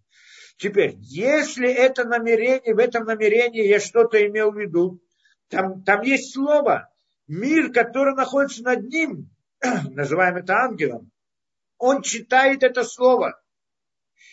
[0.56, 5.00] Теперь, если это намерение, в этом намерении я что-то имел в виду,
[5.48, 6.90] там, там есть слово,
[7.28, 9.30] мир, который находится над ним,
[9.90, 11.10] называем это ангелом,
[11.78, 13.40] он читает это слово.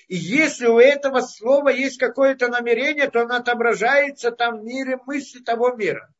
[0.07, 5.39] И если у этого слова есть какое-то намерение, то оно отображается там в мире мысли
[5.39, 6.13] того мира.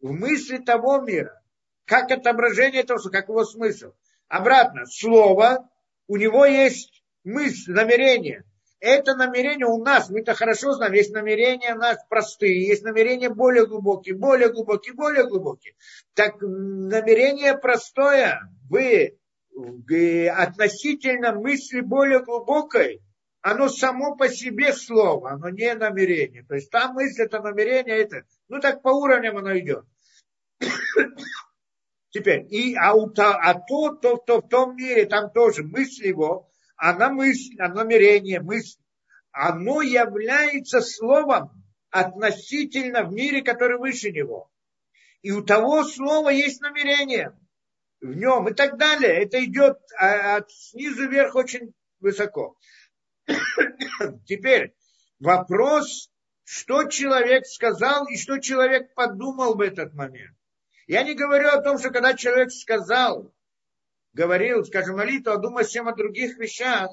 [0.00, 1.42] В мысли того мира.
[1.84, 3.92] Как отображение этого, как его смысл.
[4.28, 5.68] Обратно, слово,
[6.06, 8.44] у него есть мысль, намерение.
[8.78, 13.30] Это намерение у нас, мы это хорошо знаем, есть намерения у нас простые, есть намерения
[13.30, 15.74] более глубокие, более глубокие, более глубокие.
[16.14, 19.18] Так намерение простое, вы
[19.56, 23.02] относительно мысли более глубокой,
[23.40, 26.42] оно само по себе слово, оно не намерение.
[26.44, 29.84] То есть там мысль, это намерение, это, ну так по уровням оно идет.
[32.10, 36.50] Теперь, и, а, у, а то, то, то в том мире, там тоже мысль его,
[36.76, 38.78] она мысль, оно намерение, мысль,
[39.32, 41.50] оно является словом
[41.90, 44.50] относительно в мире, который выше него.
[45.22, 47.32] И у того слова есть намерение
[48.00, 49.22] в нем и так далее.
[49.22, 52.56] Это идет а, от снизу вверх очень высоко.
[54.26, 54.74] Теперь
[55.18, 56.10] вопрос,
[56.44, 60.36] что человек сказал и что человек подумал в этот момент.
[60.86, 63.34] Я не говорю о том, что когда человек сказал,
[64.12, 66.90] говорил, скажем, молитву, а думая всем о других вещах,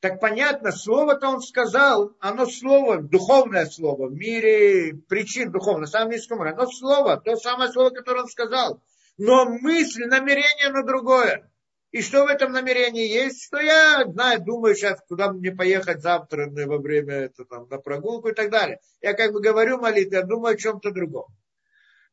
[0.00, 6.38] так понятно, слово-то он сказал, оно слово, духовное слово, в мире причин духовных, самом низком
[6.38, 8.82] уровне, оно слово, то самое слово, которое он сказал.
[9.18, 11.50] Но мысль, намерение на другое.
[11.90, 13.44] И что в этом намерении есть?
[13.44, 18.28] Что я знаю, думаю сейчас, куда мне поехать завтра во время это, там, на прогулку
[18.28, 18.80] и так далее.
[19.00, 21.26] Я как бы говорю молитву, я думаю о чем-то другом.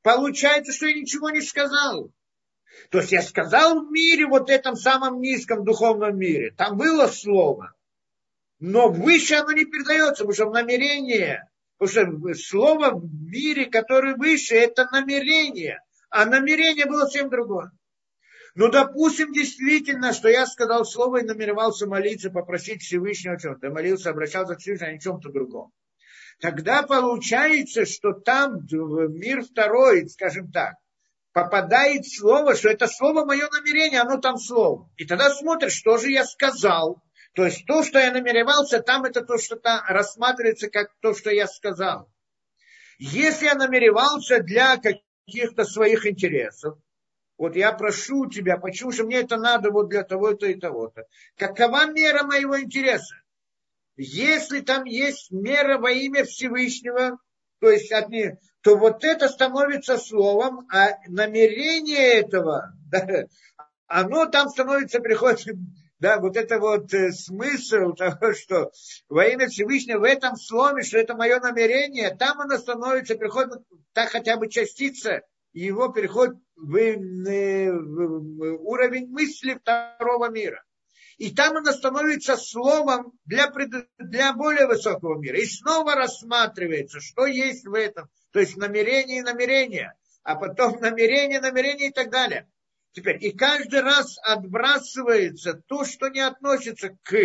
[0.02, 2.12] Получается, что я ничего не сказал.
[2.90, 7.74] То есть я сказал в мире, вот этом самом низком духовном мире, там было слово,
[8.60, 14.56] но выше оно не передается, потому что намерение, потому что слово в мире, которое выше,
[14.56, 15.83] это намерение,
[16.14, 17.72] а намерение было всем другое.
[18.54, 23.72] Ну, допустим, действительно, что я сказал слово и намеревался молиться, попросить Всевышнего чем-то.
[23.72, 25.72] Молился, обращался к Всевышнему о чем-то другом.
[26.40, 30.76] Тогда получается, что там в мир второй, скажем так,
[31.32, 34.92] попадает слово, что это слово мое намерение, оно там слово.
[34.98, 37.02] И тогда смотришь, что же я сказал.
[37.34, 41.32] То есть то, что я намеревался, там это то, что там рассматривается как то, что
[41.32, 42.08] я сказал.
[43.00, 44.78] Если я намеревался для
[45.26, 46.78] каких-то своих интересов,
[47.38, 51.06] вот я прошу тебя, почему же мне это надо вот для того-то и того-то.
[51.36, 53.16] Какова мера моего интереса?
[53.96, 57.18] Если там есть мера во имя Всевышнего,
[57.60, 58.32] то есть одни,
[58.62, 63.26] то вот это становится словом, а намерение этого, да,
[63.88, 65.56] оно там становится, приходит,
[66.04, 68.72] да, вот это вот э, смысл того, что
[69.08, 73.64] во имя Всевышнего в этом слове, что это мое намерение, там оно становится, приходит,
[73.94, 75.22] так хотя бы частица,
[75.54, 80.62] его переходит в, в уровень мысли второго мира.
[81.18, 83.50] И там оно становится словом для,
[83.98, 85.38] для более высокого мира.
[85.38, 89.94] И снова рассматривается, что есть в этом то есть намерение и намерение,
[90.24, 92.50] а потом намерение, намерение и так далее.
[92.94, 97.16] Теперь, и каждый раз отбрасывается то, что не относится к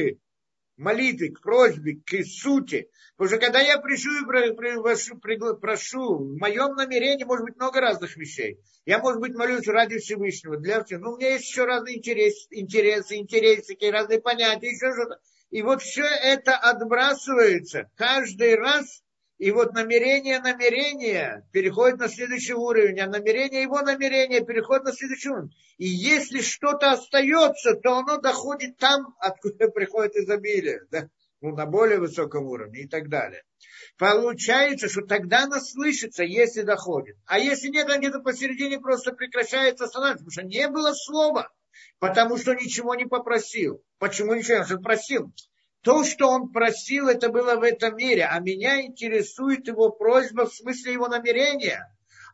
[0.78, 2.88] молитве, к просьбе, к сути.
[3.16, 5.18] Потому что когда я пришу и прошу,
[5.60, 8.58] прошу, в моем намерении может быть много разных вещей.
[8.86, 11.00] Я, может быть, молюсь ради Всевышнего, для всего.
[11.00, 15.20] Но у меня есть еще разные интересы, интересы, интересы, разные понятия, еще что-то.
[15.50, 19.02] И вот все это отбрасывается каждый раз
[19.38, 25.30] и вот намерение намерение переходит на следующий уровень, а намерение его намерение переходит на следующий
[25.30, 25.54] уровень.
[25.78, 31.08] И если что-то остается, то оно доходит там, откуда приходит изобилие, да?
[31.40, 33.44] ну, на более высоком уровне и так далее.
[33.96, 37.16] Получается, что тогда оно слышится, если доходит.
[37.26, 41.50] А если нет, оно где-то посередине просто прекращается останавливаться, потому что не было слова,
[41.98, 43.82] потому что ничего не попросил.
[43.98, 45.32] Почему ничего не попросил?
[45.82, 50.54] То, что он просил, это было в этом мире, а меня интересует его просьба в
[50.54, 51.86] смысле его намерения.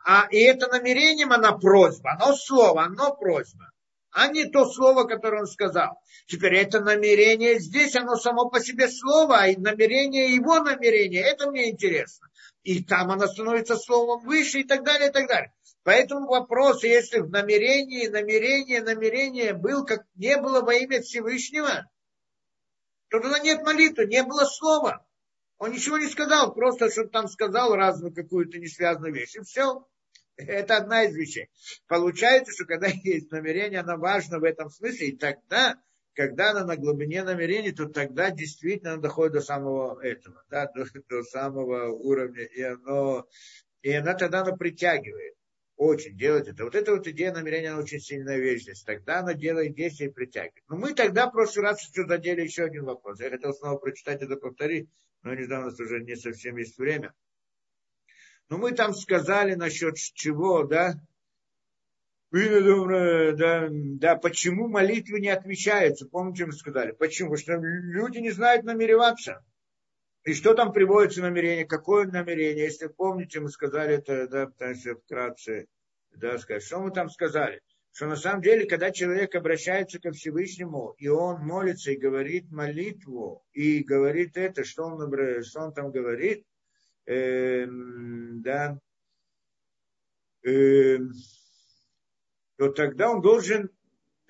[0.07, 3.71] А и это намерением она просьба, оно слово, оно просьба,
[4.11, 5.99] а не то слово, которое он сказал.
[6.27, 11.71] Теперь это намерение здесь, оно само по себе слово, а намерение его намерение, это мне
[11.71, 12.29] интересно.
[12.63, 15.53] И там оно становится словом выше и так далее, и так далее.
[15.85, 21.87] Поэтому вопрос, если в намерении, намерение, намерение был, как не было во имя Всевышнего,
[23.21, 25.07] то тогда нет молитвы, не было слова.
[25.59, 29.37] Он ничего не сказал, просто что там сказал разную какую-то несвязанную вещь.
[29.37, 29.87] И все.
[30.37, 31.49] Это одна из вещей.
[31.87, 35.09] Получается, что когда есть намерение, оно важно в этом смысле.
[35.09, 35.81] И тогда,
[36.15, 40.87] когда оно на глубине намерений, то тогда действительно оно доходит до самого этого, да, до,
[41.09, 42.45] до самого уровня.
[42.45, 43.29] И оно,
[43.83, 45.34] и оно тогда оно притягивает.
[45.77, 46.65] Очень делать это.
[46.65, 48.83] Вот эта вот идея намерения, она очень сильная вещь здесь.
[48.83, 50.65] Тогда она делает действие и притягивает.
[50.69, 53.21] Но мы тогда в прошлый раз еще задели еще один вопрос.
[53.21, 54.89] Я хотел снова прочитать это, повторить,
[55.23, 57.13] но не знаю, у нас уже не совсем есть время.
[58.49, 60.95] Но мы там сказали насчет чего, да?
[62.31, 66.07] Да, да, почему молитвы не отвечаются?
[66.07, 66.91] Помните, мы сказали?
[66.93, 67.31] Почему?
[67.31, 69.45] Потому что люди не знают намереваться.
[70.25, 71.67] И что там приводится намерение?
[71.67, 72.65] Какое намерение?
[72.65, 75.67] Если помните, мы сказали это, да, пытаемся вкратце
[76.13, 76.63] да, сказать.
[76.63, 77.61] Что мы там сказали?
[77.93, 83.45] Что на самом деле, когда человек обращается ко Всевышнему, и он молится и говорит молитву,
[83.53, 86.45] и говорит это, что он, что он там говорит,
[87.07, 88.79] э, да,
[90.43, 90.99] э,
[92.57, 93.71] то тогда он должен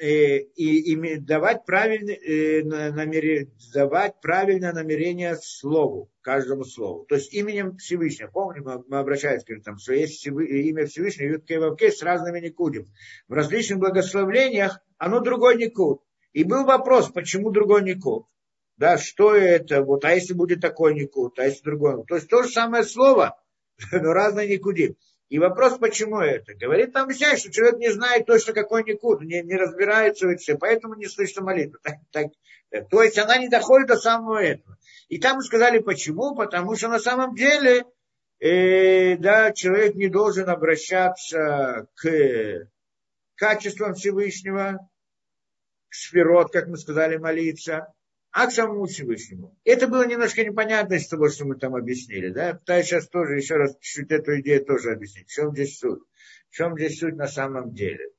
[0.05, 7.07] Э, и, и давать, правильное, э, намерение, давать правильное намерение слову, каждому слову.
[7.07, 8.29] То есть именем Всевышнего.
[8.29, 12.85] Помним, мы, мы обращаемся, говорим, там, что есть имя Всевышнего, Ютке Вавке с разными никудим.
[13.29, 16.03] В различных благословлениях оно другой никуд.
[16.35, 18.27] И был вопрос, почему другой никуд?
[18.77, 19.81] Да, что это?
[19.81, 22.05] Вот, а если будет такой никуд, а если другой?
[22.05, 23.43] То есть то же самое слово,
[23.91, 24.97] но разные никудим.
[25.35, 26.55] И вопрос, почему это?
[26.55, 30.57] Говорит там Мисяй, что человек не знает точно, какой никуд, не, не разбирается в все,
[30.57, 31.81] поэтому не слышит молитву.
[31.83, 34.79] Так, так, то есть она не доходит до самого этого.
[35.09, 36.37] И там сказали, почему?
[36.37, 37.85] Потому что на самом деле
[38.39, 42.69] э, да, человек не должен обращаться к
[43.35, 44.89] качествам Всевышнего,
[45.89, 47.93] к сферот, как мы сказали, молиться,
[48.35, 49.57] а к самому Всевышнему.
[49.65, 52.31] Это было немножко непонятно из того, что мы там объяснили.
[52.31, 52.49] Да?
[52.49, 55.29] Я пытаюсь сейчас тоже еще раз чуть-чуть эту идею тоже объяснить.
[55.29, 56.03] В чем здесь суть?
[56.51, 58.11] В чем здесь суть на самом деле?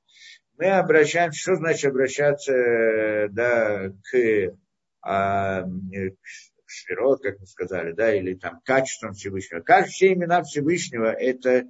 [0.57, 4.57] Мы обращаемся, что значит обращаться да, к,
[5.01, 9.59] а, к сферот, как мы сказали, да, или там качеством Всевышнего.
[9.59, 11.65] Каждые все имена Всевышнего– это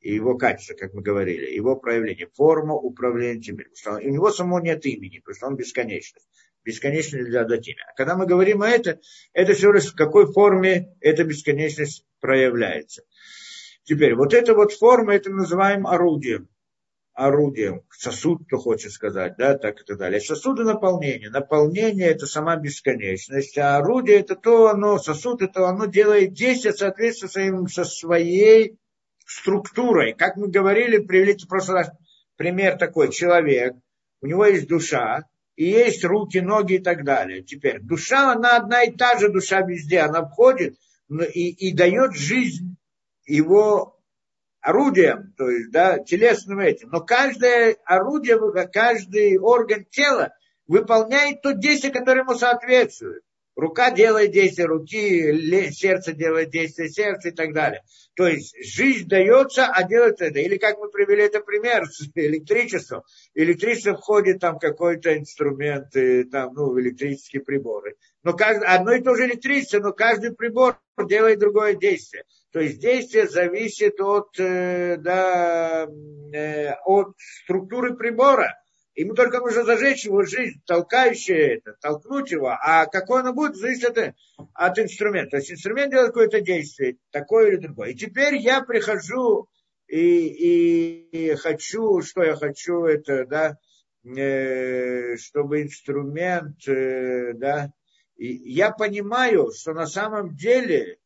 [0.00, 3.68] его качество, как мы говорили, его проявление, форма управления теперь.
[3.68, 6.26] Потому что у него самого нет имени, потому что он бесконечность
[6.64, 7.82] бесконечность для датина.
[7.88, 8.98] А когда мы говорим о этом,
[9.32, 13.02] это все лишь в какой форме эта бесконечность проявляется.
[13.84, 16.48] Теперь, вот эта вот форма, это мы называем орудием.
[17.12, 20.20] Орудием, сосуд, кто хочет сказать, да, так и так далее.
[20.20, 21.30] Сосуды наполнения.
[21.30, 27.30] Наполнение это сама бесконечность, а орудие это то, оно, сосуд это оно делает действие соответственно
[27.30, 28.78] своим, со своей
[29.26, 30.14] структурой.
[30.14, 31.90] Как мы говорили, привели в раз
[32.36, 33.74] пример такой, человек,
[34.20, 35.24] у него есть душа,
[35.56, 37.42] и есть руки, ноги и так далее.
[37.42, 40.76] Теперь, душа, она одна и та же душа везде, она входит
[41.08, 42.76] и, и дает жизнь
[43.26, 44.00] его
[44.60, 46.88] орудием, то есть, да, телесным этим.
[46.90, 48.38] Но каждое орудие,
[48.72, 50.34] каждый орган тела
[50.66, 53.22] выполняет то действие, которое ему соответствует.
[53.56, 57.82] Рука делает действие руки, сердце делает действие сердца и так далее.
[58.16, 60.40] То есть жизнь дается, а делается это.
[60.40, 63.02] Или как мы привели это пример с электричеством.
[63.34, 65.90] Электричество входит там какой-то инструмент,
[66.30, 67.96] там, ну, электрические приборы.
[68.22, 70.78] Но каждый, одно и то же электричество, но каждый прибор
[71.08, 72.24] делает другое действие.
[72.52, 75.88] То есть действие зависит от, э, да,
[76.32, 78.54] э, от структуры прибора.
[78.94, 82.48] Ему только нужно зажечь его жизнь, толкающая это, толкнуть его.
[82.48, 84.14] А какой оно будет, зависит от,
[84.54, 85.30] от инструмента.
[85.30, 87.90] То есть инструмент делает какое-то действие, такое или другое.
[87.90, 89.48] И теперь я прихожу
[89.88, 93.58] и, и, и хочу, что я хочу, это, да,
[94.04, 97.72] э, чтобы инструмент, э, да,
[98.16, 100.98] и я понимаю, что на самом деле,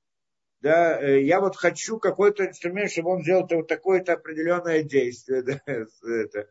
[0.60, 5.60] да, э, я вот хочу какой-то инструмент, чтобы он сделал вот такое-то определенное действие, да,
[5.66, 6.48] это,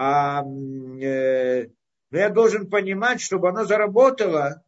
[0.00, 1.66] а, э,
[2.10, 4.62] но я должен понимать, чтобы оно заработало,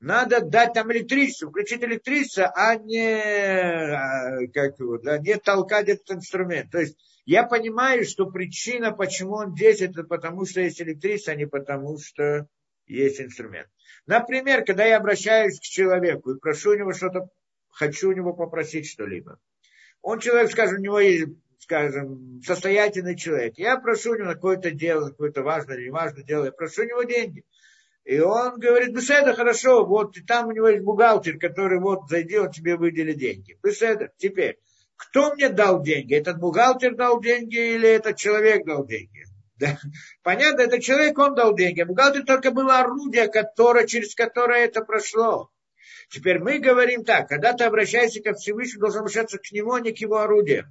[0.00, 6.10] надо дать там электричество, включить электричество, а не, а, как его, да, не толкать этот
[6.10, 6.72] инструмент.
[6.72, 11.36] То есть я понимаю, что причина, почему он здесь, это потому что есть электричество, а
[11.36, 12.48] не потому что
[12.88, 13.68] есть инструмент.
[14.06, 17.28] Например, когда я обращаюсь к человеку и прошу у него что-то,
[17.70, 19.38] хочу у него попросить что-либо.
[20.02, 21.28] Он человек, скажем, у него есть
[21.64, 23.54] скажем, состоятельный человек.
[23.56, 27.02] Я прошу у него какое-то дело, какое-то важное или неважное дело, я прошу у него
[27.04, 27.42] деньги.
[28.04, 32.36] И он говорит, Беседа, хорошо, вот и там у него есть бухгалтер, который вот зайди,
[32.36, 33.56] он тебе выделит деньги.
[33.62, 34.58] Беседа, теперь,
[34.96, 36.14] кто мне дал деньги?
[36.14, 39.24] Этот бухгалтер дал деньги или этот человек дал деньги?
[39.56, 39.78] Да?
[40.22, 41.80] Понятно, этот человек, он дал деньги.
[41.80, 45.48] А бухгалтер только было орудие, которое, через которое это прошло.
[46.10, 49.92] Теперь мы говорим так, когда ты обращаешься ко Всевышнему, должен обращаться к нему, а не
[49.92, 50.66] к его орудиям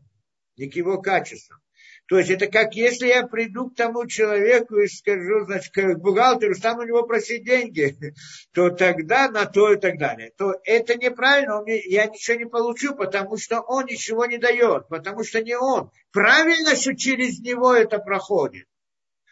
[0.58, 1.60] не к его качествам.
[2.08, 6.54] То есть это как если я приду к тому человеку и скажу, значит, к бухгалтеру,
[6.54, 7.96] стану у него просить деньги,
[8.54, 10.32] то тогда на то и так далее.
[10.38, 15.24] То это неправильно, мне, я ничего не получу, потому что он ничего не дает, потому
[15.24, 15.92] что не он.
[16.12, 18.68] Правильно, что через него это проходит.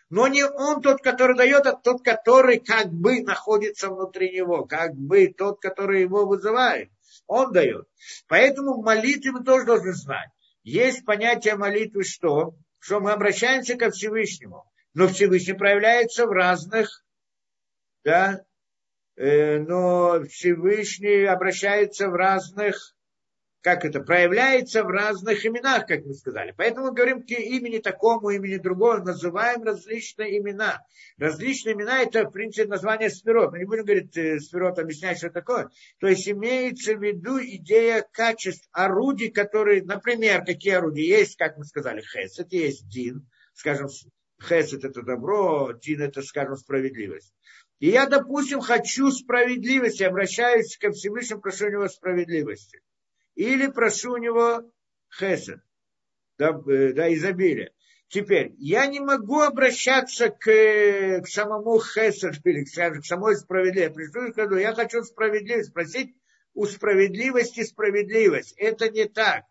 [0.10, 4.94] Но не он тот, который дает, а тот, который как бы находится внутри него, как
[4.94, 6.90] бы тот, который его вызывает.
[7.28, 7.88] Он дает.
[8.28, 10.30] Поэтому в молитве мы тоже должны знать.
[10.64, 12.56] Есть понятие молитвы что?
[12.80, 14.66] Что мы обращаемся ко Всевышнему.
[14.94, 17.04] Но Всевышний проявляется в разных,
[18.04, 18.42] да,
[19.16, 22.96] э, но Всевышний обращается в разных
[23.62, 26.54] как это, проявляется в разных именах, как мы сказали.
[26.58, 30.84] Поэтому мы говорим к имени такому, имени другому, называем различные имена.
[31.18, 33.52] Различные имена– это, в принципе, название сферот.
[33.52, 35.70] Мы не будем говорить э, сферот, объяснять, что такое.
[36.00, 41.66] То есть имеется в виду идея качеств орудий, которые, например, какие орудия есть, как мы
[41.66, 43.90] сказали, хесед, есть дин, скажем,
[44.42, 47.32] хесед– это добро, дин– это, скажем, справедливость.
[47.78, 52.82] И я, допустим, хочу справедливости, обращаюсь ко Всевышнему, прошу у него справедливости
[53.36, 54.72] или прошу у него
[55.18, 55.62] хесед,
[56.38, 57.74] да, э, да, изобилие.
[58.12, 60.44] Теперь, я не могу обращаться к,
[61.22, 63.96] к самому хесед или к, к самой справедливости.
[63.96, 66.14] Пришлю и скажу, я хочу справедливость, спросить
[66.54, 68.54] у справедливости справедливость.
[68.58, 69.44] Это не так.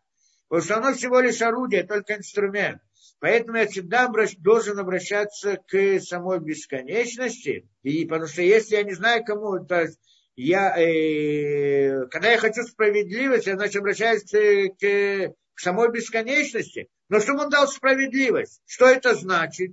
[0.48, 2.82] Потому что оно всего лишь орудие, только инструмент.
[3.18, 7.68] Поэтому я всегда обращ, должен обращаться к самой бесконечности.
[7.82, 9.98] И, потому что если я не знаю, кому, то есть
[10.36, 16.88] я, э, когда я хочу справедливость, я, значит, обращаюсь к, к, самой бесконечности.
[17.08, 19.72] Но чтобы он дал справедливость, что это значит?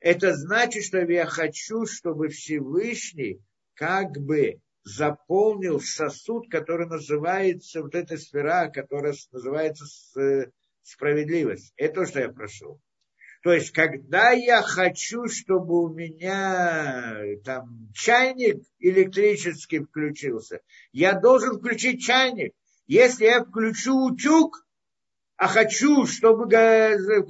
[0.00, 3.40] Это значит, что я хочу, чтобы Всевышний
[3.74, 9.84] как бы заполнил сосуд, который называется, вот эта сфера, которая называется
[10.82, 11.72] справедливость.
[11.76, 12.80] Это то, что я прошу.
[13.42, 20.60] То есть, когда я хочу, чтобы у меня там чайник электрический включился,
[20.92, 22.54] я должен включить чайник.
[22.86, 24.64] Если я включу утюг,
[25.36, 26.48] а хочу, чтобы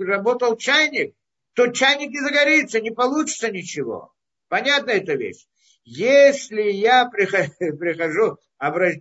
[0.04, 1.14] работал чайник,
[1.54, 4.12] то чайник не загорится, не получится ничего.
[4.48, 5.46] Понятна эта вещь?
[5.84, 8.38] Если я прихожу,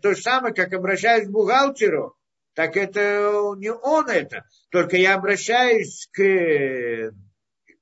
[0.02, 2.16] то же самое, как обращаюсь к бухгалтеру,
[2.53, 4.45] так это не он это.
[4.69, 7.14] Только я обращаюсь к,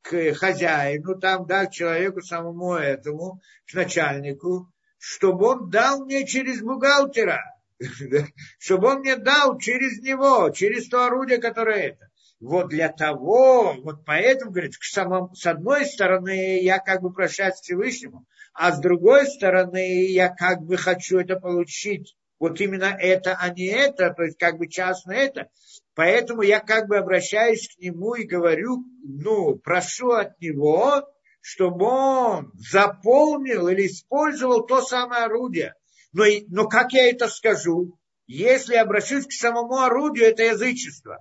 [0.01, 6.61] к хозяину, там, да, к человеку самому этому, к начальнику, чтобы он дал мне через
[6.61, 7.41] бухгалтера,
[8.59, 12.09] чтобы он мне дал через него, через то орудие, которое это.
[12.39, 17.55] Вот для того, вот поэтому, говорит, к самому, с одной стороны, я как бы прощаюсь
[17.55, 23.49] Всевышнему, а с другой стороны, я как бы хочу это получить вот именно это, а
[23.49, 25.49] не это, то есть как бы частно это.
[25.93, 31.03] Поэтому я как бы обращаюсь к нему и говорю, ну, прошу от него,
[31.41, 35.73] чтобы он заполнил или использовал то самое орудие.
[36.13, 37.97] Но, но как я это скажу?
[38.25, 41.17] Если обращусь к самому орудию, это язычество.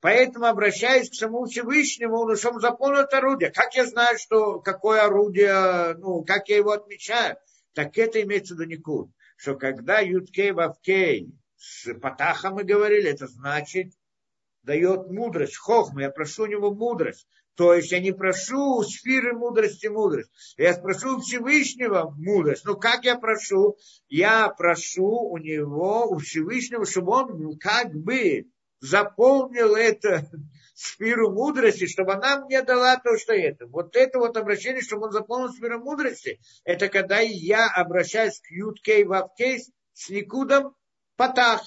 [0.00, 3.50] Поэтому обращаюсь к самому Всевышнему, ну, чтобы он заполнил это орудие.
[3.50, 7.36] Как я знаю, что какое орудие, ну, как я его отмечаю?
[7.74, 13.28] Так это имеется в виду никуда что когда Юткей Вавкей с Патахом мы говорили, это
[13.28, 13.92] значит,
[14.64, 17.26] дает мудрость, хохма, я прошу у него мудрость.
[17.54, 20.30] То есть я не прошу сферы мудрости мудрость.
[20.56, 22.64] Я прошу Всевышнего мудрость.
[22.64, 23.76] Ну как я прошу?
[24.08, 28.46] Я прошу у него, у Всевышнего, чтобы он как бы
[28.80, 30.28] заполнил это
[30.78, 33.66] сферу мудрости, чтобы она мне дала то, что это.
[33.66, 39.02] Вот это вот обращение, чтобы он заполнил сферу мудрости, это когда я обращаюсь к Юткей
[39.02, 39.60] Вавкей
[39.92, 40.76] с Никудом
[41.16, 41.62] Патах.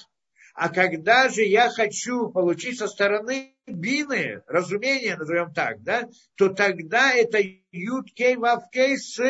[0.54, 7.12] А когда же я хочу получить со стороны бины, разумение, назовем так, да, то тогда
[7.12, 7.38] это
[7.70, 9.20] Юткей Вавкей с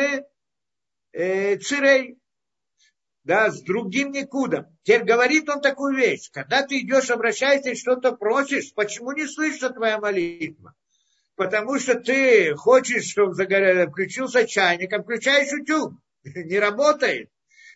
[1.11, 2.17] э, Цирей
[3.23, 4.69] да, с другим никуда.
[4.83, 6.29] Теперь говорит он такую вещь.
[6.31, 10.73] Когда ты идешь, обращаешься и что-то просишь, почему не слышится твоя молитва?
[11.35, 15.93] Потому что ты хочешь, чтобы включился чайник, а включаешь утюг.
[16.23, 17.29] Не работает.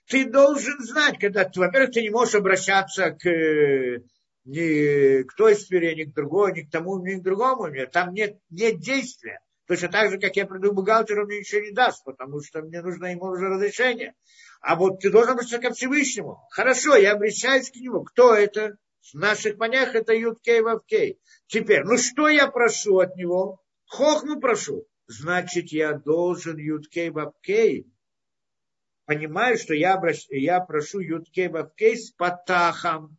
[0.07, 3.25] Ты должен знать, когда, во-первых, ты не можешь обращаться к,
[4.45, 7.67] ни к той сфере, ни к другой, ни к тому, ни к другому.
[7.91, 9.41] Там нет, нет действия.
[9.67, 12.81] Точно так же, как я приду к бухгалтеру, мне ничего не даст, потому что мне
[12.81, 14.13] нужно ему уже разрешение.
[14.61, 16.39] А вот ты должен обращаться ко Всевышнему.
[16.51, 18.03] Хорошо, я обращаюсь к нему.
[18.03, 18.77] Кто это?
[19.13, 21.19] В наших понятиях это Юткей Вавкей.
[21.47, 23.61] Теперь, ну что я прошу от него?
[23.85, 24.85] Хохму прошу.
[25.07, 27.88] Значит, я должен Юткей Вавкей.
[29.05, 30.25] Понимаю, что я, обращ...
[30.29, 33.17] я прошу Юткей Вавкей с Патахом.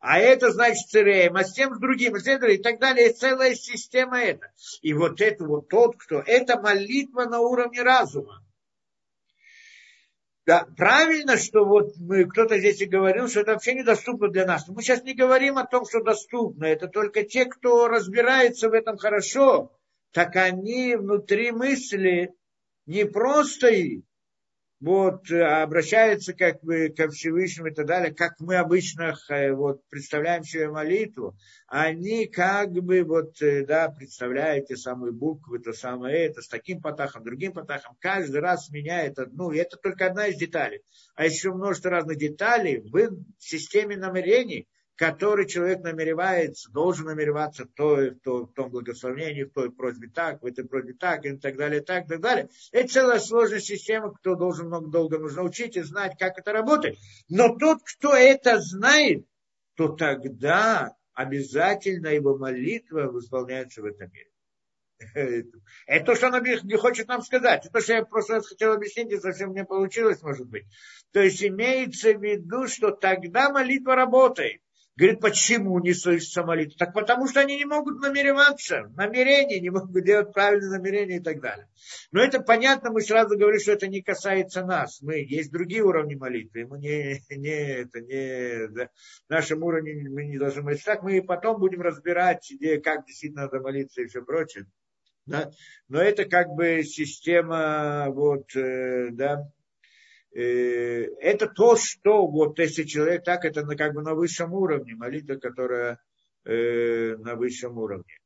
[0.00, 4.22] а это значит цереем, а с тем с другим, и так далее, и целая система
[4.22, 4.50] это.
[4.80, 8.45] И вот это вот тот, кто, это молитва на уровне разума.
[10.46, 14.68] Да, правильно, что вот мы, кто-то здесь и говорил, что это вообще недоступно для нас.
[14.68, 16.66] Но мы сейчас не говорим о том, что доступно.
[16.66, 19.72] Это только те, кто разбирается в этом хорошо,
[20.12, 22.32] так они внутри мысли
[22.86, 23.70] не просто
[24.80, 29.80] вот, э, обращаются как бы ко Всевышнему и так далее, как мы обычно э, вот,
[29.88, 31.36] представляем себе молитву,
[31.66, 36.82] они как бы вот, э, да, представляют те самые буквы, то самое это, с таким
[36.82, 40.82] потахом, другим потахом, каждый раз меняет одну, и это только одна из деталей.
[41.14, 48.10] А еще множество разных деталей в системе намерений, который человек намеревается, должен намереваться в, той,
[48.10, 51.56] в, той, в том благословении, в той просьбе так, в этой просьбе так, и так
[51.56, 52.48] далее, так, так далее.
[52.72, 56.96] Это целая сложная система, кто должен много долго нужно учить и знать, как это работает.
[57.28, 59.26] Но тот, кто это знает,
[59.74, 64.30] то тогда обязательно его молитва исполняется в этом мире.
[65.86, 67.66] Это то, что она не хочет нам сказать.
[67.66, 70.64] Это то, что я просто хотел объяснить, и совсем не получилось, может быть.
[71.12, 74.62] То есть имеется в виду, что тогда молитва работает.
[74.96, 76.78] Говорит, почему не слышится молитва?
[76.78, 81.42] Так потому что они не могут намереваться, намерения, не могут делать правильные намерения и так
[81.42, 81.68] далее.
[82.12, 85.02] Но это понятно, мы сразу говорим, что это не касается нас.
[85.02, 88.88] Мы, есть другие уровни молитвы, мы не, не, это не, да,
[89.28, 93.60] нашем уровне мы не должны молиться так, мы потом будем разбирать, где, как действительно надо
[93.60, 94.64] молиться и все прочее.
[95.26, 95.50] Да?
[95.88, 99.50] Но это как бы система, вот, э, да,
[100.40, 105.98] это то, что вот если человек так, это как бы на высшем уровне, молитва, которая
[106.44, 108.18] э, на высшем уровне.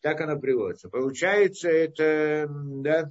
[0.00, 0.88] Так она приводится.
[0.88, 3.10] Получается, это, да,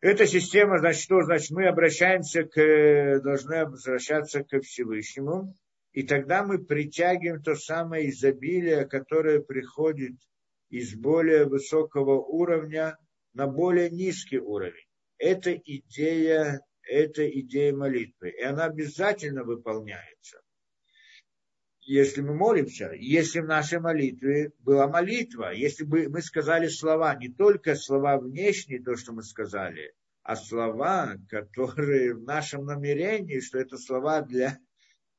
[0.00, 1.22] эта система, значит, что?
[1.22, 5.54] Значит, мы обращаемся к, должны обращаться к Всевышнему,
[5.92, 10.14] и тогда мы притягиваем то самое изобилие, которое приходит
[10.70, 12.96] из более высокого уровня
[13.34, 14.86] на более низкий уровень.
[15.18, 18.30] Это идея это идея молитвы.
[18.30, 20.40] И она обязательно выполняется.
[21.80, 27.28] Если мы молимся, если в нашей молитве была молитва, если бы мы сказали слова, не
[27.28, 33.78] только слова внешние, то, что мы сказали, а слова, которые в нашем намерении, что это
[33.78, 34.58] слова для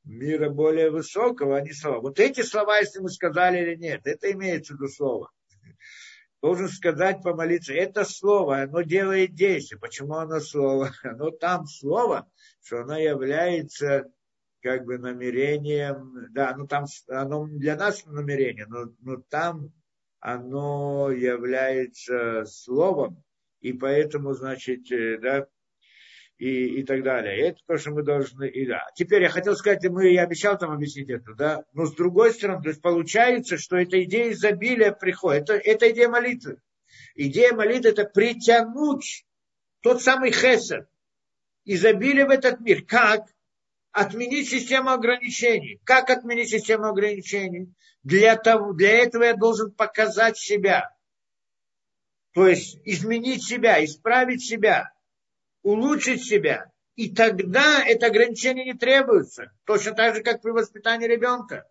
[0.04, 2.02] мира более высокого, а не слова.
[2.02, 5.32] Вот эти слова, если мы сказали или нет, это имеется в виду слово
[6.41, 7.74] должен сказать, помолиться.
[7.74, 9.80] Это слово, оно делает действие.
[9.80, 10.91] Почему оно слово?
[11.03, 12.30] Оно там слово,
[12.61, 14.11] что оно является
[14.61, 19.72] как бы намерением, да, ну там оно для нас намерение, но, но там
[20.20, 23.24] оно является словом,
[23.61, 25.48] и поэтому, значит, э, да,
[26.40, 27.38] и, и так далее.
[27.38, 28.48] И это то, что мы должны...
[28.48, 28.88] И, да.
[28.95, 32.64] Теперь я хотел сказать, мы, я обещал там объяснить это, да, но с другой стороны,
[32.64, 36.57] то есть получается, что эта идея изобилия приходит, это, это идея молитвы.
[37.16, 39.26] Идея молитвы– это притянуть
[39.82, 40.88] тот самый хесед,
[41.66, 42.84] изобилие в этот мир.
[42.86, 43.26] Как?
[43.91, 45.82] Отменить систему ограничений.
[45.84, 47.74] Как отменить систему ограничений?
[48.03, 50.95] Для, того, для этого я должен показать себя.
[52.34, 54.94] То есть изменить себя, исправить себя
[55.70, 56.72] улучшить себя.
[56.96, 59.52] И тогда это ограничение не требуется.
[59.66, 61.66] Точно так же, как при воспитании ребенка.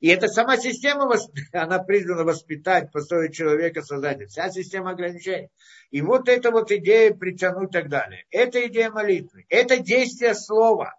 [0.00, 1.08] И эта сама система,
[1.52, 4.28] она призвана воспитать, построить человека, создать.
[4.28, 5.48] Вся система ограничений.
[5.90, 8.26] И вот эта вот идея притянуть и так далее.
[8.30, 9.44] Это идея молитвы.
[9.48, 10.94] Это действие слова.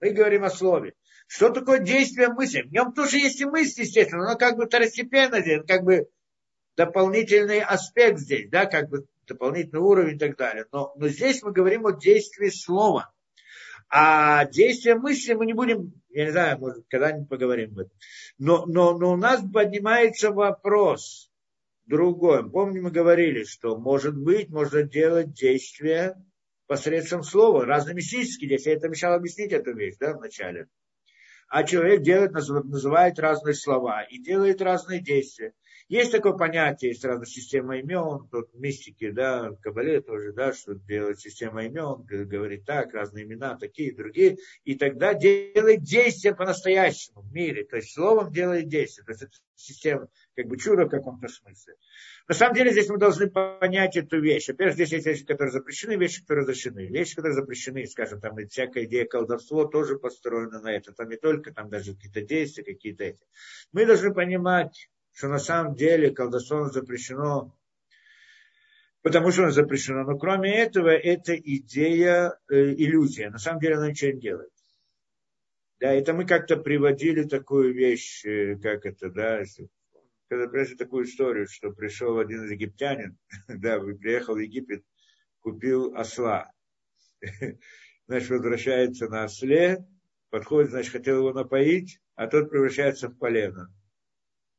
[0.00, 0.94] Мы говорим о слове.
[1.28, 2.62] Что такое действие мысли?
[2.62, 6.08] В нем тоже есть и мысль, естественно, но как бы второстепенно здесь, как бы
[6.76, 10.66] дополнительный аспект здесь, да, как бы дополнительный уровень и так далее.
[10.72, 13.12] Но, но здесь мы говорим о действии слова.
[13.88, 17.92] А действие мысли мы не будем, я не знаю, может, когда-нибудь поговорим об этом.
[18.38, 21.30] Но, но, но у нас поднимается вопрос
[21.86, 22.48] другой.
[22.50, 26.16] Помню, мы говорили, что, может быть, можно делать действия
[26.66, 28.58] посредством слова, разные мистические.
[28.58, 30.68] Я это мешал объяснить эту вещь, да, вначале.
[31.48, 35.52] А человек делает, называет разные слова и делает разные действия.
[35.88, 40.74] Есть такое понятие, есть разная система имен, тут мистики, да, в Кабале тоже, да, что
[40.74, 47.32] делает система имен, говорит так, разные имена, такие, другие, и тогда делает действия по-настоящему в
[47.32, 51.28] мире, то есть словом делает действия, то есть это система, как бы чудо в каком-то
[51.28, 51.74] смысле.
[52.26, 54.48] На самом деле здесь мы должны понять эту вещь.
[54.48, 56.86] Во-первых, здесь есть вещи, которые запрещены, вещи, которые разрешены.
[56.86, 60.92] Вещи, которые запрещены, скажем, там и всякая идея колдовства тоже построена на это.
[60.92, 63.22] Там не только там даже какие-то действия, какие-то эти.
[63.72, 67.56] Мы должны понимать, что на самом деле колдовство запрещено,
[69.02, 70.02] потому что оно запрещено.
[70.02, 73.30] Но кроме этого, это идея, э, иллюзия.
[73.30, 74.50] На самом деле она ничего не делает.
[75.78, 79.42] Да, это мы как-то приводили такую вещь, э, как это, да,
[80.28, 83.16] когда прежде такую историю, что пришел один египтянин,
[83.48, 84.84] да, приехал в Египет,
[85.40, 86.50] купил осла.
[88.08, 89.86] Значит, возвращается на осле,
[90.30, 93.72] подходит, значит, хотел его напоить, а тот превращается в полено.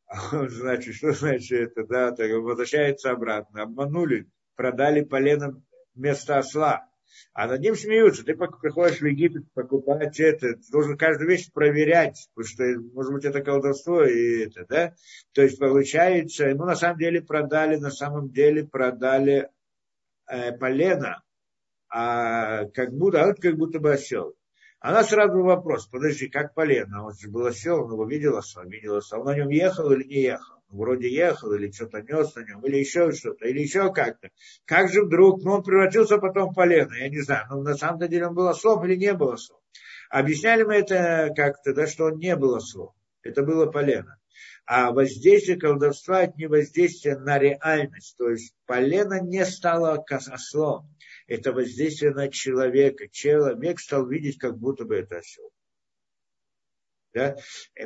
[0.50, 3.64] Значит, что значит это, да, так возвращается обратно.
[3.64, 5.62] Обманули, продали полено
[5.94, 6.88] вместо осла.
[7.34, 8.24] А над ним смеются.
[8.24, 12.64] Ты приходишь в Египет покупать это, ты должен каждую вещь проверять, потому что,
[12.94, 14.94] может быть, это колдовство и это, да?
[15.34, 19.50] То есть, получается, ему на самом деле продали, на самом деле продали
[20.28, 21.24] э, полено,
[21.90, 24.36] а как будто, а вот как будто бы осел.
[24.88, 27.08] Она сразу вопрос, подожди, как полено?
[27.08, 29.22] Он же был осел, он его видел осел, видел осел.
[29.22, 30.56] Он на нем ехал или не ехал?
[30.70, 34.30] вроде ехал, или что-то нес на нем, или еще что-то, или еще как-то.
[34.66, 38.08] Как же вдруг, ну, он превратился потом в полено, я не знаю, ну, на самом
[38.08, 39.60] деле он был ослом или не был ослом.
[40.10, 42.92] Объясняли мы это как-то, да, что он не был ослом,
[43.24, 44.18] это было полено.
[44.66, 48.16] А воздействие колдовства– это не воздействие на реальность.
[48.18, 50.90] То есть полено не стало ослом.
[51.28, 53.08] Это воздействие на человека.
[53.10, 55.50] Человек стал видеть, как будто бы это осел.
[57.14, 57.38] Да?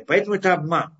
[0.06, 0.96] Поэтому это обман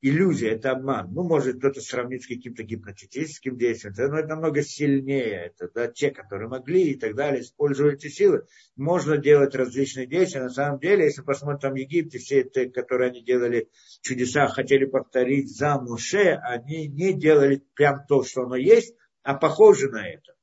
[0.00, 1.12] иллюзия, это обман.
[1.12, 5.46] Ну, может кто-то сравнить с каким-то гипнотическим действием, но это намного сильнее.
[5.46, 8.46] Это да, те, которые могли и так далее, использовать эти силы.
[8.76, 10.42] Можно делать различные действия.
[10.42, 13.68] На самом деле, если посмотрим там Египте, все те, которые они делали
[14.02, 19.88] чудеса, хотели повторить за Муше, они не делали прям то, что оно есть, а похоже
[19.90, 20.34] на это.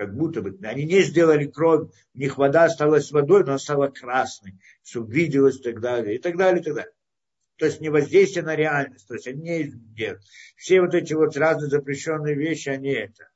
[0.00, 0.58] Как будто бы.
[0.62, 5.60] Они не сделали кровь, у них вода осталась водой, но она стала красной, чтобы виделось
[5.60, 6.92] и так далее, и так далее, и так далее
[7.58, 9.64] то есть не воздействие на реальность, то есть они не
[9.94, 10.22] делают.
[10.56, 13.28] Все вот эти вот разные запрещенные вещи, они это.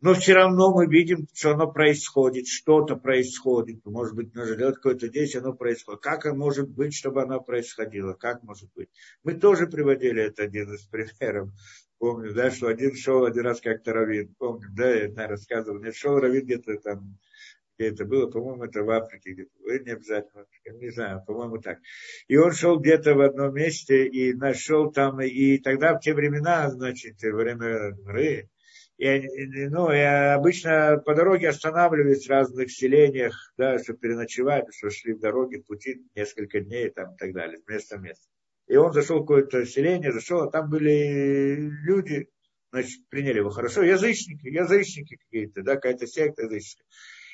[0.00, 3.84] Но все равно мы видим, что оно происходит, что-то происходит.
[3.84, 6.00] Может быть, нужно делать какое-то действие, оно происходит.
[6.00, 8.12] Как может быть, чтобы оно происходило?
[8.12, 8.88] Как может быть?
[9.24, 11.50] Мы тоже приводили это один из примеров.
[12.02, 14.34] Помню, да, что один шел один раз как-то Равин.
[14.36, 15.78] Помню, да, я рассказывал.
[15.78, 17.16] Нет, шел Равин где-то там
[17.78, 20.44] где это было, по-моему, это в Африке где-то, не обязательно
[20.80, 21.78] не знаю, по-моему, так.
[22.26, 26.68] И он шел где-то в одном месте и нашел там, и тогда в те времена,
[26.70, 28.50] значит, время Ры,
[28.98, 35.12] и, ну, и обычно по дороге останавливались в разных селениях, да, чтобы переночевать, что шли
[35.12, 38.26] в дороге, пути несколько дней там и так далее, с места в место.
[38.66, 42.28] И он зашел в какое-то селение, зашел, а там были люди,
[42.70, 46.86] значит, приняли его хорошо, язычники, язычники какие-то, да, какая-то секта языческая.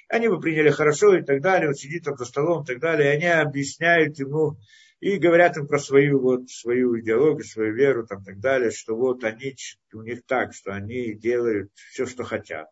[0.08, 3.12] Они его приняли хорошо и так далее, он сидит там за столом и так далее,
[3.12, 4.56] и они объясняют ему
[5.00, 8.96] и говорят им про свою, вот, свою идеологию, свою веру там, и так далее, что
[8.96, 9.54] вот они,
[9.92, 12.68] у них так, что они делают все, что хотят.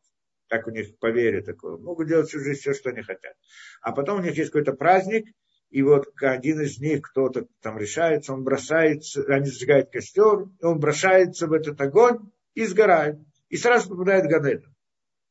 [0.48, 1.76] Так у них поверье такое.
[1.76, 3.34] Могут делать всю жизнь все, что они хотят.
[3.80, 5.26] А потом у них есть какой-то праздник,
[5.70, 10.78] и вот один из них, кто-то там решается, он бросается, они сжигают костер, и он
[10.78, 13.18] бросается в этот огонь и сгорает.
[13.48, 14.68] И сразу попадает в Ганеду,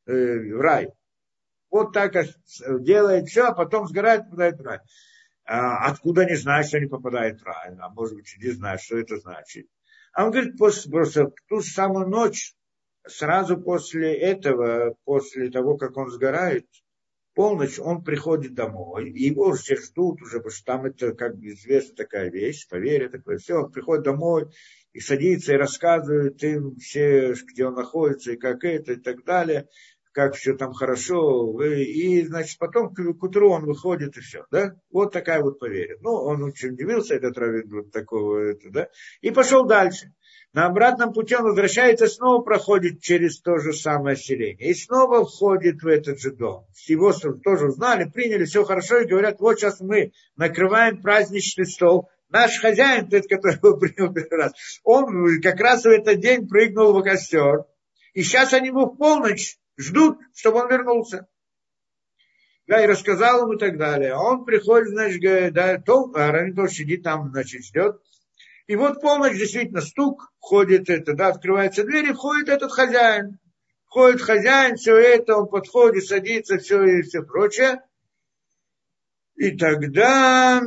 [0.06, 0.92] э, в рай
[1.76, 2.14] вот так
[2.80, 4.78] делает все, а потом сгорает, попадает в рай.
[5.44, 7.76] А откуда не знает, что не попадает в рай?
[7.78, 9.66] А может быть, не знает, что это значит.
[10.12, 12.54] А он говорит, после, просто ту самую ночь,
[13.06, 16.66] сразу после этого, после того, как он сгорает,
[17.36, 21.36] полночь он приходит домой, и его уже все ждут уже, потому что там это, как
[21.36, 24.46] бы известна такая вещь, поверье такое, все, он приходит домой
[24.94, 29.68] и садится и рассказывает им все, где он находится, и как это, и так далее
[30.16, 34.74] как все там хорошо, и, значит, потом к, к утру он выходит и все, да?
[34.90, 35.98] Вот такая вот поверье.
[36.00, 38.88] Ну, он очень удивился, этот раввин, вот такого, это, да?
[39.20, 40.14] И пошел дальше.
[40.54, 44.70] На обратном пути он возвращается, снова проходит через то же самое селение.
[44.70, 46.64] И снова входит в этот же дом.
[46.86, 52.08] Его тоже узнали, приняли, все хорошо, и говорят, вот сейчас мы накрываем праздничный стол.
[52.30, 54.52] Наш хозяин, тот, который его принял первый раз,
[54.82, 57.66] он как раз в этот день прыгнул в костер.
[58.14, 61.26] И сейчас они его в полночь ждут, чтобы он вернулся.
[62.66, 64.12] Да, и рассказал ему и так далее.
[64.12, 68.00] А он приходит, значит, говорит, да, то, а Равин тоже сидит там, значит, ждет.
[68.66, 73.38] И вот полночь действительно стук, входит это, да, открывается дверь, и входит этот хозяин.
[73.86, 77.80] Входит хозяин, все это, он подходит, садится, все и все прочее.
[79.36, 80.62] И тогда,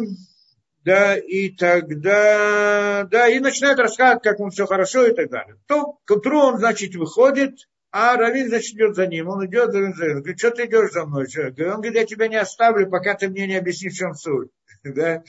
[0.86, 5.58] да, и тогда, да, и начинает рассказывать, как он все хорошо и так далее.
[5.68, 9.30] То к утру он, значит, выходит, а Равин, значит, идет за ним.
[9.30, 9.92] Он идет за ним.
[9.92, 11.28] Говорит, что ты идешь за мной?
[11.28, 11.48] Что?
[11.48, 14.52] Он говорит, я тебя не оставлю, пока ты мне не объяснишь, в чем суть.
[14.84, 15.24] да?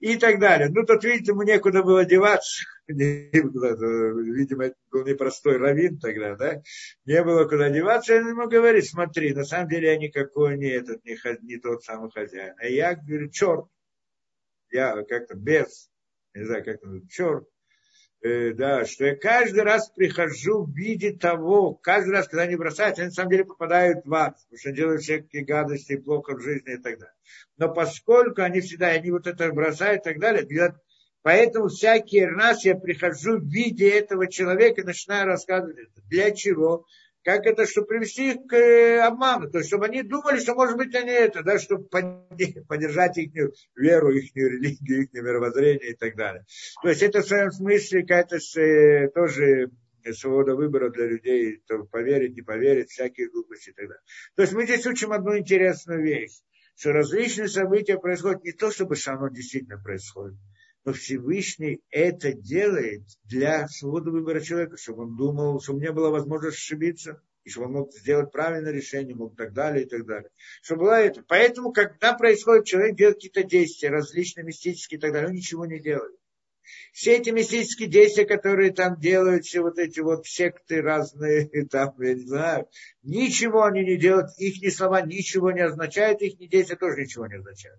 [0.00, 0.68] И так далее.
[0.70, 2.64] Ну, тут, видите, ему некуда было деваться.
[2.88, 6.62] Видимо, это был непростой раввин тогда, да?
[7.04, 8.16] Не было куда деваться.
[8.16, 12.10] Он ему говорит, смотри, на самом деле я никакой не этот, не, не тот самый
[12.10, 12.54] хозяин.
[12.58, 13.66] А я говорю, черт.
[14.70, 15.90] я как-то без,
[16.34, 17.46] не знаю, как это, черт,
[18.22, 22.98] э, да, что я каждый раз прихожу в виде того, каждый раз, когда они бросают,
[22.98, 26.74] они на самом деле попадают в ад, потому что делают всякие гадости, плохо в жизни
[26.74, 27.14] и так далее.
[27.56, 30.74] Но поскольку они всегда, они вот это бросают и так далее,
[31.22, 36.00] Поэтому всякий раз я прихожу в виде этого человека и начинаю рассказывать это.
[36.08, 36.86] Для чего?
[37.24, 39.50] Как это, чтобы привести их к э, обману.
[39.50, 43.32] То есть, чтобы они думали, что, может быть, они это, да, чтобы поддержать их
[43.76, 46.44] веру, их религию, их мировоззрение и так далее.
[46.82, 49.70] То есть, это в своем смысле какая-то э, тоже
[50.12, 54.02] свобода выбора для людей, то поверить, не поверить, всякие глупости и так далее.
[54.36, 56.40] То есть, мы здесь учим одну интересную вещь,
[56.76, 60.38] что различные события происходят не то, чтобы оно действительно происходит,
[60.88, 66.56] но Всевышний это делает для свободы выбора человека, чтобы он думал, чтобы не было возможности
[66.56, 70.30] ошибиться, и чтобы он мог сделать правильное решение, мог так далее и так далее.
[70.62, 71.22] Чтобы было это.
[71.28, 75.78] Поэтому, когда происходит, человек делает какие-то действия, различные мистические и так далее, он ничего не
[75.78, 76.16] делает.
[76.94, 82.14] Все эти мистические действия, которые там делают, все вот эти вот секты разные, там, я
[82.14, 82.66] не знаю,
[83.02, 87.78] ничего они не делают, их слова ничего не означают, их действия тоже ничего не означают.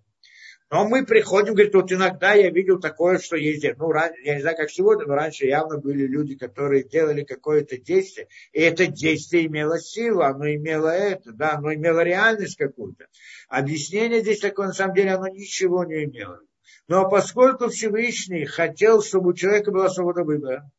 [0.71, 3.91] Но мы приходим, говорит, вот иногда я видел такое, что есть, ну,
[4.23, 8.61] я не знаю, как сегодня, но раньше явно были люди, которые делали какое-то действие, и
[8.61, 13.07] это действие имело силу, оно имело это, да, оно имело реальность какую-то.
[13.47, 16.39] Объяснение здесь такое, на самом деле, оно ничего не имело.
[16.87, 20.69] Но поскольку Всевышний хотел, чтобы у человека была свобода выбора,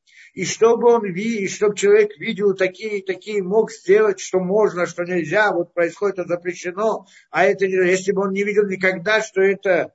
[0.41, 5.05] и чтобы он видел, и чтобы человек видел такие, такие, мог сделать, что можно, что
[5.05, 9.93] нельзя, вот происходит, это запрещено, а это если бы он не видел никогда, что это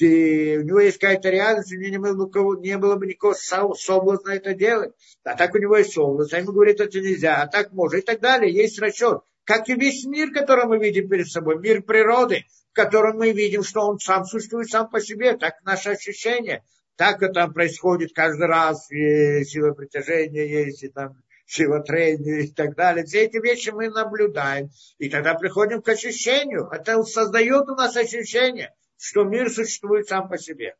[0.00, 3.34] у него есть какая-то реальность, у него не было, бы, не было бы никакого
[3.74, 4.92] соблазна это делать.
[5.24, 8.02] А так у него есть соблазн, а ему говорит, это нельзя, а так можно, и
[8.02, 8.54] так далее.
[8.54, 9.22] Есть расчет.
[9.42, 13.64] Как и весь мир, который мы видим перед собой, мир природы, в котором мы видим,
[13.64, 16.62] что он сам существует сам по себе, так наше ощущение.
[16.98, 21.14] Так это происходит каждый раз, и сила притяжения есть, и там
[21.46, 23.06] сила трения и так далее.
[23.06, 24.70] Все эти вещи мы наблюдаем.
[24.98, 26.68] И тогда приходим к ощущению.
[26.72, 30.74] Это создает у нас ощущение, что мир существует сам по себе.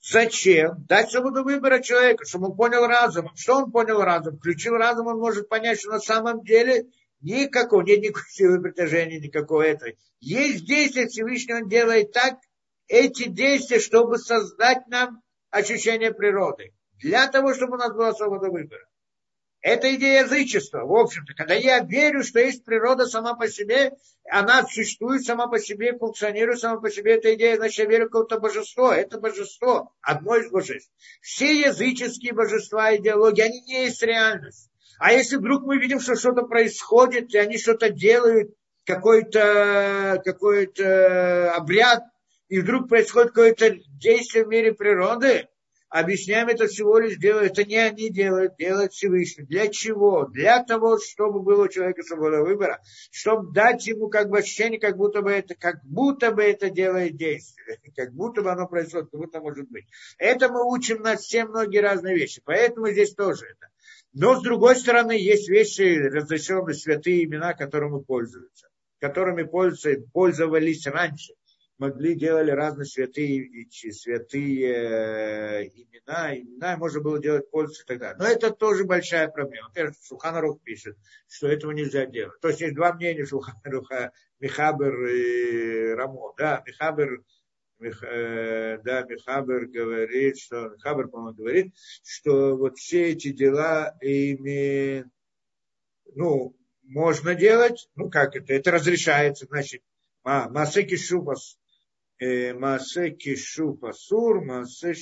[0.00, 0.84] Зачем?
[0.86, 3.28] Дать свободу выбора человека, чтобы он понял разум.
[3.34, 4.36] Что он понял разум?
[4.38, 6.86] Включил разум, он может понять, что на самом деле
[7.20, 9.90] никакого, нет никакой силы притяжения, никакого этого.
[10.20, 12.38] Есть действия Всевышнего, он делает так,
[12.86, 15.21] эти действия, чтобы создать нам
[15.52, 16.72] ощущение природы.
[17.00, 18.84] Для того, чтобы у нас была свобода выбора.
[19.60, 21.34] Это идея язычества, в общем-то.
[21.34, 23.92] Когда я верю, что есть природа сама по себе,
[24.28, 28.10] она существует сама по себе, функционирует сама по себе, эта идея, значит, я верю в
[28.10, 28.92] какое-то божество.
[28.92, 30.90] Это божество, одно из божеств.
[31.20, 34.68] Все языческие божества, идеологии, они не есть реальность.
[34.98, 38.52] А если вдруг мы видим, что что-то происходит, и они что-то делают,
[38.84, 40.66] какой-то какой
[41.54, 42.02] обряд,
[42.52, 45.48] и вдруг происходит какое-то действие в мире природы,
[45.88, 49.46] объясняем это всего лишь делают, это не они делают, делают Всевышний.
[49.46, 50.26] Для чего?
[50.26, 54.98] Для того, чтобы было у человека свобода выбора, чтобы дать ему как бы ощущение, как
[54.98, 59.20] будто бы это, как будто бы это делает действие, как будто бы оно происходит, как
[59.20, 59.86] будто может быть.
[60.18, 63.68] Это мы учим на все многие разные вещи, поэтому здесь тоже это.
[64.12, 68.68] Но с другой стороны, есть вещи, разрешенные святые имена, которыми пользуются,
[69.00, 69.44] которыми
[70.12, 71.32] пользовались раньше
[71.82, 78.16] могли, делали разные святые, святые э, имена, имена, можно было делать пользу и так далее.
[78.18, 79.68] Но это тоже большая проблема.
[79.68, 80.96] Во-первых, Шуханарух пишет,
[81.28, 82.40] что этого нельзя делать.
[82.40, 86.32] То есть есть два мнения Шуханаруха, Михабер и Рамо.
[86.38, 87.24] Да, Михабер,
[87.80, 95.04] Мих, э, да, Михабер говорит, что, Михабер, по-моему, говорит, что вот все эти дела ими,
[96.14, 99.82] ну, можно делать, ну как это, это разрешается, значит,
[100.24, 101.58] Масеки Шубас,
[102.54, 104.92] Маасе Кишу Пасур, Маасе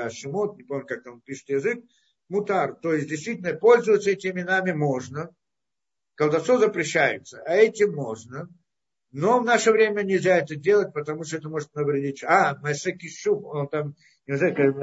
[0.00, 1.84] Ашимот, не помню, как там пишет язык,
[2.28, 2.74] Мутар.
[2.74, 5.30] То есть действительно пользоваться этими именами можно.
[6.14, 8.48] Колдовство запрещается, а этим можно.
[9.10, 12.22] Но в наше время нельзя это делать, потому что это может навредить.
[12.24, 13.94] А, Маасе Кишу, он там
[14.28, 14.74] не знаю, как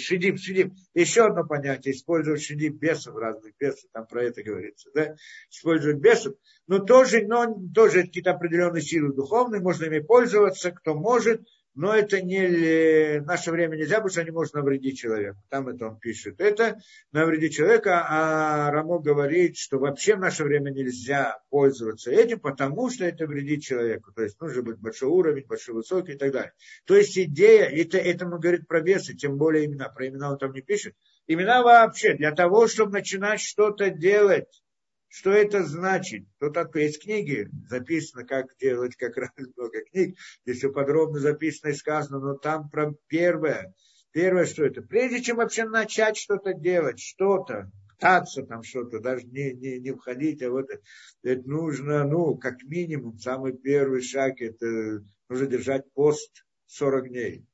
[0.00, 0.74] шидим, шидим.
[0.92, 5.14] Еще одно понятие, использовать шидим бесов, разных бесов, там про это говорится, да,
[5.48, 6.34] использовать бесов,
[6.66, 11.42] но тоже, но тоже какие-то определенные силы духовные, можно ими пользоваться, кто может,
[11.74, 15.38] но это не в наше время нельзя, потому что они могут навредить человеку.
[15.48, 16.40] Там это он пишет.
[16.40, 16.78] Это
[17.12, 23.04] навредить человека, а Рамо говорит, что вообще в наше время нельзя пользоваться этим, потому что
[23.04, 24.12] это вредит человеку.
[24.12, 26.52] То есть нужно быть большой уровень, большой высокий и так далее.
[26.84, 29.88] То есть идея, это, это мы говорит про весы, тем более имена.
[29.88, 30.94] Про имена он там не пишет.
[31.26, 34.62] Имена вообще для того, чтобы начинать что-то делать,
[35.10, 36.24] Что это значит?
[36.38, 40.16] Тут есть книги, записано, как делать, как раз много книг,
[40.46, 43.74] здесь все подробно записано и сказано, но там про первое,
[44.12, 49.52] первое, что это, прежде чем вообще начать что-то делать, что-то, пытаться там что-то, даже не,
[49.52, 50.66] не, не входить, а вот
[51.24, 57.44] это нужно, ну, как минимум, самый первый шаг, это нужно держать пост 40 дней.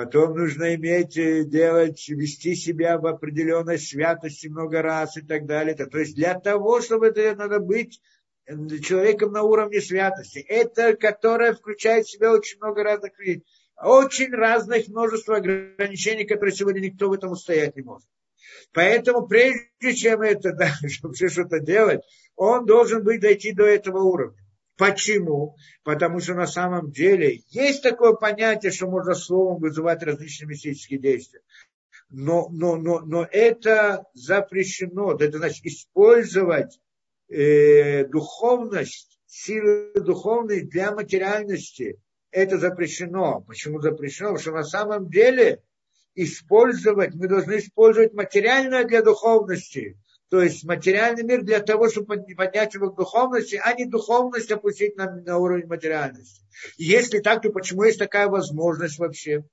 [0.00, 5.74] Потом нужно иметь, э, делать, вести себя в определенной святости много раз и так далее.
[5.74, 8.00] То есть для того, чтобы это надо быть
[8.46, 10.38] э, человеком на уровне святости.
[10.38, 13.12] Это, которое включает в себя очень много разных
[13.76, 18.08] очень разных множество ограничений, которые сегодня никто в этом устоять не может.
[18.72, 22.00] Поэтому прежде чем это, да, чтобы что-то делать,
[22.36, 24.40] он должен быть дойти до этого уровня.
[24.80, 25.56] Почему?
[25.84, 31.42] Потому что на самом деле есть такое понятие, что можно словом вызывать различные мистические действия.
[32.08, 35.12] Но, но, но, но это запрещено.
[35.12, 36.80] Это значит использовать
[37.28, 42.00] э, духовность, силы духовной для материальности.
[42.30, 43.42] Это запрещено.
[43.42, 44.30] Почему запрещено?
[44.30, 45.62] Потому что на самом деле
[46.14, 49.98] использовать, мы должны использовать материальное для духовности
[50.30, 54.96] то есть материальный мир для того, чтобы поднять его к духовности, а не духовность опустить
[54.96, 56.42] на, на уровень материальности.
[56.76, 59.44] И если так, то почему есть такая возможность вообще?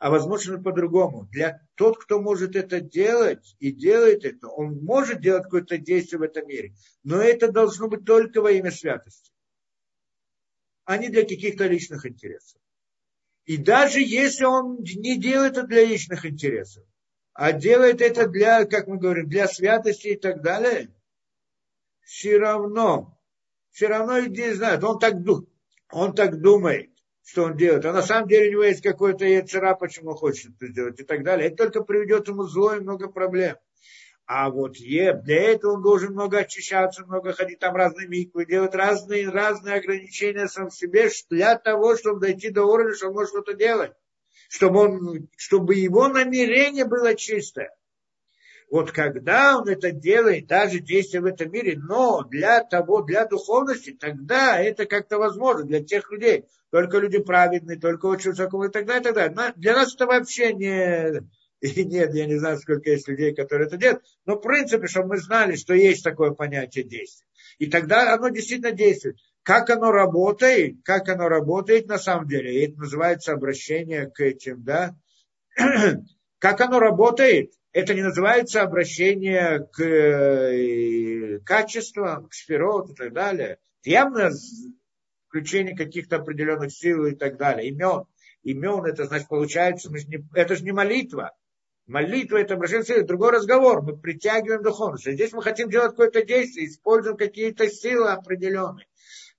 [0.00, 1.28] А возможно по-другому.
[1.30, 6.22] Для тот, кто может это делать и делает это, он может делать какое-то действие в
[6.22, 6.72] этом мире.
[7.04, 9.30] Но это должно быть только во имя святости,
[10.84, 12.58] а не для каких-то личных интересов.
[13.44, 16.84] И даже если он не делает это для личных интересов,
[17.34, 20.88] а делает это для, как мы говорим, для святости и так далее,
[22.02, 23.18] все равно,
[23.70, 25.14] все равно не знает, он так,
[25.90, 26.90] он так думает,
[27.24, 27.84] что он делает.
[27.86, 31.04] А на самом деле у него есть какой-то яцера, почему он хочет это сделать и
[31.04, 31.46] так далее.
[31.46, 33.56] Это только приведет ему зло и много проблем.
[34.26, 38.74] А вот е, для этого он должен много очищаться, много ходить там разные миквы, делать
[38.74, 43.54] разные, разные ограничения сам себе для того, чтобы дойти до уровня, что он может что-то
[43.54, 43.92] делать
[44.52, 47.74] чтобы, он, чтобы его намерение было чистое.
[48.70, 53.96] Вот когда он это делает, даже действие в этом мире, но для того, для духовности,
[53.98, 56.44] тогда это как-то возможно для тех людей.
[56.70, 59.54] Только люди праведные, только очень высокого и так далее, и так далее.
[59.56, 61.22] Для нас это вообще не...
[61.62, 64.02] И нет, я не знаю, сколько есть людей, которые это делают.
[64.26, 67.26] Но в принципе, чтобы мы знали, что есть такое понятие действия.
[67.58, 69.16] И тогда оно действительно действует.
[69.42, 74.62] Как оно работает, как оно работает на самом деле, и это называется обращение к этим,
[74.62, 74.94] да,
[76.38, 83.58] как оно работает, это не называется обращение к э, качествам, к сферот и так далее.
[83.80, 84.30] Это явно
[85.28, 88.04] включение каких-то определенных сил и так далее, имен.
[88.42, 89.90] Имен, это значит, получается,
[90.34, 91.32] это же не молитва.
[91.86, 93.82] Молитва это обращение к силе, другой разговор.
[93.82, 95.10] Мы притягиваем духовность.
[95.10, 98.86] Здесь мы хотим делать какое-то действие, используем какие-то силы определенные.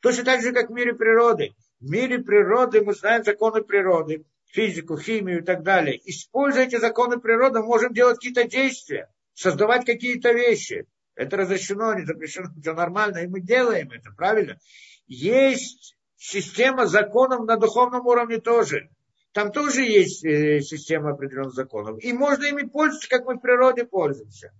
[0.04, 1.56] Точно так же, как в мире природы.
[1.80, 5.98] В мире природы мы знаем законы природы, физику, химию и так далее.
[6.04, 10.88] Используя эти законы природы, мы можем делать какие-то действия, создавать какие-то вещи.
[11.16, 14.60] Это разрешено, не запрещено, все нормально, и мы делаем это, правильно?
[15.08, 18.90] Есть система законов на духовном уровне тоже.
[19.32, 22.04] Там тоже есть э, система определенных законов.
[22.04, 24.52] И можно ими пользоваться, как мы в природе пользуемся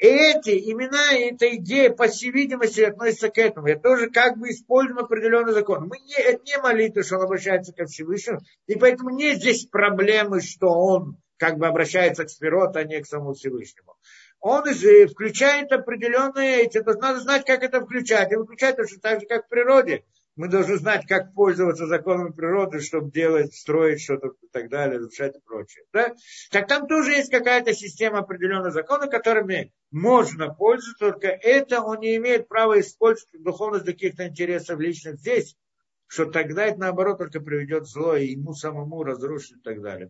[0.00, 3.68] эти имена и эта идея, по всей видимости, относятся к этому.
[3.68, 5.88] Это тоже как бы используем определенный закон.
[5.88, 8.40] Мы не, это не молитва, что он обращается ко Всевышнему.
[8.66, 13.06] И поэтому нет здесь проблемы, что он как бы обращается к Сферот, а не к
[13.06, 13.94] самому Всевышнему.
[14.40, 18.32] Он включает определенные эти, то надо знать, как это включать.
[18.32, 20.04] И выключать точно так же, как в природе
[20.40, 25.36] мы должны знать, как пользоваться законами природы, чтобы делать, строить что-то и так далее, разрушать
[25.36, 25.84] и прочее.
[25.92, 26.14] Да?
[26.50, 32.16] Так там тоже есть какая-то система определенных законов, которыми можно пользоваться, только это он не
[32.16, 35.58] имеет права использовать духовность для каких-то интересов личных здесь,
[36.06, 40.08] что тогда это наоборот только приведет зло и ему самому разрушит и так далее.